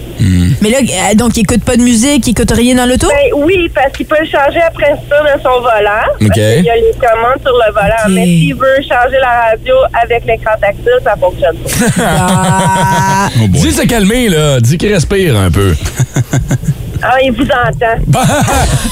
Mais 0.62 0.70
là, 0.70 0.78
euh, 0.80 1.16
donc, 1.16 1.38
il 1.38 1.42
écoute 1.42 1.64
pas 1.64 1.78
de 1.78 1.82
musique, 1.82 2.28
il 2.28 2.32
écoute 2.32 2.52
rien 2.52 2.76
dans 2.76 2.86
l'auto? 2.86 3.08
Ben 3.08 3.44
oui, 3.44 3.70
parce 3.74 3.92
qu'il 3.94 4.06
peut 4.06 4.18
le 4.20 4.26
changer 4.26 4.62
après 4.62 4.96
ça 5.10 5.18
dans 5.24 5.42
son 5.42 5.62
volant. 5.62 6.06
OK. 6.22 6.28
Parce 6.28 6.34
qu'il 6.34 6.66
y 6.66 6.70
a 6.70 6.76
les 6.76 6.94
commandes 7.00 7.42
sur 7.42 7.54
le 7.54 7.74
volant. 7.74 8.16
Mais 8.16 8.26
s'il 8.26 8.56
veut 8.56 8.82
changer 8.82 9.18
la 9.22 9.52
radio 9.52 9.76
avec 10.02 10.26
l'écran 10.26 10.52
tactile, 10.60 11.00
ça 11.04 11.16
fonctionne 11.16 11.58
pas. 11.58 11.70
Ah. 12.22 13.30
Dis 13.50 13.72
se 13.72 13.86
calmer, 13.86 14.30
là. 14.30 14.60
Dis 14.60 14.78
qu'il 14.78 14.94
respire 14.94 15.38
un 15.38 15.52
peu. 15.52 15.74
ah, 17.02 17.16
il 17.24 17.32
vous 17.32 17.44
entend. 17.44 18.20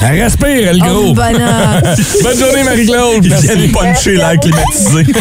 respire, 0.00 0.72
le 0.72 0.78
gros. 0.78 1.08
Oh. 1.08 1.14
Bonne 2.22 2.38
journée, 2.38 2.64
Marie-Claude. 2.64 3.24
Il 3.24 3.34
vient 3.34 3.56
de 3.56 3.72
puncher 3.72 4.16
l'air 4.16 4.32
climatisé. 4.40 5.06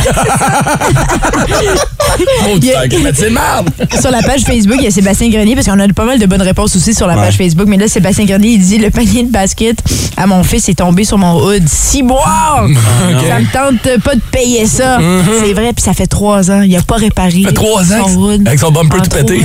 Oh, 2.50 2.58
a- 2.76 2.88
climatisé 2.88 3.30
de 3.30 3.34
merde. 3.34 3.70
Sur 4.00 4.10
la 4.12 4.22
page 4.24 4.42
Facebook, 4.42 4.78
il 4.80 4.86
y 4.86 4.88
a 4.88 4.92
Sébastien 4.92 5.30
Grenier, 5.30 5.56
parce 5.56 5.68
qu'on 5.68 5.80
a 5.80 5.88
pas 5.90 6.06
mal 6.06 6.18
de 6.18 6.26
bonnes 6.26 6.42
réponses 6.42 6.76
aussi 6.76 6.94
sur 6.96 7.06
la 7.06 7.16
Ouais. 7.16 7.26
page 7.26 7.38
Facebook. 7.38 7.68
Mais 7.68 7.78
là, 7.78 7.88
Sébastien 7.88 8.26
Grenier, 8.26 8.52
il 8.52 8.60
dit 8.60 8.78
le 8.80 8.90
panier 8.90 9.24
de 9.24 9.32
basket 9.32 9.78
à 10.16 10.26
mon 10.26 10.44
fils 10.44 10.68
est 10.70 10.76
tombé 10.80 11.04
sur 11.04 11.18
mon 11.18 11.36
hood. 11.44 11.64
Si 11.68 12.02
boire! 12.04 12.66
Ça 13.28 13.40
me 13.40 13.52
tente 13.52 14.02
pas 14.04 14.16
de 14.16 14.22
payer 14.32 14.66
ça. 14.66 14.98
C'est 15.44 15.54
vrai, 15.54 15.74
puis 15.74 15.84
ça 15.84 15.94
fait 15.94 16.08
trois 16.08 16.50
ans. 16.50 16.62
Il 16.62 16.76
a 16.76 16.82
pas 16.82 16.96
réparé. 16.96 17.42
Ça 17.44 17.50
fait 17.50 17.54
trois 17.56 17.94
ans 17.94 18.08
son 18.08 18.16
hood. 18.22 18.48
avec 18.48 18.60
son 18.60 18.72
bumper 18.72 19.02
tout 19.02 19.10
pété. 19.10 19.44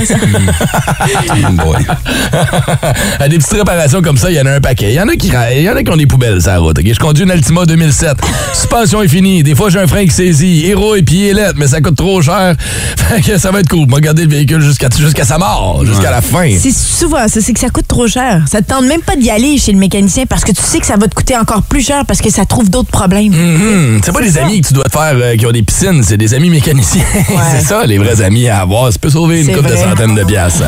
Des 3.33 3.39
petites 3.39 3.53
réparations 3.53 4.01
comme 4.03 4.17
ça, 4.17 4.29
il 4.29 4.37
y 4.37 4.41
en 4.41 4.45
a 4.45 4.51
un 4.51 4.61
paquet. 4.61 4.91
Il 4.91 4.93
y 4.93 5.01
en 5.01 5.07
a 5.07 5.15
qui, 5.15 5.31
il 5.55 5.63
y 5.63 5.69
en 5.69 5.75
a 5.75 5.81
qui 5.81 5.89
ont 5.89 5.97
des 5.97 6.05
poubelles 6.05 6.39
sur 6.39 6.51
la 6.51 6.59
route. 6.59 6.77
ok? 6.77 6.85
Je 6.85 6.99
conduis 6.99 7.23
une 7.23 7.31
Altima 7.31 7.65
2007. 7.65 8.17
Suspension 8.53 9.01
est 9.03 9.07
finie. 9.07 9.41
Des 9.41 9.55
fois, 9.55 9.71
j'ai 9.71 9.79
un 9.79 9.87
frein 9.87 10.05
qui 10.05 10.11
saisit. 10.11 10.67
Héros 10.67 10.95
et 10.95 11.01
pied 11.01 11.33
lettre, 11.33 11.55
mais 11.57 11.67
ça 11.67 11.81
coûte 11.81 11.95
trop 11.95 12.21
cher. 12.21 12.55
Fait 12.97 13.21
que 13.21 13.39
ça 13.39 13.49
va 13.49 13.61
être 13.61 13.69
cool. 13.69 13.87
M'a 13.87 13.99
garder 14.01 14.25
le 14.25 14.29
véhicule 14.29 14.61
jusqu'à 14.61 14.89
sa 15.25 15.37
mort, 15.39 15.83
jusqu'à 15.83 16.11
la 16.11 16.21
fin. 16.21 16.47
C'est 16.59 16.71
souvent 16.71 17.27
ça, 17.27 17.41
c'est 17.41 17.53
que 17.53 17.59
ça 17.59 17.69
coûte 17.69 17.87
trop 17.87 18.07
cher. 18.07 18.43
Ça 18.47 18.61
te 18.61 18.67
tente 18.67 18.85
même 18.85 19.01
pas 19.01 19.15
d'y 19.15 19.31
aller 19.31 19.57
chez 19.57 19.71
le 19.71 19.79
mécanicien 19.79 20.25
parce 20.27 20.43
que 20.43 20.51
tu 20.51 20.61
sais 20.61 20.79
que 20.79 20.85
ça 20.85 20.95
va 20.95 21.07
te 21.07 21.15
coûter 21.15 21.35
encore 21.35 21.63
plus 21.63 21.81
cher 21.81 22.05
parce 22.05 22.21
que 22.21 22.29
ça 22.29 22.45
trouve 22.45 22.69
d'autres 22.69 22.91
problèmes. 22.91 23.33
Mhm. 23.33 24.01
C'est 24.05 24.11
pas 24.11 24.21
des 24.21 24.37
amis 24.37 24.61
que 24.61 24.67
tu 24.67 24.73
dois 24.75 24.83
te 24.83 24.91
faire 24.91 25.13
euh, 25.15 25.35
qui 25.35 25.45
ont 25.47 25.51
des 25.51 25.63
piscines, 25.63 26.03
c'est 26.03 26.17
des 26.17 26.35
amis 26.35 26.51
mécaniciens. 26.51 27.03
c'est 27.51 27.65
ça, 27.65 27.85
les 27.85 27.97
vrais 27.97 28.21
amis 28.21 28.47
à 28.47 28.59
avoir. 28.59 28.91
Ça 28.91 28.99
peut 28.99 29.09
sauver 29.09 29.41
une 29.41 29.55
couple 29.55 29.71
de 29.71 29.75
centaines 29.75 30.13
de 30.13 30.23
piastres. 30.23 30.65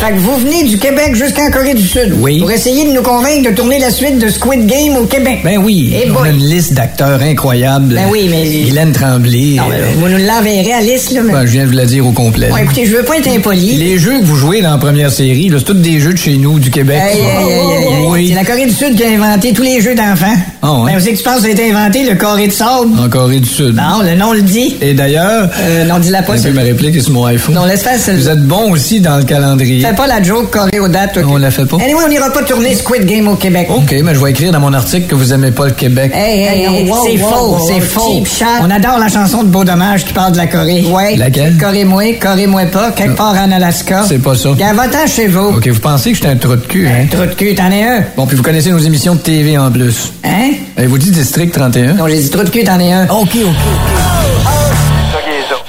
Fait 0.00 0.10
que 0.12 0.18
vous 0.18 0.36
venez 0.38 0.64
du 0.64 0.78
Québec 0.78 1.14
jusqu'en 1.14 1.48
Corée 1.50 1.74
du 1.74 1.86
Sud. 1.86 2.12
Oui. 2.18 2.40
Pour 2.40 2.50
essayer 2.50 2.86
de 2.88 2.92
nous 2.92 3.02
convaincre 3.02 3.48
de 3.50 3.54
tourner 3.54 3.78
la 3.78 3.90
suite 3.90 4.18
de 4.18 4.28
Squid 4.28 4.66
Game 4.66 4.96
au 4.96 5.04
Québec. 5.06 5.38
Ben 5.44 5.58
oui, 5.58 5.94
Eh 5.96 6.10
on 6.10 6.14
boy. 6.14 6.28
a 6.28 6.32
une 6.32 6.44
liste 6.44 6.72
d'acteurs 6.74 7.22
incroyables. 7.22 7.94
Ben 7.94 8.06
oui, 8.10 8.26
mais- 8.28 8.42
Guylaine 8.64 8.90
Tremblay. 8.92 9.54
Non, 9.58 9.62
mais 9.70 9.76
euh, 9.76 9.86
vous 9.96 10.08
nous 10.08 10.18
l'enverrez 10.18 10.72
à 10.72 10.80
liste, 10.80 11.12
là. 11.12 11.20
Mais... 11.22 11.32
ben, 11.32 11.46
je 11.46 11.52
viens 11.52 11.62
de 11.62 11.68
vous 11.68 11.76
la 11.76 11.86
dire 11.86 12.04
au 12.04 12.10
complet. 12.10 12.48
Bon, 12.50 12.56
écoutez, 12.56 12.84
je 12.84 12.96
veux 12.96 13.04
pas 13.04 13.16
être 13.18 13.28
impoli. 13.28 13.76
Les 13.76 13.96
jeux 13.98 14.18
que 14.18 14.24
vous 14.24 14.34
jouez 14.36 14.60
dans 14.60 14.72
la 14.72 14.78
première 14.78 15.12
série, 15.12 15.48
là, 15.48 15.58
c'est 15.60 15.64
tous 15.66 15.74
des 15.74 16.00
jeux 16.00 16.12
de 16.12 16.18
chez 16.18 16.36
nous, 16.36 16.58
du 16.58 16.70
Québec. 16.70 17.00
Hey, 17.00 17.20
hey, 17.20 17.24
hey, 17.24 17.52
hey, 17.52 17.94
hey. 18.00 18.06
Oui. 18.08 18.28
C'est 18.30 18.34
la 18.34 18.44
Corée 18.44 18.66
du 18.66 18.74
Sud 18.74 18.96
qui 18.96 19.04
a 19.04 19.08
inventé 19.10 19.52
tous 19.52 19.62
les 19.62 19.80
jeux 19.80 19.94
d'enfants. 19.94 20.26
Ah 20.62 20.72
ouais? 20.72 20.90
Ben, 20.92 20.98
vous 20.98 21.04
savez 21.04 21.12
que 21.12 21.18
tu 21.18 21.22
penses 21.24 21.36
que 21.36 21.42
ça 21.42 21.46
a 21.48 21.50
été 21.50 21.70
inventé, 21.70 22.02
le 22.02 22.16
carré 22.16 22.48
de 22.48 22.52
sable? 22.52 22.98
En 22.98 23.08
Corée 23.08 23.38
du 23.40 23.48
Sud. 23.48 23.76
Non, 23.76 24.02
le 24.02 24.16
nom 24.16 24.32
le 24.32 24.42
dit. 24.42 24.76
Et 24.82 24.92
d'ailleurs, 24.92 25.48
Euh, 25.60 25.84
non, 25.84 25.98
dis-la 26.00 26.22
pas, 26.22 26.34
ma 26.52 26.62
réplique 26.62 26.96
est 26.96 27.00
sur 27.00 27.12
mon 27.12 27.24
iPhone. 27.26 27.54
Non, 27.54 27.64
laisse 27.64 27.83
faire 27.84 27.98
celle 27.98 28.16
Vous 28.16 28.28
êtes 28.28 28.42
bon 28.42 28.70
aussi 28.72 29.00
dans 29.00 29.18
le 29.18 29.24
calendrier. 29.24 29.80
Fais 29.84 29.94
pas 29.94 30.06
la 30.06 30.22
joke 30.22 30.52
carré 30.52 30.80
aux 30.80 30.88
dates, 30.88 31.18
On 31.26 31.36
la 31.36 31.50
fait 31.50 31.66
pas? 31.66 31.76
Anyway, 31.76 32.02
on 32.04 32.08
n'ira 32.08 32.30
pas 32.30 32.42
tourner 32.42 32.74
Squid 32.74 33.04
Game 33.04 33.28
au 33.28 33.36
Québec. 33.36 33.68
OK, 33.70 33.94
mais 34.02 34.14
je 34.14 34.20
vais 34.20 34.30
écrire 34.30 34.52
dans 34.52 34.60
mon 34.60 34.72
article 34.72 35.06
que 35.06 35.14
vous 35.14 35.32
aimez 35.32 35.50
pas 35.50 35.66
le 35.66 35.72
Québec. 35.72 36.10
Hey, 36.14 36.40
hey, 36.40 36.64
hey, 36.64 36.90
wow, 36.90 36.96
c'est 37.04 37.18
wow, 37.22 37.28
faux, 37.28 37.50
wow, 37.52 37.66
c'est 37.66 37.74
wow, 37.74 37.80
faux. 37.80 38.12
cheap 38.14 38.26
shot. 38.26 38.44
On 38.62 38.70
adore 38.70 38.98
la 38.98 39.08
chanson 39.08 39.42
de 39.42 39.48
Beau 39.48 39.64
Dommage 39.64 40.04
qui 40.04 40.12
parle 40.14 40.32
de 40.32 40.38
la 40.38 40.46
Corée. 40.46 40.84
Ouais. 40.88 41.16
Laquelle? 41.16 41.56
Corée-moi, 41.58 42.14
Corée-moi 42.20 42.66
pas, 42.66 42.90
quelque 42.92 43.16
part 43.16 43.34
en 43.34 43.50
Alaska. 43.52 44.04
C'est 44.08 44.18
pas 44.22 44.34
ça. 44.34 44.50
Va-t'en 44.50 45.06
chez 45.06 45.26
vous. 45.28 45.56
OK, 45.56 45.68
vous 45.68 45.80
pensez 45.80 46.10
que 46.10 46.16
j'étais 46.16 46.28
un 46.28 46.36
trou 46.36 46.56
de 46.56 46.66
cul, 46.66 46.88
hein? 46.88 47.06
Trou 47.10 47.26
de 47.26 47.34
cul, 47.34 47.54
t'en 47.54 47.70
es 47.70 47.82
un. 47.84 48.04
Bon, 48.16 48.26
puis 48.26 48.36
vous 48.36 48.42
connaissez 48.42 48.70
nos 48.70 48.78
émissions 48.78 49.14
de 49.14 49.20
TV 49.20 49.58
en 49.58 49.70
plus. 49.70 50.12
Hein? 50.24 50.52
Avez-vous 50.76 50.98
dit 50.98 51.10
District 51.10 51.52
31? 51.52 51.94
Non, 51.94 52.08
j'ai 52.08 52.18
dit 52.20 52.30
trou 52.30 52.42
de 52.44 52.50
cul, 52.50 52.64
t'en 52.64 52.80
es 52.80 52.92
un. 52.92 53.06
OK, 53.08 53.36
OK. 53.44 54.63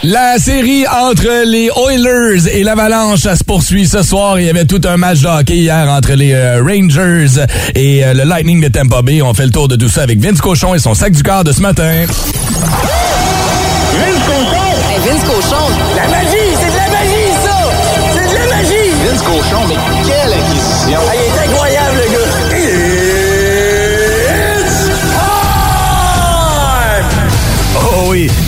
La 0.07 0.37
série 0.37 0.85
entre 0.87 1.45
les 1.47 1.71
Oilers 1.75 2.47
et 2.53 2.63
l'Avalanche 2.63 3.21
ça 3.21 3.35
se 3.35 3.43
poursuit 3.43 3.87
ce 3.87 4.03
soir. 4.03 4.39
Il 4.39 4.45
y 4.45 4.49
avait 4.51 4.65
tout 4.65 4.81
un 4.87 4.97
match 4.97 5.21
de 5.21 5.27
hockey 5.27 5.57
hier 5.57 5.89
entre 5.89 6.13
les 6.13 6.31
euh, 6.33 6.61
Rangers 6.61 7.43
et 7.73 8.05
euh, 8.05 8.13
le 8.13 8.23
Lightning 8.23 8.61
de 8.61 8.67
Tampa 8.67 9.01
Bay. 9.01 9.23
On 9.23 9.33
fait 9.33 9.45
le 9.45 9.51
tour 9.51 9.67
de 9.67 9.75
tout 9.75 9.89
ça 9.89 10.03
avec 10.03 10.19
Vince 10.19 10.39
Cochon 10.41 10.75
et 10.75 10.79
son 10.79 10.93
sac 10.93 11.11
du 11.11 11.23
corps 11.23 11.43
de 11.43 11.51
ce 11.51 11.59
matin. 11.59 12.05
Vince 12.05 12.15
Cochon! 14.27 14.61
Hey, 14.91 14.99
Vince 15.09 15.23
Cochon! 15.23 15.71
La 15.95 16.24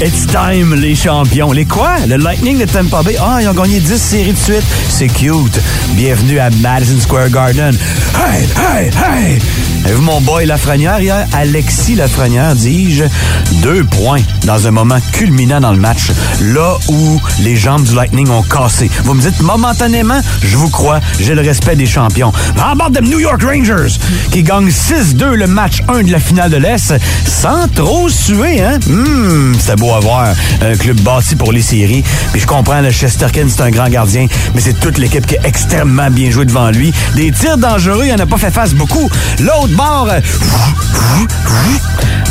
it's 0.01 0.25
time, 0.27 0.73
les 0.75 0.95
champions. 0.95 1.51
Les 1.51 1.65
quoi? 1.65 1.97
Le 2.07 2.17
Lightning 2.17 2.57
de 2.59 2.65
Tampa 2.65 3.01
Bay? 3.03 3.15
Ah, 3.19 3.39
ils 3.41 3.47
ont 3.47 3.53
gagné 3.53 3.79
10 3.79 3.97
séries 3.97 4.33
de 4.33 4.37
suite. 4.37 4.63
C'est 4.89 5.07
cute. 5.07 5.59
Bienvenue 5.93 6.39
à 6.39 6.49
Madison 6.61 6.99
Square 6.99 7.29
Garden. 7.29 7.75
Hey, 8.15 8.47
hey, 8.55 8.89
hey! 8.89 9.39
Avez-vous 9.87 10.01
mon 10.01 10.19
boy 10.19 10.45
Lafrenière 10.45 10.99
hier? 10.99 11.25
Alexis 11.31 11.95
Lafrenière, 11.95 12.55
dis-je. 12.55 13.05
Deux 13.61 13.85
points 13.85 14.19
dans 14.43 14.67
un 14.67 14.71
moment 14.71 14.97
culminant 15.13 15.61
dans 15.61 15.71
le 15.71 15.79
match. 15.79 16.11
Là 16.41 16.75
où 16.89 17.21
les 17.39 17.55
jambes 17.55 17.83
du 17.83 17.95
Lightning 17.95 18.29
ont 18.29 18.41
cassé. 18.41 18.91
Vous 19.05 19.13
me 19.13 19.21
dites 19.21 19.39
momentanément, 19.39 20.19
je 20.43 20.57
vous 20.57 20.69
crois, 20.69 20.99
j'ai 21.21 21.35
le 21.35 21.41
respect 21.41 21.77
des 21.77 21.85
champions. 21.85 22.33
En 22.61 22.75
bord 22.75 22.89
de 22.89 22.99
New 22.99 23.19
York 23.19 23.41
Rangers, 23.41 23.97
qui 24.29 24.43
gagnent 24.43 24.67
6-2 24.67 25.31
le 25.35 25.47
match 25.47 25.81
1 25.87 26.03
de 26.03 26.11
la 26.11 26.19
finale 26.19 26.49
de 26.49 26.57
l'Est, 26.57 26.93
sans 27.25 27.69
trop 27.69 28.09
suer, 28.09 28.61
hein? 28.61 28.79
Hum, 28.89 29.55
beau 29.77 29.91
à. 29.91 30.33
Un 30.63 30.75
club 30.75 30.99
bâti 30.99 31.37
pour 31.37 31.53
les 31.53 31.61
séries. 31.61 32.03
Puis 32.33 32.41
je 32.41 32.45
comprends, 32.45 32.81
le 32.81 32.91
Chesterkin, 32.91 33.47
c'est 33.47 33.61
un 33.61 33.69
grand 33.69 33.87
gardien, 33.87 34.27
mais 34.53 34.59
c'est 34.59 34.77
toute 34.81 34.97
l'équipe 34.97 35.25
qui 35.25 35.35
est 35.35 35.45
extrêmement 35.45 36.09
bien 36.09 36.29
jouée 36.29 36.45
devant 36.45 36.71
lui. 36.71 36.91
Des 37.15 37.31
tirs 37.31 37.57
dangereux, 37.57 38.03
il 38.05 38.11
en 38.11 38.19
a 38.19 38.25
pas 38.25 38.37
fait 38.37 38.51
face 38.51 38.73
beaucoup. 38.73 39.09
L'autre, 39.39 39.76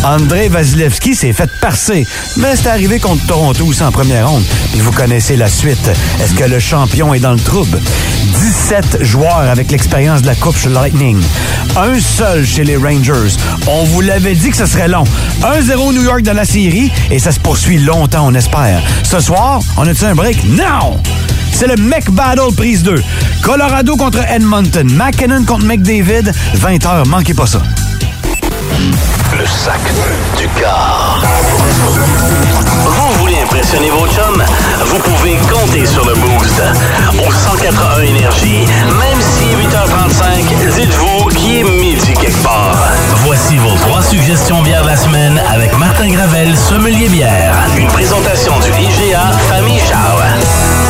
André 0.05 0.49
Vasilevski 0.49 1.15
s'est 1.15 1.33
fait 1.33 1.51
percer, 1.61 2.07
mais 2.37 2.57
c'est 2.57 2.69
arrivé 2.69 2.99
contre 2.99 3.25
Toronto 3.27 3.65
aussi 3.65 3.83
en 3.83 3.93
première 3.93 4.29
ronde. 4.29 4.43
Et 4.77 4.81
vous 4.81 4.93
connaissez 4.93 5.37
la 5.37 5.49
suite. 5.49 5.91
Est-ce 6.21 6.35
que 6.35 6.45
le 6.45 6.59
champion 6.59 7.15
est 7.15 7.21
dans 7.21 7.33
le 7.33 7.39
trouble? 7.41 7.81
17 8.41 9.03
joueurs 9.03 9.49
avec 9.49 9.71
l'expérience 9.71 10.23
de 10.23 10.27
la 10.27 10.35
Coupe 10.35 10.57
chez 10.57 10.69
Lightning. 10.69 11.21
Un 11.77 12.01
seul 12.01 12.45
chez 12.45 12.65
les 12.65 12.77
Rangers. 12.77 13.37
On 13.67 13.85
vous 13.85 14.01
l'avait 14.01 14.35
dit 14.35 14.51
que 14.51 14.57
ce 14.57 14.67
serait 14.67 14.89
long. 14.89 15.05
1-0 15.43 15.95
New 15.95 16.03
York 16.03 16.23
dans 16.23 16.37
la 16.37 16.45
série 16.45 16.91
et 17.11 17.19
ça 17.19 17.33
se 17.33 17.41
poursuit 17.41 17.79
longtemps, 17.79 18.27
on 18.27 18.35
espère. 18.35 18.83
Ce 19.05 19.21
soir, 19.21 19.61
on 19.77 19.87
a-tu 19.87 20.05
un 20.05 20.15
break? 20.15 20.43
Non! 20.45 21.01
C'est 21.53 21.67
le 21.67 21.77
Mec 21.77 22.11
Battle 22.11 22.55
prise 22.57 22.83
2. 22.83 23.03
Colorado 23.43 23.97
contre 23.97 24.21
Edmonton. 24.29 24.87
McKinnon 24.93 25.45
contre 25.45 25.65
McDavid. 25.65 26.33
20h, 26.57 27.09
manquez 27.09 27.35
pas 27.35 27.47
ça. 27.47 27.63
Le 29.39 29.47
sac 29.47 29.81
du 30.39 30.49
car. 30.61 31.21
Vous 32.85 33.21
voulez 33.21 33.37
impressionner 33.43 33.91
vos 33.91 34.07
chums? 34.07 34.43
Vous 34.87 34.99
pouvez 34.99 35.37
compter 35.51 35.85
sur 35.87 36.05
le 36.07 36.15
boost. 36.15 36.63
Au 37.27 37.33
181 37.33 38.03
Énergie, 38.03 38.67
même 38.99 39.21
si 39.21 39.45
8h35, 39.57 40.75
dites-vous 40.81 41.29
qu'il 41.29 41.57
est 41.57 41.65
midi 41.65 42.13
quelque 42.15 42.43
part. 42.43 42.77
Voici 43.25 43.57
vos 43.59 43.75
trois 43.77 44.03
suggestions 44.03 44.63
bières 44.63 44.83
de 44.83 44.89
la 44.89 44.97
semaine 44.97 45.41
avec 45.53 45.77
Martin 45.79 46.09
Gravel, 46.09 46.57
sommelier 46.57 47.09
bière. 47.09 47.55
Une 47.77 47.89
présentation 47.89 48.53
du 48.61 48.69
IGA 48.71 49.33
Famille 49.49 49.81
Charles. 49.89 50.86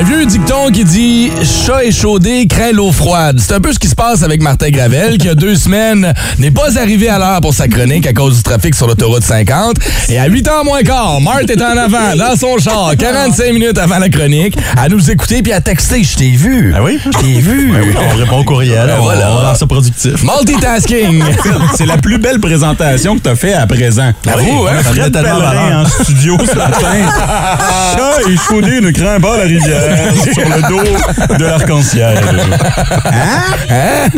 Un 0.00 0.02
vieux 0.02 0.24
dicton 0.24 0.70
qui 0.72 0.82
dit 0.82 1.30
chat 1.44 1.84
échaudé 1.84 2.46
craint 2.46 2.72
l'eau 2.72 2.90
froide. 2.90 3.38
C'est 3.38 3.52
un 3.52 3.60
peu 3.60 3.70
ce 3.70 3.78
qui 3.78 3.86
se 3.86 3.94
passe 3.94 4.22
avec 4.22 4.40
Martin 4.40 4.70
Gravel, 4.70 5.18
qui 5.18 5.28
a 5.28 5.34
deux 5.34 5.56
semaines 5.56 6.14
n'est 6.38 6.50
pas 6.50 6.78
arrivé 6.78 7.10
à 7.10 7.18
l'heure 7.18 7.42
pour 7.42 7.52
sa 7.52 7.68
chronique 7.68 8.06
à 8.06 8.14
cause 8.14 8.38
du 8.38 8.42
trafic 8.42 8.74
sur 8.74 8.86
l'autoroute 8.86 9.22
50. 9.22 9.76
Et 10.08 10.18
à 10.18 10.24
8 10.24 10.48
ans 10.48 10.64
moins 10.64 10.80
quart, 10.82 11.20
Marthe 11.20 11.50
est 11.50 11.60
en 11.60 11.76
avant, 11.76 12.16
dans 12.16 12.34
son 12.34 12.56
char, 12.56 12.92
45 12.98 13.52
minutes 13.52 13.76
avant 13.76 13.98
la 13.98 14.08
chronique, 14.08 14.56
à 14.74 14.88
nous 14.88 15.10
écouter 15.10 15.42
puis 15.42 15.52
à 15.52 15.60
texter. 15.60 16.02
Je 16.02 16.16
t'ai 16.16 16.30
vu. 16.30 16.72
Ah 16.74 16.82
oui? 16.82 16.98
Je 17.04 17.18
t'ai 17.18 17.38
vu. 17.40 17.70
Ben 17.70 17.82
oui, 17.82 17.94
on 18.14 18.16
répond 18.16 18.38
au 18.38 18.44
courriel. 18.44 18.86
Ben 18.86 18.96
on, 19.00 19.02
voilà. 19.02 19.30
on 19.32 19.36
rend 19.36 19.54
ça 19.54 19.66
productif. 19.66 20.14
Multitasking. 20.24 21.22
C'est 21.76 21.84
la 21.86 21.98
plus 21.98 22.16
belle 22.16 22.40
présentation 22.40 23.16
que 23.18 23.22
tu 23.22 23.28
as 23.28 23.36
fait 23.36 23.52
à 23.52 23.66
présent. 23.66 24.04
Hein? 24.04 24.14
Fred 24.24 24.82
Ça 24.82 24.92
fait 24.94 25.10
tellement 25.10 25.40
Pellerin 25.40 25.52
valeur. 25.52 25.80
en 25.80 26.04
studio 26.04 26.38
ce 26.50 26.56
matin. 26.56 26.78
Chat 27.96 28.30
échaudé 28.32 28.80
ne 28.80 28.92
craint 28.92 29.20
pas 29.20 29.36
la 29.36 29.44
rivière 29.44 29.89
sur 30.32 30.48
le 30.48 30.68
dos 30.68 31.36
de 31.38 31.44
l'arc-en-ciel. 31.44 32.18
Hein? 33.04 34.08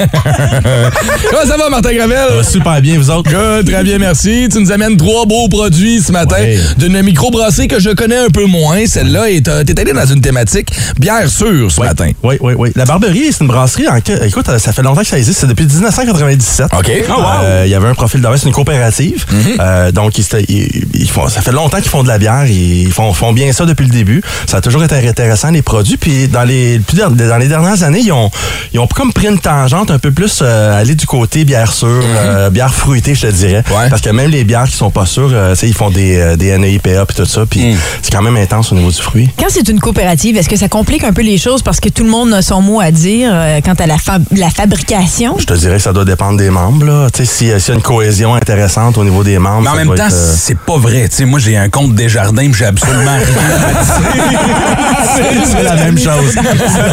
Comment 1.31 1.47
ça 1.47 1.57
va, 1.57 1.68
Martin 1.70 1.95
Gravel? 1.95 2.45
super 2.45 2.81
bien, 2.81 2.99
vous 2.99 3.11
autres? 3.11 3.31
Good, 3.31 3.70
très 3.70 3.83
bien, 3.85 3.99
merci. 3.99 4.49
Tu 4.51 4.59
nous 4.61 4.73
amènes 4.73 4.97
trois 4.97 5.27
beaux 5.27 5.49
produits 5.49 6.01
ce 6.03 6.12
matin 6.12 6.37
d'une 6.77 7.01
microbrasserie 7.03 7.68
que 7.68 7.81
je 7.81 7.91
connais 7.91 8.16
un 8.18 8.29
peu 8.31 8.45
moins. 8.47 8.85
Celle-là, 8.87 9.31
est, 9.31 9.49
euh, 9.49 9.64
t'es 9.64 9.79
allé 9.81 9.93
dans 9.93 10.07
une 10.07 10.20
thématique 10.20 10.70
bière 10.99 11.29
sûre 11.29 11.70
ce 11.70 11.81
matin. 11.81 12.11
Oui, 12.23 12.37
oui, 12.41 12.55
oui. 12.57 12.70
La 12.77 12.85
Barberie, 12.85 13.33
c'est 13.33 13.41
une 13.41 13.49
brasserie 13.49 13.89
en 13.89 14.01
que- 14.01 14.27
écoute, 14.27 14.47
ça 14.59 14.73
fait 14.73 14.83
longtemps 14.83 15.01
que 15.03 15.07
ça 15.07 15.18
existe. 15.18 15.41
C'est 15.41 15.47
depuis 15.47 15.66
1997. 15.66 16.66
OK. 16.77 16.89
Euh, 16.89 17.03
Oh, 17.14 17.64
Il 17.64 17.70
y 17.70 17.75
avait 17.75 17.89
un 17.89 17.95
profil 17.95 18.20
d'affaires, 18.20 18.39
c'est 18.39 18.47
une 18.47 18.53
coopérative. 18.55 19.25
Euh, 19.61 19.93
donc, 19.93 20.18
ils, 20.18 20.25
s'étaient- 20.25 20.45
ils- 20.49 20.85
ils 20.95 21.09
font, 21.11 21.29
ça 21.29 21.41
fait 21.41 21.53
longtemps 21.53 21.79
qu'ils 21.81 21.91
font 21.91 22.03
de 22.03 22.09
la 22.09 22.18
bière. 22.18 22.45
Ils 22.47 22.91
font, 22.93 23.12
font 23.12 23.33
bien 23.33 23.53
ça 23.53 23.64
depuis 23.66 23.85
le 23.87 23.91
début. 23.93 24.23
Ça 24.47 24.59
a 24.59 24.61
toujours 24.61 24.83
été 24.85 24.95
intéressant, 25.09 25.51
les 25.51 25.62
produits. 25.63 25.97
Puis, 25.97 26.29
dans 26.29 26.45
les, 26.45 26.81
dans 26.95 27.39
les 27.39 27.49
dernières 27.49 27.83
années, 27.83 28.01
ils 28.01 28.13
ont, 28.13 28.31
ils 28.73 28.79
ont 28.81 28.87
comme 28.87 29.13
pris 29.13 29.29
une 29.29 29.39
tangente 29.39 29.91
un 29.91 29.99
peu 29.99 30.11
plus 30.11 30.41
euh, 30.43 30.81
aller 30.81 30.95
du 30.95 31.07
côté 31.07 31.45
bière 31.45 31.73
sûre, 31.73 31.89
euh, 32.03 32.51
bière 32.51 32.75
fruitée, 32.75 33.15
je 33.15 33.23
te 33.27 33.33
dirais. 33.33 33.63
Parce 33.91 34.03
que 34.03 34.11
même 34.11 34.31
les 34.31 34.45
bières 34.45 34.65
qui 34.65 34.77
sont 34.77 34.91
pas 34.91 35.07
sûres, 35.07 35.31
euh, 35.33 35.55
tu 35.55 35.61
sais, 35.61 35.69
ils 35.69 35.75
font 35.75 35.91
des, 35.91 36.19
euh, 36.19 36.37
des 36.37 36.57
NEIPA 36.59 37.07
puis 37.07 37.17
tout 37.17 37.25
ça. 37.27 37.43
Puis, 37.49 37.75
c'est 38.03 38.13
quand 38.13 38.23
même 38.23 38.37
intense 38.37 38.73
au 38.73 38.75
niveau 38.75 38.91
du 38.91 39.01
fruit. 39.01 39.31
Quand 39.39 39.47
c'est 39.49 39.69
une 39.69 39.81
coopérative, 39.81 40.37
est-ce 40.37 40.49
que 40.49 40.57
ça 40.57 40.69
complique 40.69 41.05
un 41.05 41.13
peu 41.13 41.23
les 41.23 41.39
choses 41.39 41.63
parce 41.63 41.81
que 41.81 41.89
tout 41.89 42.05
le 42.05 42.11
monde 42.11 42.33
a 42.35 42.43
son 42.43 42.61
mot 42.61 42.81
à 42.81 42.91
dire 42.91 43.31
euh, 43.33 43.61
quant 43.65 43.75
à 43.75 43.87
la, 43.87 43.97
fab- 43.97 44.25
la 44.37 44.51
fabrication? 44.51 45.37
Je 45.39 45.45
te 45.47 45.55
dirais 45.55 45.77
que 45.77 45.83
ça 45.83 45.93
doit 45.93 46.05
dépendre 46.05 46.39
des 46.39 46.51
membres. 46.51 46.85
Là. 46.87 47.09
Tu 47.13 47.25
sais, 47.25 47.33
S'il 47.33 47.47
y 47.49 47.53
a 47.53 47.59
s'il 47.61 47.71
y 47.71 47.73
a 47.73 47.75
une 47.77 47.83
cohésion 47.83 48.35
intéressante 48.35 48.99
au 48.99 49.05
niveau 49.05 49.23
des 49.25 49.39
membres. 49.39 49.63
Mais 49.63 49.69
en 49.69 49.75
même 49.75 49.89
temps, 49.95 50.07
être, 50.07 50.15
euh, 50.15 50.35
c'est 50.37 50.59
pas 50.59 50.77
vrai. 50.77 51.09
Tu 51.09 51.17
sais, 51.17 51.25
moi, 51.25 51.39
j'ai 51.39 51.57
un 51.57 51.69
compte 51.69 51.95
Desjardins 51.95 52.43
puis 52.51 52.55
j'ai 52.59 52.67
absolument 52.67 53.17
rien 53.17 53.23
c'est 55.53 55.62
la 55.62 55.74
même 55.76 55.98
chose. 55.98 56.34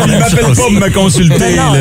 Il 0.07 0.18
m'appelle 0.20 0.39
pas 0.39 0.55
pour 0.55 0.72
me 0.72 0.93
consulter. 0.93 1.55
Non, 1.55 1.74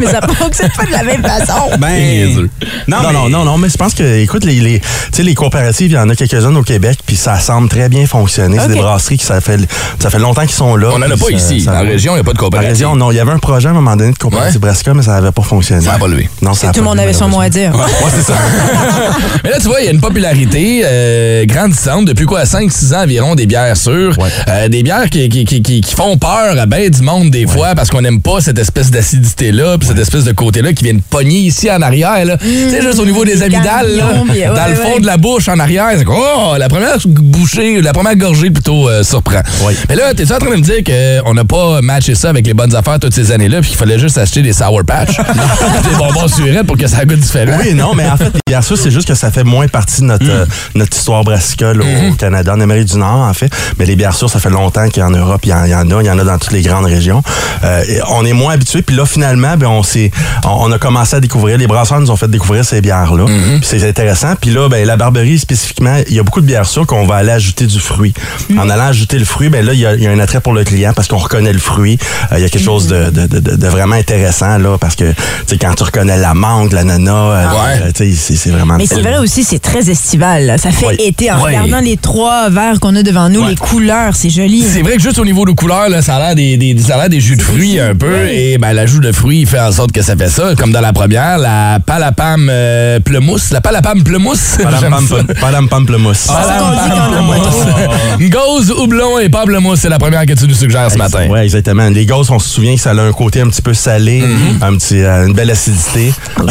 mais 0.00 0.06
ça 0.06 0.20
fonctionne 0.34 0.70
pas 0.76 0.84
de 0.86 0.90
la 0.92 1.02
même 1.02 1.22
façon. 1.22 1.70
Ben, 1.80 2.48
non, 2.88 2.98
non, 3.12 3.28
non, 3.28 3.44
non, 3.44 3.58
mais 3.58 3.68
je 3.68 3.76
pense 3.76 3.94
que, 3.94 4.18
écoute, 4.20 4.44
les, 4.44 4.60
les, 4.60 4.80
tu 4.80 4.86
sais, 5.12 5.22
les 5.22 5.34
coopératives, 5.34 5.90
il 5.90 5.94
y 5.94 5.98
en 5.98 6.08
a 6.08 6.14
quelques-unes 6.14 6.56
au 6.56 6.62
Québec, 6.62 6.98
puis 7.06 7.16
ça 7.16 7.38
semble 7.38 7.68
très 7.68 7.88
bien 7.88 8.06
fonctionner. 8.06 8.58
C'est 8.60 8.68
des 8.68 8.80
brasseries 8.80 9.18
qui, 9.18 9.24
ça 9.24 9.40
fait, 9.40 9.58
ça 9.98 10.10
fait 10.10 10.18
longtemps 10.18 10.42
qu'ils 10.42 10.50
sont 10.50 10.76
là. 10.76 10.88
On 10.92 10.96
en 10.98 11.02
a 11.02 11.08
pas 11.16 11.16
ça- 11.26 11.32
ici. 11.32 11.60
la 11.66 11.80
région, 11.80 12.12
il 12.12 12.16
n'y 12.16 12.20
a 12.20 12.24
pas 12.24 12.32
de 12.32 12.38
En 12.38 12.40
coopérative. 12.40 12.70
région, 12.72 12.96
non. 12.96 13.10
Il 13.10 13.16
y 13.16 13.20
avait 13.20 13.32
un 13.32 13.38
projet 13.38 13.68
à 13.68 13.70
un 13.70 13.74
moment 13.74 13.96
donné 13.96 14.12
de 14.12 14.18
coopérative 14.18 14.60
Brassica, 14.60 14.92
mais 14.94 15.02
ça 15.02 15.12
n'avait 15.12 15.32
pas 15.32 15.42
fonctionné. 15.42 15.82
Ça 15.84 15.92
n'a 15.92 15.98
pas 15.98 16.08
levé. 16.08 16.28
Non, 16.42 16.54
ça 16.54 16.68
a 16.68 16.72
Tout 16.72 16.80
le 16.80 16.84
monde 16.86 16.98
avait 17.00 17.12
son 17.12 17.28
mot 17.28 17.40
à 17.40 17.48
dire. 17.48 17.74
Ouais, 17.74 18.10
c'est 18.14 18.22
ça. 18.32 18.34
Mais 19.44 19.50
là, 19.50 19.56
tu 19.58 19.66
vois, 19.68 19.80
il 19.80 19.86
y 19.86 19.88
a 19.88 19.92
une 19.92 20.00
popularité 20.00 20.82
euh, 20.84 21.44
grandissante 21.46 22.04
depuis 22.06 22.26
quoi, 22.26 22.44
5-6 22.44 22.94
ans 22.94 23.02
environ, 23.02 23.34
des 23.34 23.46
bières 23.46 23.76
sûres. 23.76 24.14
Euh, 24.48 24.68
des 24.68 24.82
bières 24.82 25.08
qui, 25.10 25.28
qui, 25.28 25.44
qui, 25.44 25.62
qui- 25.62 25.80
qui 25.80 25.94
font 25.94 26.16
peur 26.20 26.58
à 26.58 26.66
ben 26.66 26.88
du 26.88 27.00
monde 27.02 27.30
des 27.30 27.46
fois 27.46 27.74
parce 27.74 27.90
qu'on 27.90 28.02
n'aime 28.02 28.20
pas 28.20 28.40
cette 28.40 28.58
espèce 28.58 28.90
d'acidité-là 28.90 29.78
puis 29.78 29.88
cette 29.88 29.98
espèce 29.98 30.24
de 30.24 30.32
côté-là 30.32 30.72
qui 30.72 30.84
vient 30.84 30.94
de 30.94 31.02
pogner 31.08 31.38
ici 31.38 31.70
en 31.70 31.80
arrière. 31.80 32.38
Tu 32.38 32.70
sais, 32.70 32.82
juste 32.82 32.98
au 32.98 33.06
niveau 33.06 33.24
des 33.24 33.42
amygdales, 33.42 33.96
là, 33.96 34.22
bien, 34.30 34.52
dans 34.52 34.68
le 34.68 34.74
fond 34.74 34.94
ouais. 34.94 35.00
de 35.00 35.06
la 35.06 35.16
bouche 35.16 35.48
en 35.48 35.58
arrière. 35.58 35.88
C'est 35.96 36.04
comme, 36.04 36.16
oh, 36.18 36.54
la 36.58 36.68
première 36.68 36.96
bouchée, 37.06 37.80
la 37.80 37.92
première 37.92 38.16
gorgée 38.16 38.50
plutôt 38.50 38.88
euh, 38.88 39.02
surprend. 39.02 39.40
Mais 39.88 39.96
là, 39.96 40.12
t'es-tu 40.14 40.32
en 40.32 40.38
train 40.38 40.50
de 40.50 40.56
me 40.56 40.60
dire 40.60 40.82
qu'on 40.84 41.34
n'a 41.34 41.44
pas 41.44 41.80
matché 41.80 42.14
ça 42.14 42.28
avec 42.28 42.46
les 42.46 42.54
bonnes 42.54 42.74
affaires 42.74 42.98
toutes 42.98 43.14
ces 43.14 43.32
années-là 43.32 43.60
puis 43.62 43.70
qu'il 43.70 43.78
fallait 43.78 43.98
juste 43.98 44.18
acheter 44.18 44.42
des 44.42 44.52
Sour 44.52 44.82
Patch? 44.86 45.16
des 45.90 45.96
bonbons 45.96 46.28
surettes 46.28 46.66
pour 46.66 46.76
que 46.76 46.86
ça 46.86 47.04
goûte 47.04 47.20
différent? 47.20 47.58
Oui, 47.58 47.72
non, 47.74 47.94
mais 47.94 48.06
en 48.06 48.16
fait, 48.16 48.32
les 48.34 48.40
bières 48.46 48.64
sûres, 48.64 48.78
c'est 48.78 48.90
juste 48.90 49.08
que 49.08 49.14
ça 49.14 49.30
fait 49.30 49.44
moins 49.44 49.68
partie 49.68 50.02
de 50.02 50.06
notre, 50.06 50.28
euh, 50.28 50.44
notre 50.74 50.96
histoire 50.96 51.24
brassica 51.24 51.72
là, 51.72 51.84
au 52.10 52.14
Canada, 52.14 52.54
en 52.54 52.60
Amérique 52.60 52.88
du 52.88 52.98
Nord, 52.98 53.20
en 53.28 53.32
fait. 53.32 53.50
Mais 53.78 53.86
les 53.86 53.96
bières 53.96 54.14
sûres, 54.14 54.30
ça 54.30 54.38
fait 54.38 54.50
longtemps 54.50 54.88
qu'en 54.94 55.10
Europe, 55.10 55.40
il 55.44 55.50
y, 55.50 55.54
en 55.54 55.64
il 55.64 55.70
y 55.70 55.74
en 55.74 55.90
a. 55.90 56.09
y 56.10 56.14
en 56.14 56.18
a 56.18 56.24
dans 56.24 56.38
toutes 56.38 56.52
les 56.52 56.62
grandes 56.62 56.86
régions. 56.86 57.22
Euh, 57.64 57.82
et 57.88 58.00
on 58.08 58.24
est 58.24 58.32
moins 58.32 58.54
habitués. 58.54 58.82
Puis 58.82 58.96
là, 58.96 59.04
finalement, 59.06 59.56
ben, 59.56 59.66
on, 59.66 59.82
s'est, 59.82 60.10
on, 60.44 60.68
on 60.68 60.72
a 60.72 60.78
commencé 60.78 61.16
à 61.16 61.20
découvrir. 61.20 61.58
Les 61.58 61.66
brasseurs 61.66 62.00
nous 62.00 62.10
ont 62.10 62.16
fait 62.16 62.28
découvrir 62.30 62.64
ces 62.64 62.80
bières-là. 62.80 63.24
Puis 63.26 63.60
c'est 63.62 63.88
intéressant. 63.88 64.34
Puis 64.40 64.50
là, 64.50 64.68
ben, 64.68 64.86
la 64.86 64.96
Barberie, 64.96 65.38
spécifiquement, 65.38 65.96
il 66.08 66.14
y 66.14 66.18
a 66.18 66.22
beaucoup 66.22 66.40
de 66.40 66.46
bières 66.46 66.66
sûres 66.66 66.86
qu'on 66.86 67.06
va 67.06 67.16
aller 67.16 67.30
ajouter 67.32 67.66
du 67.66 67.80
fruit. 67.80 68.14
En 68.58 68.68
allant 68.68 68.84
ajouter 68.84 69.18
le 69.18 69.24
fruit, 69.24 69.48
ben 69.48 69.64
là, 69.64 69.72
il 69.72 69.80
y 69.80 69.86
a, 69.86 69.94
il 69.94 70.02
y 70.02 70.06
a 70.06 70.10
un 70.10 70.18
attrait 70.18 70.40
pour 70.40 70.52
le 70.52 70.64
client 70.64 70.92
parce 70.94 71.08
qu'on 71.08 71.18
reconnaît 71.18 71.52
le 71.52 71.58
fruit. 71.58 71.98
Euh, 72.32 72.38
il 72.38 72.42
y 72.42 72.44
a 72.44 72.48
quelque 72.48 72.64
chose 72.64 72.86
de, 72.86 73.10
de, 73.10 73.26
de, 73.26 73.38
de 73.56 73.66
vraiment 73.68 73.96
intéressant, 73.96 74.58
là, 74.58 74.78
parce 74.78 74.96
que, 74.96 75.10
tu 75.12 75.16
sais, 75.46 75.58
quand 75.58 75.74
tu 75.74 75.82
reconnais 75.84 76.16
la 76.18 76.34
mangue, 76.34 76.72
l'ananas, 76.72 77.12
euh, 77.12 77.46
euh, 77.84 77.90
sais, 77.94 78.12
c'est, 78.12 78.50
vraiment... 78.50 78.76
Mais 78.76 78.86
c'est 78.86 79.00
vrai 79.00 79.18
aussi, 79.18 79.44
c'est 79.44 79.58
très 79.58 79.90
estival. 79.90 80.46
là. 80.46 80.58
Ça 80.58 80.70
fait 80.70 80.96
été. 80.96 81.30
En 81.30 81.38
regardant 81.40 81.80
les 81.80 81.96
trois 81.96 82.48
verres 82.50 82.80
qu'on 82.80 82.96
a 82.96 83.02
devant 83.02 83.28
nous, 83.28 83.46
les 83.46 83.56
couleurs, 83.56 84.14
c'est 84.14 84.30
joli. 84.30 84.62
C'est 84.62 84.82
vrai 84.82 84.96
que 84.96 85.02
juste 85.02 85.18
au 85.18 85.24
niveau 85.24 85.44
de 85.44 85.52
couleurs, 85.52 85.88
là, 85.90 86.02
ça 86.02 86.16
a 86.16 86.18
l'air 86.20 86.34
des, 86.34 86.56
des, 86.56 86.76
ça 86.80 86.94
a 86.94 86.98
l'air 86.98 87.08
des 87.08 87.20
jus 87.20 87.36
de 87.36 87.42
fruits 87.42 87.78
un 87.80 87.94
peu. 87.94 88.28
Et 88.28 88.58
ben, 88.58 88.72
l'ajout 88.72 89.00
de 89.00 89.12
fruits 89.12 89.44
fait 89.46 89.60
en 89.60 89.72
sorte 89.72 89.92
que 89.92 90.02
ça 90.02 90.16
fait 90.16 90.28
ça. 90.30 90.54
Comme 90.56 90.72
dans 90.72 90.80
la 90.80 90.92
première, 90.92 91.38
la 91.38 91.78
palapam 91.84 92.48
euh, 92.50 93.00
pleumousse. 93.00 93.50
La 93.50 93.60
palapam 93.60 94.02
pleumousse. 94.02 94.58
J'aime 94.80 94.94
ça. 95.08 95.16
Padam 95.40 95.68
pamplemousse. 95.68 96.28
Gauze, 98.20 98.70
houblon 98.70 99.18
et 99.18 99.28
pamplemousse, 99.28 99.80
c'est 99.80 99.88
la 99.88 99.98
première 99.98 100.26
que 100.26 100.32
tu 100.32 100.46
nous 100.46 100.54
suggères 100.54 100.90
ce 100.90 100.98
matin. 100.98 101.26
Oui, 101.30 101.40
exactement. 101.40 101.88
Les 101.88 102.06
gosses, 102.06 102.30
on 102.30 102.38
se 102.38 102.48
souvient 102.48 102.74
que 102.74 102.80
ça 102.80 102.90
a 102.90 103.00
un 103.00 103.12
côté 103.12 103.40
un 103.40 103.48
petit 103.48 103.62
peu 103.62 103.74
salé, 103.74 104.20
Mm-hmm. 104.20 104.64
un 104.64 104.76
petit, 104.76 105.00
euh, 105.02 105.26
une 105.26 105.32
belle 105.32 105.50
acidité. 105.50 106.12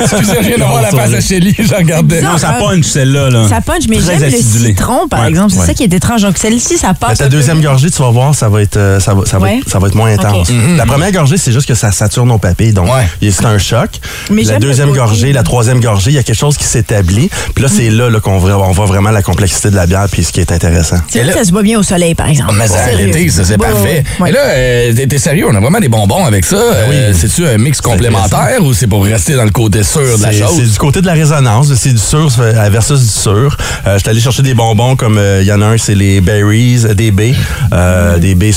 Excusez, 0.00 0.34
je 0.42 0.46
viens 0.48 0.58
de 0.58 0.62
voir 0.62 0.82
la 0.82 0.90
face 0.90 1.14
à 1.14 1.20
Shelly, 1.20 1.54
je 1.58 1.74
regardais. 1.74 2.20
Non, 2.20 2.36
ça 2.36 2.52
punch, 2.60 2.84
celle-là. 2.84 3.30
Là. 3.30 3.48
Ça 3.48 3.60
punch, 3.60 3.84
mais 3.88 3.98
j'aime 4.00 4.20
le 4.20 4.30
citron, 4.30 5.08
par 5.08 5.20
Ouais, 5.22 5.28
exemple. 5.30 5.52
C'est 5.52 5.60
ouais. 5.60 5.66
ça 5.66 5.74
qui 5.74 5.84
est 5.84 5.92
étrange. 5.94 6.22
Donc, 6.22 6.36
celle-ci, 6.38 6.76
ça 6.78 6.94
passe. 6.94 7.18
ta 7.18 7.24
peu 7.24 7.30
deuxième 7.30 7.60
gorgée, 7.60 7.90
tu 7.90 8.02
vas 8.02 8.10
voir, 8.10 8.34
ça 8.34 8.48
va 8.48 8.62
être, 8.62 8.67
euh, 8.76 9.00
ça 9.00 9.14
va, 9.14 9.24
ça 9.26 9.38
va, 9.38 9.46
Ouais. 9.46 9.58
être, 9.58 9.68
ça 9.68 9.78
va 9.78 9.88
être 9.88 9.94
moins 9.94 10.12
intense. 10.12 10.50
Mhm. 10.50 10.76
La 10.76 10.86
première 10.86 11.10
gorgée, 11.12 11.36
c'est 11.38 11.52
juste 11.52 11.66
que 11.66 11.74
ça 11.74 11.90
sature 11.92 12.26
nos 12.26 12.38
papilles. 12.38 12.72
Donc, 12.72 12.88
c'est 13.20 13.44
un 13.46 13.58
choc. 13.58 13.90
Mais 14.30 14.42
la 14.42 14.58
deuxième 14.58 14.92
gorgée, 14.92 15.32
la 15.32 15.42
troisième 15.42 15.80
gorgée, 15.80 16.10
il 16.10 16.14
y 16.14 16.18
a 16.18 16.22
quelque 16.22 16.36
chose 16.38 16.56
qui 16.56 16.64
s'établit. 16.64 17.30
Puis 17.54 17.62
là, 17.64 17.70
c'est 17.74 17.90
là, 17.90 18.10
là 18.10 18.20
qu'on 18.20 18.38
voit, 18.38 18.56
on 18.58 18.72
voit 18.72 18.86
vraiment 18.86 19.10
la 19.10 19.22
complexité 19.22 19.70
de 19.70 19.76
la 19.76 19.86
bière 19.86 20.06
puis 20.10 20.24
ce 20.24 20.32
qui 20.32 20.40
est 20.40 20.52
intéressant. 20.52 20.96
C'est 21.08 21.22
vrai 21.22 21.32
que 21.32 21.38
ça 21.38 21.44
se 21.44 21.52
boit 21.52 21.62
bien 21.62 21.78
au 21.78 21.82
soleil, 21.82 22.14
par 22.14 22.28
exemple. 22.28 22.54
Mais 22.58 22.66
ça 22.68 22.76
c'est 22.88 23.50
Ouais, 23.52 23.56
parfait. 23.56 23.82
ouais, 23.82 23.88
ouais. 23.88 24.04
Mais 24.20 24.32
là, 24.32 24.40
euh, 24.46 25.06
t'es 25.08 25.18
sérieux, 25.18 25.46
on 25.50 25.54
a 25.54 25.60
vraiment 25.60 25.80
des 25.80 25.88
bonbons 25.88 26.24
avec 26.24 26.44
ça. 26.44 26.56
Euh, 26.56 27.12
C'est-tu 27.14 27.46
un 27.46 27.58
mix 27.58 27.80
complémentaire 27.80 28.58
ou 28.62 28.72
c'est 28.74 28.86
pour 28.86 29.04
rester 29.04 29.34
dans 29.34 29.44
le 29.44 29.50
côté 29.50 29.82
sûr 29.82 30.18
de 30.18 30.22
la 30.22 30.32
chose? 30.32 30.56
C'est 30.56 30.70
du 30.72 30.78
côté 30.78 31.00
de 31.00 31.06
la 31.06 31.12
résonance. 31.14 31.72
C'est 31.74 31.92
du 31.92 31.98
sûr 31.98 32.28
versus 32.70 33.00
du 33.00 33.08
sûr. 33.08 33.56
Euh, 33.86 33.94
je 33.94 33.98
suis 34.00 34.08
allé 34.10 34.20
chercher 34.20 34.42
des 34.42 34.54
bonbons 34.54 34.96
comme 34.96 35.20
il 35.40 35.46
y 35.46 35.52
en 35.52 35.60
a 35.62 35.66
un, 35.66 35.78
c'est 35.78 35.94
les 35.94 36.20
berries, 36.20 36.80
des 36.94 37.10
baies, 37.10 37.34
euh, 37.72 38.18
des 38.18 38.34
baies 38.34 38.52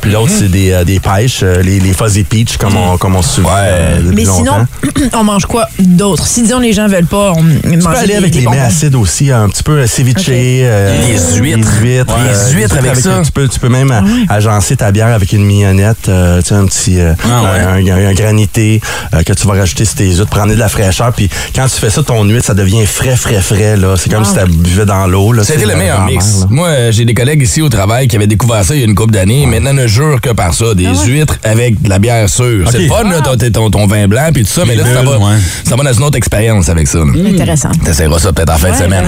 Puis 0.00 0.10
l'autre, 0.10 0.32
c'est 0.36 0.48
des, 0.48 0.72
euh, 0.72 0.84
des 0.84 1.00
pêches, 1.00 1.40
euh, 1.42 1.62
les, 1.62 1.80
les 1.80 1.92
fuzzy 1.92 2.24
peach, 2.24 2.56
comme 2.56 2.76
on, 2.76 2.96
comme 2.98 3.16
on 3.16 3.22
se 3.22 3.36
souvient 3.36 3.50
euh, 3.56 4.00
depuis 4.02 4.14
Mais 4.16 4.24
sinon, 4.24 4.44
longtemps. 4.44 4.66
on 5.20 5.24
mange 5.24 5.46
quoi 5.46 5.66
d'autre? 5.78 6.26
Si 6.26 6.42
disons 6.42 6.58
les 6.58 6.72
gens 6.72 6.86
veulent 6.88 7.06
pas, 7.06 7.32
on 7.36 7.42
Tu 7.44 7.70
peux 7.70 7.76
mange 7.84 7.96
aller 7.98 8.06
des, 8.08 8.14
avec 8.14 8.34
les 8.34 8.46
mets 8.46 8.58
acides 8.60 8.94
aussi, 8.94 9.30
un 9.30 9.48
petit 9.48 9.62
peu 9.62 9.78
euh, 9.78 9.86
ceviche. 9.86 10.14
euh, 10.28 10.96
Les 11.06 11.38
huîtres. 11.40 11.68
Les 11.82 11.88
huîtres. 11.98 12.14
Ouais, 12.14 12.22
euh, 12.30 12.48
les 12.48 12.54
huîtres 12.54 12.78
avec 12.78 12.96
ça. 12.96 13.20
Tu 13.24 13.32
peux, 13.32 13.48
tu 13.48 13.60
peux 13.60 13.68
même 13.68 13.90
Ah 13.90 14.02
euh, 14.04 14.24
agencer 14.36 14.76
ta 14.76 14.90
bière 14.92 15.08
avec 15.08 15.32
une 15.32 15.44
mignonnette, 15.44 16.08
euh, 16.08 16.40
tu 16.42 16.48
sais, 16.48 16.54
un 16.54 16.66
petit 16.66 17.00
euh, 17.00 17.12
Ah 17.24 17.42
ouais. 17.42 17.60
un, 17.90 17.94
un- 17.96 18.06
un 18.08 18.12
granité 18.14 18.80
euh, 19.14 19.22
que 19.22 19.32
tu 19.32 19.46
vas 19.46 19.54
rajouter 19.54 19.84
sur 19.84 19.94
tes 19.96 20.10
huîtres 20.10 20.26
pour 20.26 20.38
amener 20.40 20.54
de 20.54 20.60
la 20.60 20.68
fraîcheur. 20.68 21.12
Puis 21.12 21.28
quand 21.54 21.64
tu 21.66 21.76
fais 21.80 21.90
ça, 21.90 22.02
ton 22.02 22.24
huître, 22.24 22.46
ça 22.46 22.54
devient 22.54 22.86
frais, 22.86 23.16
frais, 23.16 23.40
frais. 23.40 23.76
là. 23.76 23.94
C'est 23.96 24.10
comme 24.10 24.24
si 24.24 24.34
tu 24.34 24.44
buvais 24.46 24.84
dans 24.86 25.06
l'eau. 25.06 25.32
là, 25.32 25.42
C'était 25.44 25.60
tu 25.60 25.60
sais, 25.60 25.66
le 25.66 25.72
dans 25.72 25.78
meilleur 25.78 25.98
la 26.00 26.04
mer, 26.06 26.14
mix. 26.14 26.40
là. 26.40 26.46
Moi, 26.50 26.68
euh, 26.68 26.92
j'ai 26.92 27.04
des 27.04 27.14
collègues 27.14 27.42
ici 27.42 27.62
au 27.62 27.68
travail 27.68 28.08
qui 28.08 28.16
avaient 28.16 28.26
découvert 28.26 28.64
ça 28.64 28.74
il 28.74 28.80
y 28.80 28.82
a 28.84 28.86
une 28.86 28.94
couple 28.94 29.12
d'années. 29.12 29.43
Maintenant, 29.46 29.72
ne 29.72 29.86
jure 29.86 30.20
que 30.20 30.30
par 30.30 30.54
ça. 30.54 30.74
Des 30.74 30.88
huîtres 31.06 31.38
avec 31.44 31.80
de 31.82 31.88
la 31.88 31.98
bière 31.98 32.28
sûre. 32.28 32.68
C'est 32.70 32.86
fun, 32.88 33.04
là, 33.04 33.20
ton, 33.20 33.36
ton, 33.36 33.70
ton 33.70 33.86
vin 33.86 34.08
blanc 34.08 34.28
puis 34.32 34.42
tout 34.44 34.50
ça, 34.50 34.62
mais 34.66 34.74
là, 34.74 34.84
ça 34.84 35.02
va, 35.02 35.18
ça 35.64 35.76
va 35.76 35.84
dans 35.84 35.92
une 35.92 36.02
autre 36.04 36.16
expérience 36.16 36.68
avec 36.68 36.88
ça. 36.88 36.98
là. 36.98 37.12
Intéressant. 37.28 37.70
T'essaieras 37.84 38.18
ça 38.18 38.32
peut-être 38.32 38.52
en 38.52 38.58
fin 38.58 38.70
de 38.70 38.76
semaine. 38.76 39.04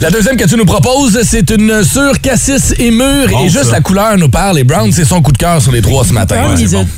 La 0.00 0.10
deuxième 0.10 0.36
que 0.36 0.44
tu 0.44 0.56
nous 0.56 0.66
proposes, 0.66 1.18
c'est 1.24 1.50
une 1.50 1.82
sur 1.84 2.20
cassis 2.20 2.74
et 2.78 2.90
mûr. 2.90 3.28
Bon, 3.30 3.44
et 3.44 3.48
juste 3.48 3.64
ça. 3.66 3.72
la 3.72 3.80
couleur 3.80 4.16
nous 4.18 4.28
parle. 4.28 4.58
Et 4.58 4.64
Brown, 4.64 4.90
c'est 4.92 5.04
son 5.04 5.22
coup 5.22 5.32
de 5.32 5.38
cœur 5.38 5.60
sur 5.62 5.72
les 5.72 5.82
trois 5.82 6.04
ce 6.04 6.12
matin. 6.12 6.36
Brown, 6.42 6.58
il 6.58 6.76
a-. 6.76 6.84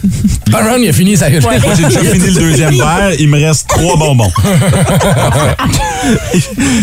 Ah, 0.52 0.62
Brown, 0.64 0.82
il 0.82 0.88
a 0.88 0.92
fini 0.92 1.16
sa 1.16 1.30
Moi, 1.30 1.38
j'ai 1.76 1.84
déjà 1.84 2.00
fini 2.00 2.26
le 2.30 2.40
deuxième 2.40 2.74
verre. 2.74 3.12
Il 3.20 3.28
me 3.28 3.38
reste 3.38 3.68
trois 3.68 3.96
bonbons. 3.96 4.32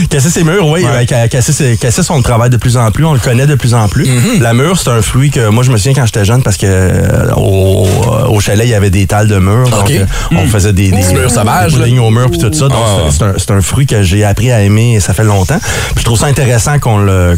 Cassis 0.10 0.38
et 0.38 0.44
mûr, 0.44 0.66
oui. 0.68 0.86
Cassis, 1.30 1.62
et- 1.62 1.78
Cassis, 1.78 2.10
on 2.10 2.18
le 2.18 2.24
travaille 2.24 2.50
de 2.50 2.58
plus 2.58 2.78
en 2.78 2.90
plus. 2.92 3.06
On 3.06 3.14
le 3.14 3.20
connaît 3.20 3.48
de 3.48 3.56
plus 3.56 3.74
en 3.74 3.88
plus. 3.90 4.06
Mm-hmm. 4.06 4.42
La 4.42 4.54
mûre, 4.54 4.80
c'est 4.80 4.90
un 4.90 5.02
fruit 5.02 5.32
que 5.32 5.50
moi, 5.50 5.64
je 5.64 5.72
me 5.72 5.78
souviens 5.78 5.94
quand 5.98 6.06
j'étais 6.06 6.26
jeune 6.26 6.44
parce 6.44 6.58
que 6.58 6.66
euh, 6.68 7.32
au, 7.36 7.88
au 8.30 8.40
chalet, 8.40 8.66
il 8.68 8.70
y 8.72 8.76
avait 8.76 8.90
des 8.92 9.08
talles 9.08 9.28
de 9.28 9.40
mûr. 9.40 9.68
Donc, 9.70 9.90
euh, 9.90 10.06
on 10.32 10.46
Mm. 10.46 10.48
faisait 10.50 10.74
des, 10.74 10.92
des, 10.92 10.98
Des 11.02 11.14
mûres 11.14 11.32
sauvages, 11.32 11.74
des 11.74 11.80
puddings 11.80 12.00
aux 12.00 12.12
mûres 12.12 12.30
puis 12.30 12.40
tout 12.40 12.54
ça. 12.54 12.68
Donc, 12.68 12.78
Ah. 12.86 13.34
c'est 13.38 13.52
un, 13.52 13.62
fruit 13.62 13.86
que 13.88 14.04
j'ai 14.04 14.24
appris 14.24 14.52
à 14.52 14.62
aimer 14.62 14.96
et 14.96 15.00
ça 15.00 15.14
fait 15.14 15.24
longtemps. 15.24 15.58
Puis 15.96 16.00
je 16.02 16.06
trouve 16.06 16.20
ça 16.20 16.28
intéressant 16.28 16.78
qu'on 16.80 16.98
le, 17.00 17.38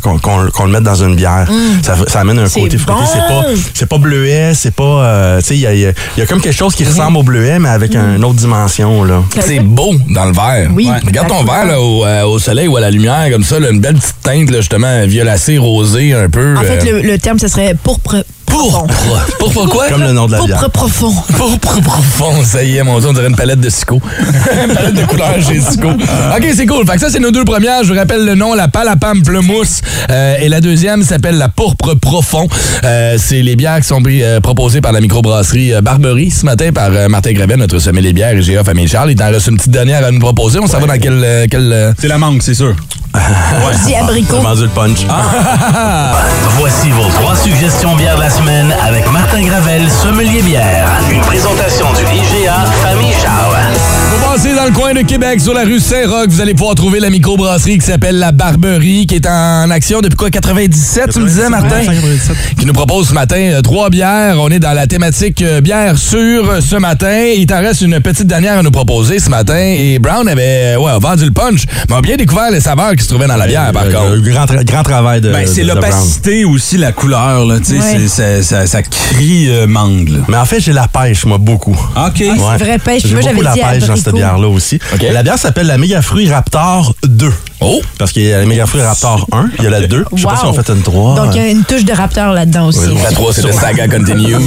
mette 0.68 0.84
dans 0.84 0.96
une 1.04 1.16
bière. 1.16 1.50
Ça, 1.84 1.96
ça 2.08 2.20
amène 2.20 2.40
un 2.40 2.44
côté 2.50 2.78
fruité. 2.78 2.92
bon. 3.30 3.44
C'est 3.74 3.88
pas, 3.88 3.98
bleuet, 3.98 4.52
c'est 4.56 4.74
pas, 4.74 4.84
euh, 4.84 5.40
tu 5.40 5.46
sais, 5.48 5.56
il 5.56 5.62
y 5.62 5.68
a, 5.68 5.74
il 5.74 5.80
y 5.80 5.86
a- 5.88 5.94
il 6.18 6.20
y 6.20 6.24
a 6.24 6.26
comme 6.26 6.42
quelque 6.42 6.56
chose 6.56 6.76
qui 6.76 6.84
ressemble 6.84 7.18
au 7.18 7.24
bleuet, 7.24 7.60
mais 7.60 7.70
avec 7.70 7.96
une 7.96 8.24
autre 8.26 8.36
dimension, 8.36 9.04
là. 9.04 9.24
C'est 9.40 9.60
beau 9.62 9.94
dans 10.10 10.26
le 10.26 10.34
verre. 10.34 10.70
Oui. 10.74 10.90
Regarde 11.06 11.28
ton 11.30 11.44
verre 11.44 11.66
là, 11.66 11.80
au, 11.82 12.06
euh, 12.06 12.24
au 12.24 12.40
soleil 12.40 12.68
ou 12.68 12.76
à 12.78 12.82
la 12.82 12.92
lumière, 12.92 13.30
comme 13.32 13.44
ça, 13.44 13.60
là, 13.60 13.70
une 13.70 13.80
belle 13.80 13.96
petite 13.96 14.16
teinte, 14.22 14.50
là, 14.52 14.58
justement, 14.58 15.06
violacée, 15.06 15.58
rosée, 15.58 16.14
un 16.14 16.30
peu. 16.30 16.56
En 16.58 16.62
fait, 16.62 16.86
euh, 16.88 17.02
le, 17.02 17.08
le 17.08 17.18
terme, 17.18 17.40
ce 17.40 17.48
serait 17.48 17.76
pourpre. 17.82 18.18
Pourpre. 18.50 18.86
Pourpre 19.40 19.66
quoi? 19.70 19.88
Comme 19.90 20.02
le 20.04 20.12
nom 20.12 20.28
de 20.28 20.34
la 20.34 20.42
bière. 20.44 20.60
Pourpre 20.60 20.80
profond. 20.80 21.14
Pourpre 21.38 21.82
profond, 21.82 22.44
ça 22.44 22.64
y 22.64 22.78
est, 22.78 22.84
mon 22.84 23.00
Dieu, 23.00 23.10
on 23.10 23.14
dirait 23.14 23.28
une 23.28 23.36
palette 23.36 23.60
de 23.62 23.70
Sico. 23.70 24.02
une 24.68 24.74
palette 24.74 24.96
de 24.96 25.06
couleurs 25.06 25.36
chez 25.42 25.62
Sico. 25.62 25.90
OK, 25.90 26.46
c'est 26.56 26.66
cool. 26.66 26.86
Fait 26.86 26.94
que 26.96 27.00
ça, 27.00 27.10
c'est 27.10 27.20
nos 27.20 27.32
deux 27.32 27.46
premières. 27.46 27.84
Je 27.84 27.94
vous 27.94 28.00
rappelle 28.00 28.26
le 28.26 28.36
nom, 28.36 28.54
la 28.54 28.68
Palapam 28.68 29.22
Plumousse. 29.24 29.82
Euh, 30.10 30.36
et 30.42 30.50
la 30.50 30.62
deuxième 30.62 31.04
s'appelle 31.04 31.38
la 31.38 31.50
Pourpre 31.50 31.94
Profond. 31.96 32.48
Euh, 32.84 33.16
c'est 33.18 33.42
les 33.42 33.56
bières 33.56 33.80
qui 33.80 33.88
sont 33.88 34.02
euh, 34.06 34.40
proposées 34.42 34.82
par 34.82 34.92
la 34.92 35.02
microbrasserie 35.02 35.74
euh, 35.74 35.82
Barberie 35.82 36.32
ce 36.32 36.46
matin 36.46 36.72
par 36.74 36.90
euh, 36.92 37.08
Martin 37.08 37.32
Gravel, 37.34 37.58
notre 37.60 37.80
sommelier 37.80 38.14
bières 38.14 38.38
et 38.38 38.42
GA 38.42 38.64
Famille 38.64 38.88
Charles. 38.88 39.12
Il 39.12 39.16
t'en 39.16 39.30
reste 39.32 39.48
une 39.48 39.58
petite 39.58 39.72
dernière 39.72 40.04
à 40.06 40.12
nous 40.12 40.20
proposer. 40.20 40.60
On 40.60 40.68
s'en 40.68 40.80
va 40.80 40.88
dans 40.88 41.00
quel... 41.02 41.24
euh, 41.24 41.46
quel 41.50 41.72
euh, 41.72 41.94
C'est 42.00 42.08
la 42.08 42.18
mangue, 42.18 42.42
c'est 42.42 42.54
sûr. 42.56 42.76
Je 43.16 43.86
dis 43.88 43.96
abricot. 43.96 44.40
Vendu 44.42 44.64
le 44.64 44.68
punch. 44.70 45.00
Voici 46.60 46.92
vos 46.92 47.10
trois 47.10 47.36
suggestions 47.36 47.96
bières 47.96 48.16
de 48.16 48.22
la 48.22 48.30
semaine 48.30 48.74
avec 48.86 49.10
Martin 49.12 49.42
Gravel, 49.42 49.90
sommelier 49.90 50.42
bière. 50.42 50.88
Une 51.12 51.22
présentation 51.22 51.88
du 51.94 52.02
IGA 52.02 52.66
Famille 52.84 53.09
passez 54.42 54.56
dans 54.56 54.66
le 54.66 54.72
coin 54.72 54.94
de 54.94 55.02
Québec, 55.02 55.42
sur 55.42 55.54
la 55.54 55.64
rue 55.66 55.80
Saint-Roch, 55.80 56.28
vous 56.30 56.40
allez 56.40 56.54
pouvoir 56.54 56.74
trouver 56.76 57.00
la 57.02 57.10
microbrasserie 57.10 57.78
qui 57.78 57.86
s'appelle 57.86 58.18
La 58.20 58.32
Barberie, 58.32 59.06
qui 59.06 59.16
est 59.16 59.28
en 59.28 59.70
action 59.70 60.00
depuis 60.00 60.16
quoi, 60.16 60.30
97, 60.30 61.12
tu 61.12 61.20
me 61.20 61.28
disais, 61.28 61.50
Martin? 61.50 61.82
Qui 62.58 62.66
nous 62.66 62.72
propose 62.74 63.10
ce 63.10 63.14
matin 63.14 63.36
euh, 63.38 63.62
trois 63.62 63.90
bières. 63.90 64.38
On 64.40 64.50
est 64.50 64.60
dans 64.60 64.72
la 64.74 64.88
thématique 64.88 65.42
euh, 65.42 65.60
bière 65.62 65.98
sûre 65.98 66.50
euh, 66.50 66.62
ce 66.62 66.76
matin. 66.78 67.26
Il 67.36 67.46
t'en 67.48 67.60
reste 67.60 67.82
une 67.82 68.00
petite 68.00 68.28
dernière 68.28 68.60
à 68.60 68.64
nous 68.64 68.72
proposer 68.72 69.20
ce 69.20 69.30
matin. 69.30 69.58
Et 69.58 70.00
Brown 70.00 70.28
avait 70.28 70.76
ouais, 70.78 70.92
vendu 71.02 71.26
le 71.26 71.32
punch, 71.32 71.64
mais 71.90 71.96
a 71.98 72.02
bien 72.02 72.16
découvert 72.16 72.50
les 72.52 72.62
saveurs 72.62 72.96
qui 72.96 73.04
se 73.04 73.10
trouvaient 73.10 73.28
dans 73.28 73.36
la 73.38 73.48
bière, 73.48 73.72
par 73.74 73.84
Euh, 73.84 73.92
contre. 73.92 74.16
le 74.16 74.22
grand, 74.32 74.46
tra- 74.46 74.64
grand 74.64 74.84
travail 74.84 75.20
de. 75.22 75.32
Ben, 75.32 75.46
c'est 75.48 75.64
l'opacité 75.64 76.46
aussi, 76.46 76.78
la 76.78 76.92
couleur, 76.94 77.46
là. 77.46 77.56
Ouais. 77.56 78.08
ça, 78.08 78.42
ça, 78.42 78.68
ça 78.68 78.82
crie 78.84 79.50
euh, 79.50 79.68
mangue, 79.68 80.08
là. 80.10 80.20
Mais 80.30 80.38
en 80.38 80.46
fait, 80.46 80.62
j'ai 80.62 80.74
la 80.74 80.88
pêche, 80.88 81.26
moi, 81.26 81.38
beaucoup. 81.40 81.72
OK. 81.72 81.78
Ah, 81.98 82.12
c'est 82.58 82.64
vrai 82.64 82.78
pêche. 82.80 83.02
J'ai 83.06 83.14
Moi, 83.14 83.22
beaucoup 83.22 83.44
j'avais 83.44 83.44
la 83.44 83.54
dit 83.74 83.80
pêche 83.80 83.88
dans 83.90 83.96
cette 83.98 84.14
bière-là 84.30 84.48
aussi. 84.50 84.80
OK. 84.94 85.02
La 85.12 85.24
bière 85.24 85.38
s'appelle 85.38 85.68
la 85.68 85.78
Méga 85.78 86.02
Fruit 86.02 86.30
Raptor 86.30 86.96
2. 87.04 87.32
Oh! 87.62 87.82
Parce 87.98 88.14
qu'il 88.14 88.24
y 88.24 88.34
a 88.34 88.40
la 88.40 88.46
Méga 88.46 88.66
Fruit 88.66 88.82
Raptor 88.82 89.28
1, 89.32 89.50
il 89.58 89.64
y 89.66 89.68
a 89.68 89.70
la 89.70 89.86
2. 89.86 90.06
Je 90.14 90.22
sais 90.22 90.28
pas 90.28 90.38
si 90.38 90.46
on 90.46 90.54
fait 90.54 90.70
une 90.70 90.82
3. 90.82 91.16
Donc, 91.16 91.36
il 91.36 91.42
y 91.42 91.46
a 91.46 91.50
une 91.50 91.64
touche 91.64 91.84
de 91.84 91.94
raptor 91.94 92.34
là-dedans 92.34 92.68
aussi. 92.68 92.96
La 93.04 93.12
3, 93.12 93.34
c'est 93.34 93.42
le 93.46 93.52
Saga 93.52 93.88
Continues. 93.88 94.36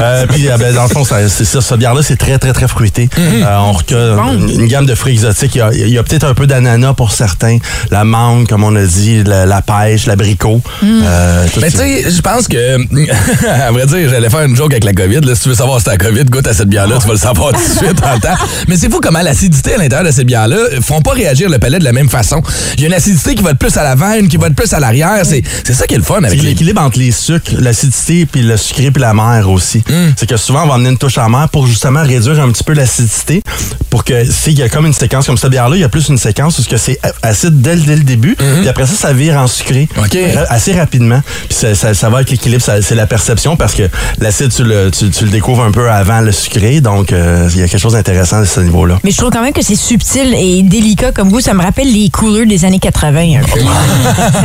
Euh, 0.00 0.26
puis, 0.26 0.48
euh, 0.48 0.56
ben, 0.58 0.74
dans 0.74 0.82
le 0.82 0.88
fond, 0.88 1.04
c'est 1.04 1.44
ça, 1.44 1.60
cette 1.60 1.78
bière-là, 1.78 2.02
c'est 2.02 2.16
très, 2.16 2.38
très, 2.38 2.52
très 2.52 2.68
fruité. 2.68 3.08
Euh, 3.18 3.58
on 3.58 3.72
recueille 3.72 4.16
une, 4.34 4.60
une 4.60 4.66
gamme 4.66 4.86
de 4.86 4.94
fruits 4.94 5.14
exotiques. 5.14 5.58
Il 5.72 5.88
y 5.88 5.98
a, 5.98 6.02
peut-être 6.02 6.24
un 6.24 6.34
peu 6.34 6.46
d'ananas 6.46 6.94
pour 6.94 7.12
certains, 7.12 7.58
la 7.90 8.04
mangue, 8.04 8.46
comme 8.46 8.64
on 8.64 8.74
a 8.76 8.84
dit, 8.84 9.24
la, 9.24 9.46
la 9.46 9.62
pêche, 9.62 10.06
l'abricot. 10.06 10.60
Euh, 10.82 11.46
tout 11.52 11.60
Mais 11.60 11.70
tu 11.70 11.78
sais, 11.78 12.10
je 12.10 12.20
pense 12.20 12.48
que, 12.48 12.78
à 13.48 13.72
vrai 13.72 13.86
dire, 13.86 14.08
j'allais 14.08 14.30
faire 14.30 14.42
une 14.42 14.56
joke 14.56 14.72
avec 14.72 14.84
la 14.84 14.92
COVID. 14.92 15.20
Là, 15.20 15.34
si 15.34 15.42
tu 15.42 15.48
veux 15.48 15.54
savoir 15.54 15.78
si 15.78 15.84
t'as 15.84 15.92
la 15.92 15.98
COVID, 15.98 16.24
goûte 16.24 16.46
à 16.46 16.54
cette 16.54 16.68
bière-là, 16.68 16.98
tu 17.00 17.06
vas 17.06 17.14
le 17.14 17.18
savoir 17.18 17.52
tout 17.52 17.60
de 17.60 17.86
suite 17.86 18.02
en 18.04 18.14
le 18.14 18.20
temps. 18.20 18.44
Mais 18.68 18.76
c'est 18.76 18.90
fou 18.90 19.00
comment 19.00 19.22
l'acidité 19.22 19.74
à 19.74 19.78
l'intérieur 19.78 20.06
de 20.06 20.12
cette 20.12 20.26
bière-là 20.26 20.55
font 20.80 21.00
pas 21.00 21.12
réagir 21.12 21.48
le 21.48 21.58
palais 21.58 21.78
de 21.78 21.84
la 21.84 21.92
même 21.92 22.08
façon. 22.08 22.42
Il 22.76 22.80
y 22.82 22.84
a 22.84 22.88
une 22.88 22.94
acidité 22.94 23.34
qui 23.34 23.42
va 23.42 23.50
être 23.50 23.58
plus 23.58 23.76
à 23.76 23.82
l'avant, 23.82 24.12
une 24.14 24.28
qui 24.28 24.36
va 24.36 24.48
être 24.48 24.54
plus 24.56 24.72
à 24.72 24.80
l'arrière. 24.80 25.20
C'est 25.24 25.42
c'est 25.64 25.74
ça 25.74 25.86
qui 25.86 25.94
est 25.94 25.98
le 25.98 26.02
fun 26.04 26.16
C'est 26.20 26.26
avec 26.26 26.42
les... 26.42 26.48
l'équilibre 26.50 26.80
entre 26.82 26.98
les 26.98 27.10
sucres, 27.10 27.52
l'acidité, 27.58 28.26
puis 28.26 28.42
le 28.42 28.56
sucré, 28.56 28.90
puis 28.90 29.00
la 29.00 29.14
mer 29.14 29.48
aussi. 29.50 29.78
Hmm. 29.88 30.12
C'est 30.16 30.28
que 30.28 30.36
souvent, 30.36 30.64
on 30.64 30.68
va 30.68 30.74
amener 30.74 30.90
une 30.90 30.98
touche 30.98 31.18
amère 31.18 31.48
pour 31.48 31.66
justement 31.66 32.02
réduire 32.02 32.40
un 32.40 32.50
petit 32.50 32.64
peu 32.64 32.72
l'acidité, 32.74 33.42
pour 33.90 34.04
que 34.04 34.24
s'il 34.24 34.58
y 34.58 34.62
a 34.62 34.68
comme 34.68 34.86
une 34.86 34.92
séquence 34.92 35.26
comme 35.26 35.36
cette 35.38 35.50
bière-là, 35.50 35.76
il 35.76 35.80
y 35.80 35.84
a 35.84 35.88
plus 35.88 36.08
une 36.08 36.18
séquence 36.18 36.58
où 36.58 36.62
ce 36.62 36.68
que 36.68 36.76
c'est 36.76 36.98
acide 37.22 37.60
dès, 37.60 37.74
le- 37.76 37.82
dès 37.82 37.96
le 37.96 38.02
début, 38.04 38.36
puis 38.36 38.68
après 38.68 38.86
ça, 38.86 38.94
ça 38.94 39.12
vire 39.12 39.36
en 39.36 39.46
sucré 39.46 39.88
assez 40.48 40.72
rapidement. 40.72 41.20
Puis 41.48 41.58
ça, 41.58 41.74
ça, 41.74 41.94
ça 41.94 42.08
va 42.10 42.18
avec 42.18 42.30
l'équilibre, 42.30 42.62
c'est 42.82 42.94
la 42.94 43.06
perception, 43.06 43.56
parce 43.56 43.74
que 43.74 43.84
l'acide, 44.20 44.52
tu 44.54 44.64
le, 44.64 44.90
tu, 44.90 45.10
tu 45.10 45.24
le 45.24 45.30
découvres 45.30 45.62
un 45.62 45.72
peu 45.72 45.90
avant 45.90 46.20
le 46.20 46.32
sucré, 46.32 46.80
donc 46.80 47.12
euh, 47.12 47.48
il 47.54 47.60
y 47.60 47.62
a 47.62 47.68
quelque 47.68 47.80
chose 47.80 47.92
d'intéressant 47.94 48.38
à 48.38 48.44
ce 48.44 48.60
niveau-là. 48.60 48.98
Mais 49.04 49.10
je 49.10 49.16
trouve 49.16 49.30
quand 49.30 49.42
même 49.42 49.52
que 49.52 49.62
c'est 49.62 49.76
subtil 49.76 50.34
et 50.34 50.45
délicat 50.62 51.12
comme 51.12 51.30
goût. 51.30 51.40
Ça 51.40 51.54
me 51.54 51.62
rappelle 51.62 51.92
les 51.92 52.08
couleurs 52.10 52.46
des 52.46 52.64
années 52.64 52.78
80. 52.78 53.38
un 53.40 53.42
peu. 53.44 53.60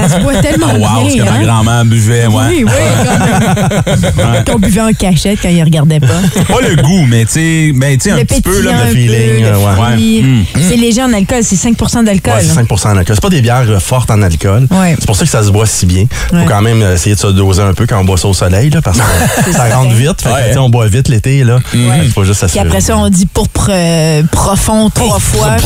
ça 0.09 0.17
se 0.17 0.21
boit 0.23 0.35
tellement 0.41 0.67
Oh, 0.73 0.77
wow, 0.79 1.09
ce 1.09 1.15
que 1.17 1.21
bien. 1.21 1.31
ma 1.31 1.37
hein? 1.37 1.43
grand-mère 1.43 1.85
buvait, 1.85 2.27
ouais. 2.27 2.43
Oui, 2.49 2.65
oui, 2.65 2.71
quand. 4.45 4.53
Qu'on 4.53 4.59
buvait 4.59 4.81
en 4.81 4.93
cachette 4.93 5.39
quand 5.41 5.49
il 5.49 5.63
regardait 5.63 5.99
pas. 5.99 6.07
Pas 6.47 6.61
le 6.61 6.75
goût, 6.81 7.05
mais 7.07 7.25
tu 7.25 7.31
sais, 7.33 7.71
ben, 7.75 7.97
tu 7.97 8.03
sais, 8.05 8.11
un 8.11 8.17
le 8.17 8.25
petit 8.25 8.41
peu, 8.41 8.61
là, 8.61 8.71
le 8.85 8.91
feeling, 8.95 9.45
ouais. 9.45 10.21
Mm. 10.21 10.43
C'est 10.69 10.77
léger 10.77 11.01
en 11.03 11.13
alcool, 11.13 11.43
c'est 11.43 11.55
5% 11.55 12.03
d'alcool. 12.05 12.33
Ouais, 12.33 12.41
c'est 12.41 12.53
5 12.53 12.71
en 12.71 12.97
alcool. 12.97 13.15
C'est 13.15 13.21
pas 13.21 13.29
des 13.29 13.41
bières 13.41 13.65
euh, 13.69 13.79
fortes 13.79 14.11
en 14.11 14.21
alcool. 14.21 14.67
Ouais. 14.71 14.95
C'est 14.99 15.05
pour 15.05 15.15
ça 15.15 15.25
que 15.25 15.31
ça 15.31 15.43
se 15.43 15.49
boit 15.51 15.65
si 15.65 15.85
bien. 15.85 16.05
Faut 16.29 16.35
Ouais. 16.35 16.45
quand 16.47 16.61
même 16.61 16.81
essayer 16.81 17.15
de 17.15 17.19
se 17.19 17.27
doser 17.27 17.61
un 17.61 17.73
peu 17.73 17.85
quand 17.85 17.99
on 17.99 18.05
boit 18.05 18.17
ça 18.17 18.27
au 18.27 18.33
soleil, 18.33 18.69
là, 18.69 18.81
parce 18.81 18.97
que 18.97 19.51
ça 19.53 19.75
rentre 19.75 19.93
vite. 19.93 20.21
Fait 20.21 20.53
que, 20.53 20.59
on 20.59 20.69
boit 20.69 20.87
vite 20.87 21.07
l'été, 21.09 21.43
là. 21.43 21.59
Il 21.73 22.11
faut 22.11 22.23
juste 22.23 22.39
Puis 22.39 22.49
s'assurer. 22.49 22.67
après 22.67 22.81
ça, 22.81 22.97
on 22.97 23.09
dit 23.09 23.25
pourpre 23.25 23.69
euh, 23.71 24.23
profond 24.31 24.89
trois 24.89 25.19
fois. 25.19 25.57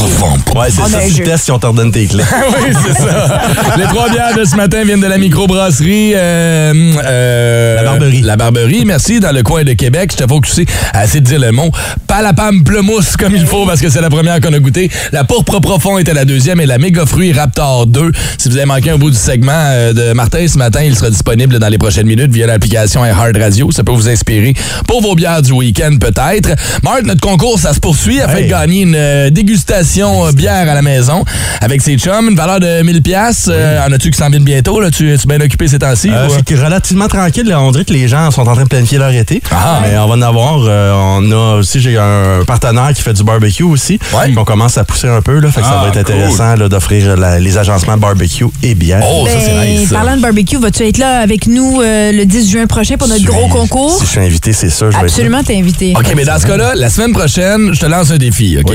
Ouais, 0.55 0.67
c'est 0.69 0.81
on 0.81 0.85
a 0.85 0.89
ça, 0.89 0.97
un 0.97 1.01
c'est 1.01 1.09
jeu. 1.11 1.23
le 1.23 1.29
test 1.29 1.43
si 1.45 1.51
on 1.51 1.59
t'ordonne 1.59 1.91
tes 1.91 2.05
clés. 2.07 2.23
oui, 2.63 2.73
c'est 2.85 3.01
ça. 3.01 3.41
Les 3.77 3.83
trois 3.85 4.09
bières 4.09 4.35
de 4.37 4.43
ce 4.45 4.55
matin 4.55 4.83
viennent 4.83 5.01
de 5.01 5.07
la 5.07 5.17
microbrasserie. 5.17 6.13
Euh, 6.15 6.73
euh, 7.03 7.75
La 7.75 7.83
Barberie. 7.83 8.21
La 8.21 8.35
Barberie, 8.37 8.85
merci, 8.85 9.19
dans 9.19 9.31
le 9.31 9.43
coin 9.43 9.63
de 9.63 9.73
Québec. 9.73 10.11
Je 10.13 10.23
te 10.23 10.27
faut 10.29 10.39
que 10.39 10.47
tu 10.47 10.53
sais 10.53 10.65
assez 10.93 11.19
de 11.21 11.25
dire 11.25 11.39
le 11.39 11.51
mot. 11.51 11.69
Palapam 12.07 12.63
Plumousse 12.63 13.17
comme 13.17 13.35
il 13.35 13.45
faut 13.45 13.65
parce 13.65 13.81
que 13.81 13.89
c'est 13.89 14.01
la 14.01 14.09
première 14.09 14.39
qu'on 14.39 14.53
a 14.53 14.59
goûté. 14.59 14.89
La 15.11 15.23
pourpre 15.23 15.59
profond 15.59 15.97
était 15.97 16.13
la 16.13 16.25
deuxième 16.25 16.59
et 16.61 16.65
la 16.65 16.77
méga 16.77 17.05
fruit 17.05 17.33
Raptor 17.33 17.87
2. 17.87 18.11
Si 18.37 18.49
vous 18.49 18.55
avez 18.57 18.65
manqué 18.65 18.89
un 18.91 18.97
bout 18.97 19.11
du 19.11 19.17
segment 19.17 19.51
euh, 19.55 19.93
de 19.93 20.13
Martin 20.13 20.47
ce 20.47 20.57
matin, 20.57 20.81
il 20.83 20.95
sera 20.95 21.09
disponible 21.09 21.59
dans 21.59 21.67
les 21.69 21.77
prochaines 21.77 22.07
minutes 22.07 22.31
via 22.31 22.47
l'application 22.47 23.03
Hard 23.03 23.37
Radio. 23.37 23.71
Ça 23.71 23.83
peut 23.83 23.91
vous 23.91 24.09
inspirer 24.09 24.53
pour 24.87 25.01
vos 25.01 25.15
bières 25.15 25.41
du 25.41 25.51
week-end 25.51 25.95
peut-être. 25.99 26.49
Marc, 26.83 27.03
notre 27.03 27.21
concours, 27.21 27.59
ça 27.59 27.73
se 27.73 27.79
poursuit 27.79 28.21
afin 28.21 28.35
Hey. 28.37 28.45
de 28.45 28.49
gagner 28.49 28.81
une 28.81 28.95
euh, 28.95 29.29
dégustation 29.29 30.14
euh, 30.27 30.31
bière 30.31 30.69
à 30.69 30.73
la 30.73 30.81
maison 30.81 31.23
avec 31.61 31.81
ses 31.81 31.97
chums, 31.97 32.29
une 32.29 32.35
valeur 32.35 32.59
de 32.59 32.81
1000 32.83 33.01
pièces. 33.01 33.49
En 33.49 33.91
as-tu 33.91 34.11
qui 34.11 34.17
s'en 34.17 34.29
viennent 34.29 34.43
bientôt? 34.43 34.79
Là? 34.79 34.89
Tu 34.91 35.11
es 35.13 35.17
bien 35.27 35.39
occupé 35.41 35.67
ces 35.67 35.79
temps-ci? 35.79 36.09
Euh, 36.11 36.27
ou- 36.27 36.31
c'est 36.35 36.43
que 36.45 36.55
relativement 36.61 37.07
tranquille. 37.07 37.47
là. 37.47 37.59
On 37.61 37.71
dirait 37.71 37.85
que 37.85 37.93
les 37.93 38.07
gens 38.07 38.31
sont 38.31 38.47
en 38.47 38.53
train 38.53 38.63
de 38.63 38.69
planifier 38.69 38.97
leur 38.97 39.11
été. 39.11 39.41
Ah. 39.51 39.79
Mais 39.83 39.97
on 39.97 40.07
va 40.07 40.15
en 40.15 40.21
avoir. 40.21 40.59
euh, 40.65 40.93
on 40.93 41.31
a 41.31 41.55
aussi, 41.59 41.79
j'ai 41.79 41.97
un 41.97 42.43
partenaire 42.45 42.91
qui 42.93 43.01
fait 43.01 43.13
du 43.13 43.23
barbecue 43.23 43.63
aussi. 43.63 43.99
On 44.37 44.43
commence 44.45 44.77
à 44.77 44.83
pousser 44.83 45.07
un 45.07 45.21
peu. 45.21 45.39
Là, 45.39 45.51
fait 45.51 45.61
que 45.61 45.67
ça 45.67 45.77
Ah, 45.79 45.83
va 45.83 45.89
être 45.89 45.97
intéressant 45.97 46.55
là, 46.55 46.69
d'offrir 46.69 47.15
les 47.39 47.57
agencements 47.57 47.97
barbecue 47.97 48.45
et 48.63 48.75
bière. 48.75 49.01
Oh, 49.05 49.25
Ben, 49.25 49.87
Parlant 49.89 50.15
de 50.17 50.21
barbecue, 50.21 50.57
vas-tu 50.57 50.83
être 50.87 50.97
là 50.97 51.19
avec 51.19 51.47
nous 51.47 51.81
euh, 51.81 52.11
le 52.11 52.25
10 52.25 52.49
juin 52.51 52.65
prochain 52.67 52.97
pour 52.97 53.07
notre 53.07 53.19
Si- 53.21 53.25
gros 53.25 53.47
concours? 53.47 53.97
Si 53.99 54.05
je 54.05 54.09
suis 54.09 54.19
invité, 54.19 54.53
c'est 54.53 54.69
sûr. 54.69 54.91
Je. 54.91 54.97
Absolument, 54.97 55.43
t'es 55.43 55.57
invité. 55.57 55.93
OK, 55.97 56.13
mais 56.15 56.25
dans 56.25 56.39
ce 56.39 56.45
cas-là, 56.47 56.73
la 56.75 56.89
semaine 56.89 57.13
prochaine, 57.13 57.73
je 57.73 57.79
te 57.79 57.85
lance 57.85 58.11
un 58.11 58.17
défi, 58.17 58.57
OK? 58.63 58.73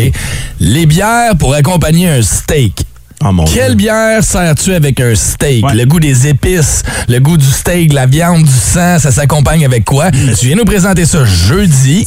Les 0.60 0.86
bières 0.86 1.29
pour 1.34 1.54
accompagner 1.54 2.08
un 2.08 2.22
steak. 2.22 2.89
Quelle 3.52 3.74
bière 3.74 4.24
sers-tu 4.24 4.72
avec 4.72 4.98
un 4.98 5.14
steak? 5.14 5.62
Le 5.74 5.84
goût 5.84 6.00
des 6.00 6.26
épices, 6.26 6.82
le 7.06 7.18
goût 7.18 7.36
du 7.36 7.44
steak, 7.44 7.92
la 7.92 8.06
viande, 8.06 8.44
du 8.44 8.50
sang, 8.50 8.98
ça 8.98 9.10
s'accompagne 9.10 9.62
avec 9.62 9.84
quoi? 9.84 10.10
Tu 10.10 10.46
viens 10.46 10.56
nous 10.56 10.64
présenter 10.64 11.04
ça 11.04 11.22
jeudi. 11.26 12.06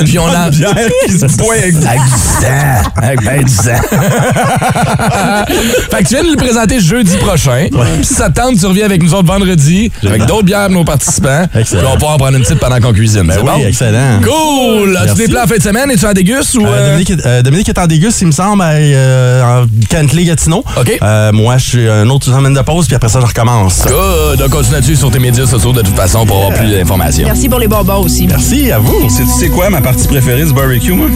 Puis 0.00 0.18
on 0.18 0.26
a... 0.26 0.48
bière 0.48 0.74
qui 1.06 1.12
se 1.18 1.26
boit 1.36 1.56
avec 1.56 1.78
du- 1.78 1.86
Avec 1.86 2.00
du 2.00 2.08
sang. 2.08 2.90
Avec 2.96 3.22
ben 3.22 3.44
du 3.44 3.52
sang. 3.52 3.72
fait 5.90 6.02
que 6.02 6.08
tu 6.08 6.14
viens 6.14 6.22
nous 6.22 6.30
le 6.30 6.36
présenter 6.36 6.80
jeudi 6.80 7.18
prochain. 7.18 7.66
Puis 7.70 8.04
si 8.06 8.14
ça 8.14 8.30
te 8.30 8.40
tente, 8.40 8.58
tu 8.58 8.64
reviens 8.64 8.86
avec 8.86 9.02
nous 9.02 9.12
autres 9.12 9.26
vendredi, 9.26 9.92
avec 10.06 10.24
d'autres 10.24 10.44
bières 10.44 10.68
pour 10.68 10.76
nos 10.76 10.84
participants. 10.84 11.44
Puis 11.52 11.64
on 11.74 11.82
va 11.82 11.92
pouvoir 11.96 12.16
prendre 12.16 12.34
une 12.38 12.42
petite 12.42 12.60
pendant 12.60 12.80
qu'on 12.80 12.94
cuisine. 12.94 13.24
Ben 13.26 13.36
oui, 13.40 13.44
bon? 13.44 13.58
excellent. 13.68 14.20
Cool! 14.22 14.92
Merci. 15.04 15.16
des 15.16 15.28
plans 15.28 15.44
en 15.44 15.48
fin 15.48 15.58
de 15.58 15.62
semaine? 15.62 15.90
Es-tu 15.90 16.06
en 16.06 16.14
déguste 16.14 16.54
ou... 16.54 16.64
Euh, 16.66 16.70
euh, 16.70 16.88
Dominique, 16.92 17.12
euh, 17.26 17.42
Dominique 17.42 17.68
est 17.68 17.78
en 17.78 17.86
déguste, 17.86 18.22
il 18.22 18.28
me 18.28 18.32
semble, 18.32 18.62
à, 18.62 18.70
euh, 18.70 19.42
en 19.42 19.66
Cantley 19.90 20.24
Gatineau. 20.46 20.64
OK. 20.76 20.98
Euh, 21.02 21.32
moi, 21.32 21.58
je 21.58 21.68
suis 21.68 21.88
un 21.88 22.08
autre 22.08 22.26
semaine 22.26 22.54
de 22.54 22.60
pause, 22.60 22.86
puis 22.86 22.94
après 22.96 23.08
ça, 23.08 23.20
je 23.20 23.26
recommence. 23.26 23.82
Good! 23.86 24.38
Donc, 24.38 24.50
continue 24.50 24.74
là-dessus 24.74 24.96
sur 24.96 25.10
tes 25.10 25.18
médias 25.18 25.46
sociaux 25.46 25.72
de 25.72 25.82
toute 25.82 25.96
façon 25.96 26.24
pour 26.24 26.36
avoir 26.36 26.52
plus 26.58 26.70
d'informations. 26.70 27.24
Merci 27.26 27.48
pour 27.48 27.58
les 27.58 27.68
bonbons 27.68 28.04
aussi. 28.04 28.26
Merci 28.26 28.70
à 28.70 28.78
vous. 28.78 29.08
C'est 29.38 29.48
quoi 29.48 29.70
ma 29.70 29.80
partie 29.80 30.06
préférée 30.06 30.44
du 30.44 30.52
barbecue, 30.52 30.92
moi? 30.92 31.08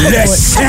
Le 0.00 0.26
sang! 0.26 0.60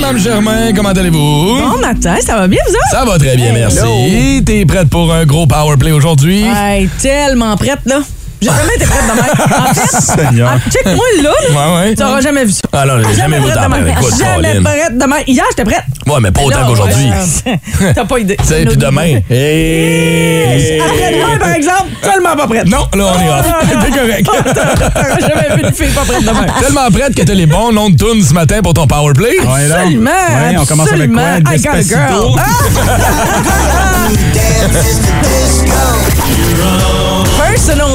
Mme 0.00 0.18
Germain, 0.18 0.72
comment 0.74 0.90
allez-vous? 0.90 1.58
Bon 1.58 1.78
matin, 1.80 2.16
ça 2.24 2.36
va 2.36 2.46
bien, 2.46 2.60
vous 2.66 2.72
autres? 2.72 2.90
Ça 2.90 3.04
va 3.04 3.18
très 3.18 3.36
bien, 3.36 3.52
merci. 3.52 4.42
T'es 4.44 4.64
prête 4.64 4.88
pour 4.88 5.12
un 5.12 5.26
gros 5.26 5.46
power 5.46 5.76
play 5.76 5.92
aujourd'hui? 5.92 6.44
Ouais, 6.44 6.88
tellement 7.02 7.56
prête, 7.56 7.80
là. 7.84 8.00
J'ai 8.40 8.48
jamais 8.48 8.74
été 8.76 8.84
prête 8.86 9.02
de 9.02 9.14
même. 9.14 9.60
En 9.68 9.74
fait, 9.74 10.00
Seigneur. 10.26 10.50
ah, 10.54 10.70
check-moi 10.70 11.04
là, 11.22 11.22
là. 11.22 11.30
Ouais, 11.50 11.80
ouais. 11.88 11.94
Tu 11.96 12.02
n'auras 12.02 12.20
jamais 12.20 12.44
vu 12.44 12.52
ça. 12.52 12.60
Ah 12.72 12.84
non, 12.86 12.94
j'ai 13.08 13.14
jamais 13.16 13.38
vu 13.40 13.50
prête 13.50 13.68
même. 13.68 13.88
Écoute, 13.88 14.14
Jamais 14.18 14.52
Colin. 14.52 14.62
prête 14.62 14.98
de 14.98 15.04
même. 15.04 15.22
Hier, 15.26 15.44
j'étais 15.50 15.64
prête. 15.64 15.82
Ouais, 16.06 16.14
mais 16.20 16.30
pas 16.30 16.42
autant 16.42 16.60
Là, 16.60 16.66
qu'aujourd'hui. 16.68 17.10
ouais, 17.46 17.92
T'as 17.94 18.04
pas 18.04 18.18
idée. 18.18 18.36
Tu 18.36 18.44
sais, 18.46 18.64
puis 18.64 18.76
demain. 18.76 19.18
Hey! 19.30 20.80
Après-demain, 20.80 21.36
par 21.38 21.50
exemple, 21.50 21.88
tellement 22.02 22.36
pas 22.36 22.46
prête. 22.46 22.66
Non, 22.66 22.86
là, 22.94 23.04
on 23.14 23.20
est 23.20 23.28
off. 23.28 23.46
T'es 23.82 23.90
correct. 23.98 24.24
T'auras 24.54 25.18
jamais 25.20 25.56
vu 25.56 25.62
une 25.68 25.72
fille 25.74 25.88
pas 25.92 26.02
prête 26.02 26.20
de 26.24 26.30
même. 26.30 26.46
Tellement 26.60 26.90
prête 26.90 27.14
que 27.14 27.22
t'as 27.22 27.34
les 27.34 27.46
bons 27.46 27.72
noms 27.72 27.90
de 27.90 27.96
tunes 27.96 28.22
ce 28.22 28.32
matin 28.34 28.60
pour 28.62 28.74
ton 28.74 28.86
power 28.86 29.12
play. 29.14 29.36
Absolument. 29.40 30.10
Ouais, 30.10 30.56
on 30.58 30.64
commence 30.64 30.92
avec 30.92 31.12
quoi? 31.12 31.22
absolument. 31.22 31.50
I 31.50 31.60
got 31.60 31.70
a 31.70 31.76
Despacito? 31.76 31.96
girl. 31.96 32.36
Ah! 32.38 32.44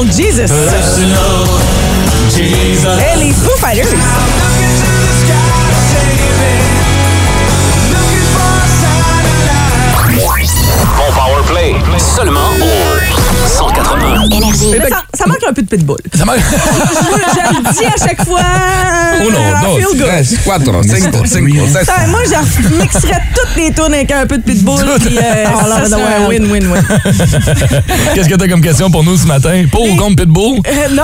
Personal 0.06 1.48
Jesus. 2.30 2.88
Et 2.88 3.20
les 3.20 3.32
Foo 3.32 3.56
Fighters. 3.58 3.86
Bon 10.98 11.12
Powerplay, 11.14 11.76
seulement 11.98 12.42
au 12.62 13.48
181 13.48 14.30
Énergie. 14.30 14.74
Ça, 15.24 15.30
manque 15.30 15.44
un 15.50 15.54
peu 15.54 15.62
de 15.62 15.68
pitbull. 15.68 15.98
Ça 16.16 16.26
manque. 16.26 16.38
Je 16.38 17.58
le 17.58 17.74
dis 17.74 17.86
à 17.86 18.08
chaque 18.08 18.24
fois. 18.26 18.42
Uno, 19.22 19.30
dos, 19.62 19.78
feel 19.78 19.98
good. 20.00 20.08
tres, 20.08 20.38
cuatro, 20.44 20.84
cinco, 20.84 21.26
cinco, 21.26 21.68
seis. 21.72 21.86
Ça, 21.86 21.94
moi, 22.08 22.20
je 22.26 22.78
mixerais 22.82 23.22
toutes 23.36 23.56
les 23.56 23.72
tunes 23.74 23.94
avec 23.94 24.12
un 24.12 24.26
peu 24.26 24.38
de 24.38 24.44
pitbull. 24.44 24.80
Puis, 25.06 25.18
euh, 25.18 25.46
Oh, 25.56 25.60
ça 25.68 25.76
un 25.78 25.84
of 25.84 25.90
the 25.90 26.30
win-win-win. 26.30 26.84
Qu'est-ce 28.14 28.30
que 28.30 28.36
t'as 28.36 28.48
comme 28.48 28.62
question 28.62 28.90
pour 28.92 29.04
nous 29.04 29.18
ce 29.18 29.26
matin? 29.28 29.64
Pour 29.72 29.84
ou 29.90 29.96
contre 29.96 30.16
Pitbull? 30.24 30.60
Euh, 30.68 30.90
non! 30.94 31.04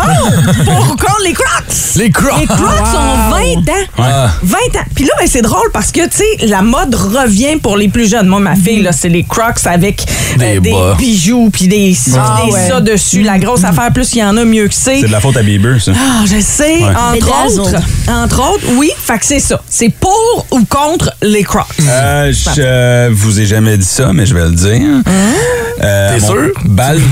Pour 0.66 0.88
contre 0.98 1.22
les 1.24 1.34
Crocs! 1.34 1.96
Les 1.96 2.10
Crocs! 2.10 2.40
Les 2.40 2.48
Crocs 2.48 2.96
ont 2.96 3.30
20 3.30 3.38
ans. 3.38 3.86
Ah. 3.98 4.30
20 4.42 4.58
ans. 4.58 4.86
Puis 4.96 5.06
là, 5.06 5.12
ben, 5.20 5.28
c'est 5.28 5.42
drôle 5.42 5.70
parce 5.74 5.92
que, 5.92 6.02
tu 6.08 6.18
sais, 6.18 6.46
la 6.48 6.62
mode 6.62 6.96
revient 6.96 7.58
pour 7.58 7.78
les 7.78 7.90
plus 7.90 8.10
jeunes. 8.10 8.28
Moi, 8.28 8.40
ma 8.40 8.56
fille, 8.56 8.82
là, 8.82 8.92
c'est 8.92 9.10
les 9.10 9.24
Crocs 9.24 9.66
avec 9.66 10.06
euh, 10.42 10.60
Des 10.60 10.74
bijoux 10.98 11.50
puis 11.52 11.68
des, 11.68 11.94
ci, 11.94 12.12
Ah, 12.18 12.38
puis 12.42 12.52
des 12.52 12.54
ouais. 12.58 12.68
ça 12.68 12.82
dessus. 12.82 13.22
La 13.24 13.38
grosse 13.38 13.64
affaire, 13.64 13.92
plus 13.94 14.09
il 14.14 14.20
y 14.20 14.24
en 14.24 14.38
a, 14.38 14.46
mieux 14.46 14.68
que 14.68 14.74
c'est. 14.74 15.02
C'est 15.02 15.08
de 15.08 15.12
la 15.12 15.20
faute 15.20 15.38
à 15.38 15.44
Bieber, 15.44 15.82
ça. 15.82 15.92
Ah, 15.96 16.24
je 16.26 16.40
sais. 16.40 16.78
Ouais. 16.80 16.86
Entre 17.18 17.46
autres, 17.60 17.82
entre 18.10 18.54
autres, 18.54 18.66
oui. 18.76 18.92
Fait 18.98 19.18
que 19.20 19.26
c'est 19.26 19.40
ça. 19.40 19.62
C'est 19.70 19.90
pour 19.90 20.46
ou 20.52 20.64
contre 20.66 21.12
les 21.22 21.44
Crocs. 21.44 21.66
Euh, 21.82 22.32
je 22.32 22.50
euh, 22.60 23.10
vous 23.12 23.40
ai 23.40 23.46
jamais 23.46 23.78
dit 23.78 23.86
ça, 23.86 24.12
mais 24.14 24.26
je 24.26 24.34
vais 24.34 24.46
le 24.46 24.52
dire. 24.52 24.82
Euh, 25.82 26.14
T'es 26.14 26.20
sûr? 26.26 26.52
Bal... 26.66 27.00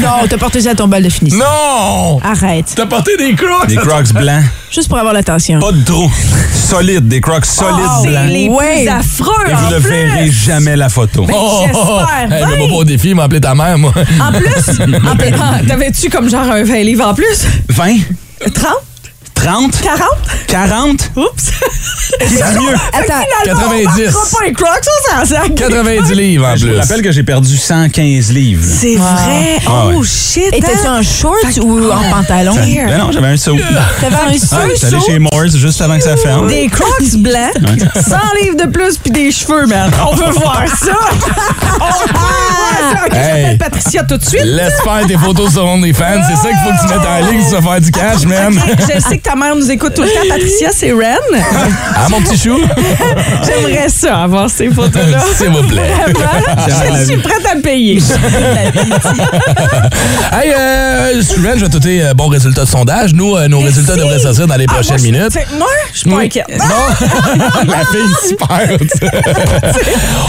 Non, 0.00 0.26
t'as 0.28 0.38
porté 0.38 0.60
ça 0.62 0.70
à 0.70 0.74
ton 0.74 0.88
bal 0.88 1.02
de 1.02 1.08
finition. 1.08 1.38
Non! 1.38 2.18
Arrête. 2.24 2.66
T'as 2.74 2.86
porté 2.86 3.16
des 3.16 3.34
Crocs! 3.34 3.66
Des 3.68 3.76
Crocs 3.76 4.12
blancs. 4.14 4.42
Juste 4.72 4.88
pour 4.88 4.98
avoir 4.98 5.14
l'attention. 5.14 5.60
Pas 5.60 5.70
de 5.72 5.84
trou. 5.84 6.10
Solides. 6.52 7.06
Des 7.06 7.20
Crocs 7.20 7.44
solides 7.44 7.78
c'est 8.02 8.08
blancs. 8.08 8.28
les 8.28 8.48
Ouais. 8.48 8.80
plus 8.84 8.88
affreux. 8.88 9.32
Et 9.48 9.54
vous 9.54 9.74
ne 9.74 9.78
plus. 9.78 9.90
verrez 9.90 10.30
jamais 10.30 10.74
la 10.76 10.88
photo. 10.88 11.26
Oh, 11.32 11.62
j'espère 11.66 12.18
Hey, 12.22 12.28
bien. 12.28 12.46
mets-moi 12.48 12.68
pas 12.68 12.74
au 12.74 12.84
défi, 12.84 13.14
m'a 13.14 13.24
appelé 13.24 13.40
ta 13.40 13.54
mère, 13.54 13.78
moi. 13.78 13.92
En 14.20 14.32
plus, 14.32 14.80
en 14.80 15.16
plus, 15.16 15.30
ah, 15.40 15.58
t'avais-tu 15.74 16.08
comme 16.08 16.28
genre 16.30 16.48
un 16.52 16.62
20 16.62 16.74
livres 16.84 17.04
en 17.08 17.14
plus? 17.14 17.44
20? 17.68 17.96
30? 18.54 18.74
30? 19.34 19.72
40? 19.82 20.08
40? 20.46 21.10
Oups! 21.16 21.50
Qui 22.20 22.34
dit 22.34 22.34
mieux? 22.36 22.74
Attends, 22.92 23.24
90. 23.44 24.14
On 24.14 24.36
pas 24.38 24.46
un 24.48 24.52
Crocs, 24.52 24.84
ça, 25.10 25.24
ça, 25.26 25.42
ça. 25.42 25.42
90 25.48 26.12
livres 26.14 26.46
en 26.46 26.56
Je 26.56 26.66
plus. 26.68 26.78
rappelle 26.78 27.02
que 27.02 27.10
j'ai 27.12 27.24
perdu 27.24 27.56
115 27.56 28.30
livres. 28.30 28.64
C'est 28.64 28.94
vrai? 28.96 29.58
Ah 29.66 29.86
oh 29.86 29.98
ouais. 29.98 30.06
shit! 30.06 30.46
étais-tu 30.52 30.86
hein? 30.86 31.00
en 31.00 31.02
short 31.02 31.58
ou 31.62 31.90
en 31.90 32.02
pantalon? 32.10 32.54
Ben 32.54 32.98
non, 32.98 33.10
j'avais 33.12 33.26
un 33.28 33.36
saut. 33.36 33.56
T'avais 34.00 34.14
un 34.14 34.30
Ouais, 34.30 34.38
seul 34.38 34.70
J'étais 34.74 34.86
allé 34.86 35.00
saut? 35.00 35.06
chez 35.06 35.18
Morse 35.18 35.56
juste 35.56 35.80
avant 35.80 35.96
que 35.98 36.04
ça 36.04 36.16
ferme. 36.16 36.46
Des 36.46 36.68
crocs 36.68 37.14
blancs, 37.16 37.52
100 37.94 38.16
livres 38.42 38.56
de 38.64 38.70
plus 38.70 38.96
puis 38.98 39.10
des 39.10 39.30
cheveux, 39.32 39.66
man. 39.66 39.90
On 40.08 40.14
veut 40.14 40.30
voir 40.36 40.62
ça! 40.68 40.96
On 41.80 41.84
veut 41.86 42.12
voir 42.12 42.63
Hey. 43.12 43.42
j'appelle 43.42 43.58
Patricia 43.58 44.02
tout 44.04 44.16
de 44.16 44.24
suite. 44.24 44.44
Laisse 44.44 44.80
faire 44.82 45.06
tes 45.06 45.16
photos 45.16 45.52
sur 45.52 45.64
OnlyFans. 45.64 46.22
C'est 46.28 46.36
ça 46.36 46.48
qu'il 46.48 46.58
faut 46.58 46.70
que 46.70 46.88
tu 46.88 46.94
mettes 46.98 47.06
en 47.06 47.30
ligne 47.30 47.42
tu 47.48 47.54
vas 47.54 47.62
faire 47.62 47.80
du 47.80 47.90
cash, 47.90 48.24
man. 48.24 48.60
Je 48.80 49.00
sais 49.00 49.18
que 49.18 49.22
ta 49.22 49.36
mère 49.36 49.54
nous 49.56 49.70
écoute 49.70 49.94
tout 49.94 50.02
le 50.02 50.08
temps. 50.08 50.28
Patricia, 50.28 50.70
c'est 50.72 50.92
Ren. 50.92 51.16
Ah, 51.96 52.08
mon 52.10 52.20
petit 52.20 52.36
chou? 52.36 52.58
J'aimerais 53.46 53.88
ça, 53.88 54.22
avoir 54.24 54.50
ces 54.50 54.68
photos-là. 54.68 55.18
S'il 55.38 55.48
vous 55.50 55.62
plaît. 55.66 55.90
Vraiment, 56.12 56.96
je 56.98 57.04
suis 57.04 57.16
prête 57.18 57.46
à 57.50 57.56
payer. 57.60 57.98
Hey, 60.32 60.52
euh, 60.58 61.22
Steven, 61.22 61.52
je 61.58 61.64
vais 61.64 61.68
te 61.70 61.78
donner 61.78 62.04
euh, 62.04 62.14
bon 62.14 62.28
résultat 62.28 62.64
de 62.64 62.68
sondage. 62.68 63.14
Nous, 63.14 63.36
euh, 63.36 63.48
nos 63.48 63.60
résultats 63.60 63.96
devraient 63.96 64.18
sortir 64.18 64.46
dans 64.46 64.56
les 64.56 64.66
Ah, 64.68 64.74
prochaines 64.74 65.00
minutes. 65.02 65.38
Moi, 65.56 65.66
je 65.92 65.98
suis 66.00 66.10
pas 66.10 66.20
inquiète. 66.20 66.46
Non. 66.50 67.68
la 67.68 67.84
fille 67.86 68.28
super. 68.28 68.78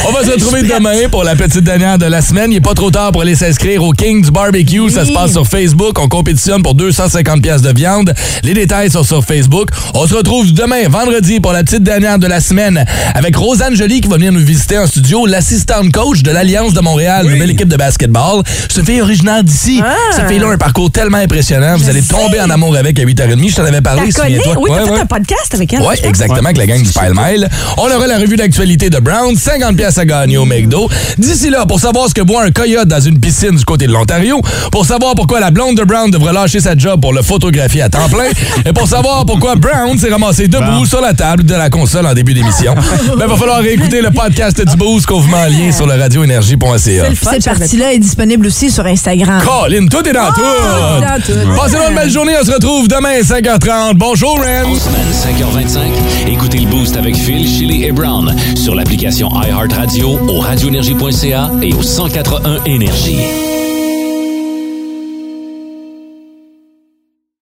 On 0.07 0.11
va 0.11 0.24
se 0.24 0.32
retrouver 0.32 0.61
demain 0.63 1.09
pour 1.09 1.24
la 1.24 1.36
petite 1.36 1.63
dernière 1.63 1.97
de 1.97 2.05
la 2.05 2.22
semaine. 2.22 2.53
Il 2.56 2.62
pas 2.62 2.74
trop 2.74 2.89
tard 2.89 3.12
pour 3.12 3.22
aller 3.22 3.36
s'inscrire 3.36 3.84
au 3.84 3.91
King 3.91 4.22
du 4.24 4.32
barbecue. 4.32 4.89
Ça 4.89 5.03
se 5.03 5.12
passe 5.12 5.34
sur 5.34 5.45
Facebook. 5.45 5.99
On 5.99 6.08
compétitionne 6.08 6.64
pour 6.64 6.74
250 6.74 7.41
pièces 7.41 7.62
de 7.62 7.74
viande. 7.78 8.14
Les 8.43 8.53
détails 8.53 8.89
sont 8.89 9.03
sur 9.03 9.26
Facebook. 9.26 9.68
On 9.93 10.08
se 10.08 10.16
retrouve 10.16 10.53
demain, 10.53 10.88
vendredi, 10.88 11.41
pour 11.41 11.51
la 11.51 11.66
petite 11.66 11.84
dernière 11.84 12.18
de 12.18 12.28
la 12.28 12.39
semaine 12.39 12.86
avec 13.14 13.36
Rosanne 13.36 13.76
Joly 13.76 13.99
qui 13.99 14.08
va 14.08 14.16
venir 14.16 14.32
nous 14.32 14.39
visiter 14.39 14.78
en 14.78 14.88
studio, 14.88 15.26
l'assistante 15.26 15.91
coach 15.91 16.24
de 16.24 16.32
l'Alliance 16.32 16.74
de 16.74 16.80
Montréal, 16.80 17.26
nouvelle 17.28 17.51
équipe 17.51 17.68
de 17.68 17.76
basketball. 17.76 18.41
Cette 18.70 18.86
fille 18.86 19.01
originaire 19.01 19.43
d'ici. 19.43 19.82
Cette 20.16 20.30
fille-là 20.30 20.47
a 20.47 20.53
un 20.53 20.58
parcours 20.58 20.89
tellement 20.89 21.18
impressionnant. 21.18 21.76
Vous 21.76 21.89
allez 21.89 22.03
tomber 22.03 22.39
en 22.39 22.49
amour 22.49 22.78
avec 22.78 22.97
à 22.99 23.03
8h30. 23.03 23.49
Je 23.51 23.56
t'en 23.58 23.66
avais 23.66 23.82
parlé, 23.82 24.10
souviens-toi. 24.14 24.56
Oui, 24.60 24.70
t'as 24.70 24.80
Ouais, 24.80 24.86
fait 24.86 24.91
ouais. 24.93 24.99
un 25.01 25.06
podcast 25.06 25.53
avec 25.53 25.74
elle. 25.74 25.82
Oui, 25.82 25.95
exactement, 26.03 26.38
avec 26.45 26.58
la 26.58 26.68
gang 26.68 26.82
du 26.82 26.89
Pile 26.89 27.12
Mile. 27.14 27.49
On 27.76 27.91
aura 27.93 28.08
la 28.08 28.18
revue 28.18 28.38
d'actualité 28.38 28.89
de 28.89 28.99
Brown, 28.99 29.36
50 29.36 29.76
pièces 29.76 29.97
à 29.97 30.06
gagner 30.06 30.38
au 30.38 30.45
McDo. 30.45 30.89
D'ici 31.18 31.49
là, 31.49 31.66
pour 31.66 31.82
savoir 31.82 32.08
ce 32.08 32.14
que 32.14 32.22
boit 32.22 32.45
un 32.46 32.52
coyote 32.52 32.88
dans 32.88 33.00
une 33.00 33.20
piscine 33.20 33.56
du 33.56 33.66
côté 33.66 33.88
de 33.88 33.91
l'Ontario, 33.91 34.39
pour 34.72 34.86
savoir 34.86 35.16
pourquoi 35.16 35.39
la 35.39 35.50
blonde 35.50 35.78
de 35.78 35.84
Brown 35.84 36.12
devrait 36.12 36.34
lâcher 36.34 36.60
sa 36.60 36.78
job 36.78 37.02
pour 37.02 37.12
le 37.12 37.24
photographier 37.24 37.82
à 37.82 37.89
temps 37.89 38.08
plein, 38.08 38.30
et 38.66 38.72
pour 38.72 38.88
savoir 38.88 39.26
pourquoi 39.26 39.56
Brown 39.56 39.98
s'est 39.98 40.10
ramassé 40.10 40.48
debout 40.48 40.86
sur 40.86 41.02
la 41.02 41.14
table 41.14 41.43
de 41.43 41.56
la 41.56 41.70
console 41.70 42.06
en 42.06 42.14
début 42.14 42.34
d'émission. 42.34 42.76
Ben, 43.18 43.28
va 43.28 43.36
falloir 43.38 43.60
réécouter 43.60 44.02
le 44.02 44.12
podcast 44.12 44.62
du 44.62 44.76
Boost 44.76 45.06
qu'on 45.06 45.20
vous 45.20 45.30
met 45.30 45.38
en 45.38 45.48
lien 45.48 45.72
sur 45.72 45.88
le 45.88 45.93
radioénergie.ca. 45.93 47.06
Cette 47.32 47.46
partie-là 47.46 47.93
est 47.93 48.00
disponible 48.00 48.48
aussi 48.48 48.70
sur 48.70 48.86
Instagram. 48.86 49.41
Colin, 49.43 49.88
tout 49.88 50.08
est 50.08 50.14
dans 50.14 50.32
tout! 50.34 50.41
dans 50.41 51.22
tout. 51.22 51.60
Passez-nous 51.60 51.89
une 51.89 51.96
belle 51.96 52.10
journée, 52.10 52.34
on 52.41 52.46
se 52.46 52.52
retrouve 52.52 52.88
demain 52.88 53.20
5h30. 53.22 53.93
Bonjour, 53.96 54.38
Ren! 54.38 54.66
En 54.66 54.76
semaine 54.76 55.12
5h25, 55.14 56.32
écoutez 56.32 56.60
le 56.60 56.68
Boost 56.68 56.98
avec 56.98 57.16
Phil, 57.16 57.48
Chili 57.48 57.86
et 57.86 57.91
Brown 57.91 58.36
sur 58.56 58.76
l'application 58.76 59.30
iHeartRadio 59.41 60.20
au 60.28 60.39
radioénergie.ca 60.39 61.52
et 61.62 61.74
au 61.74 61.82
1041 62.26 62.65
Énergie. 62.65 63.64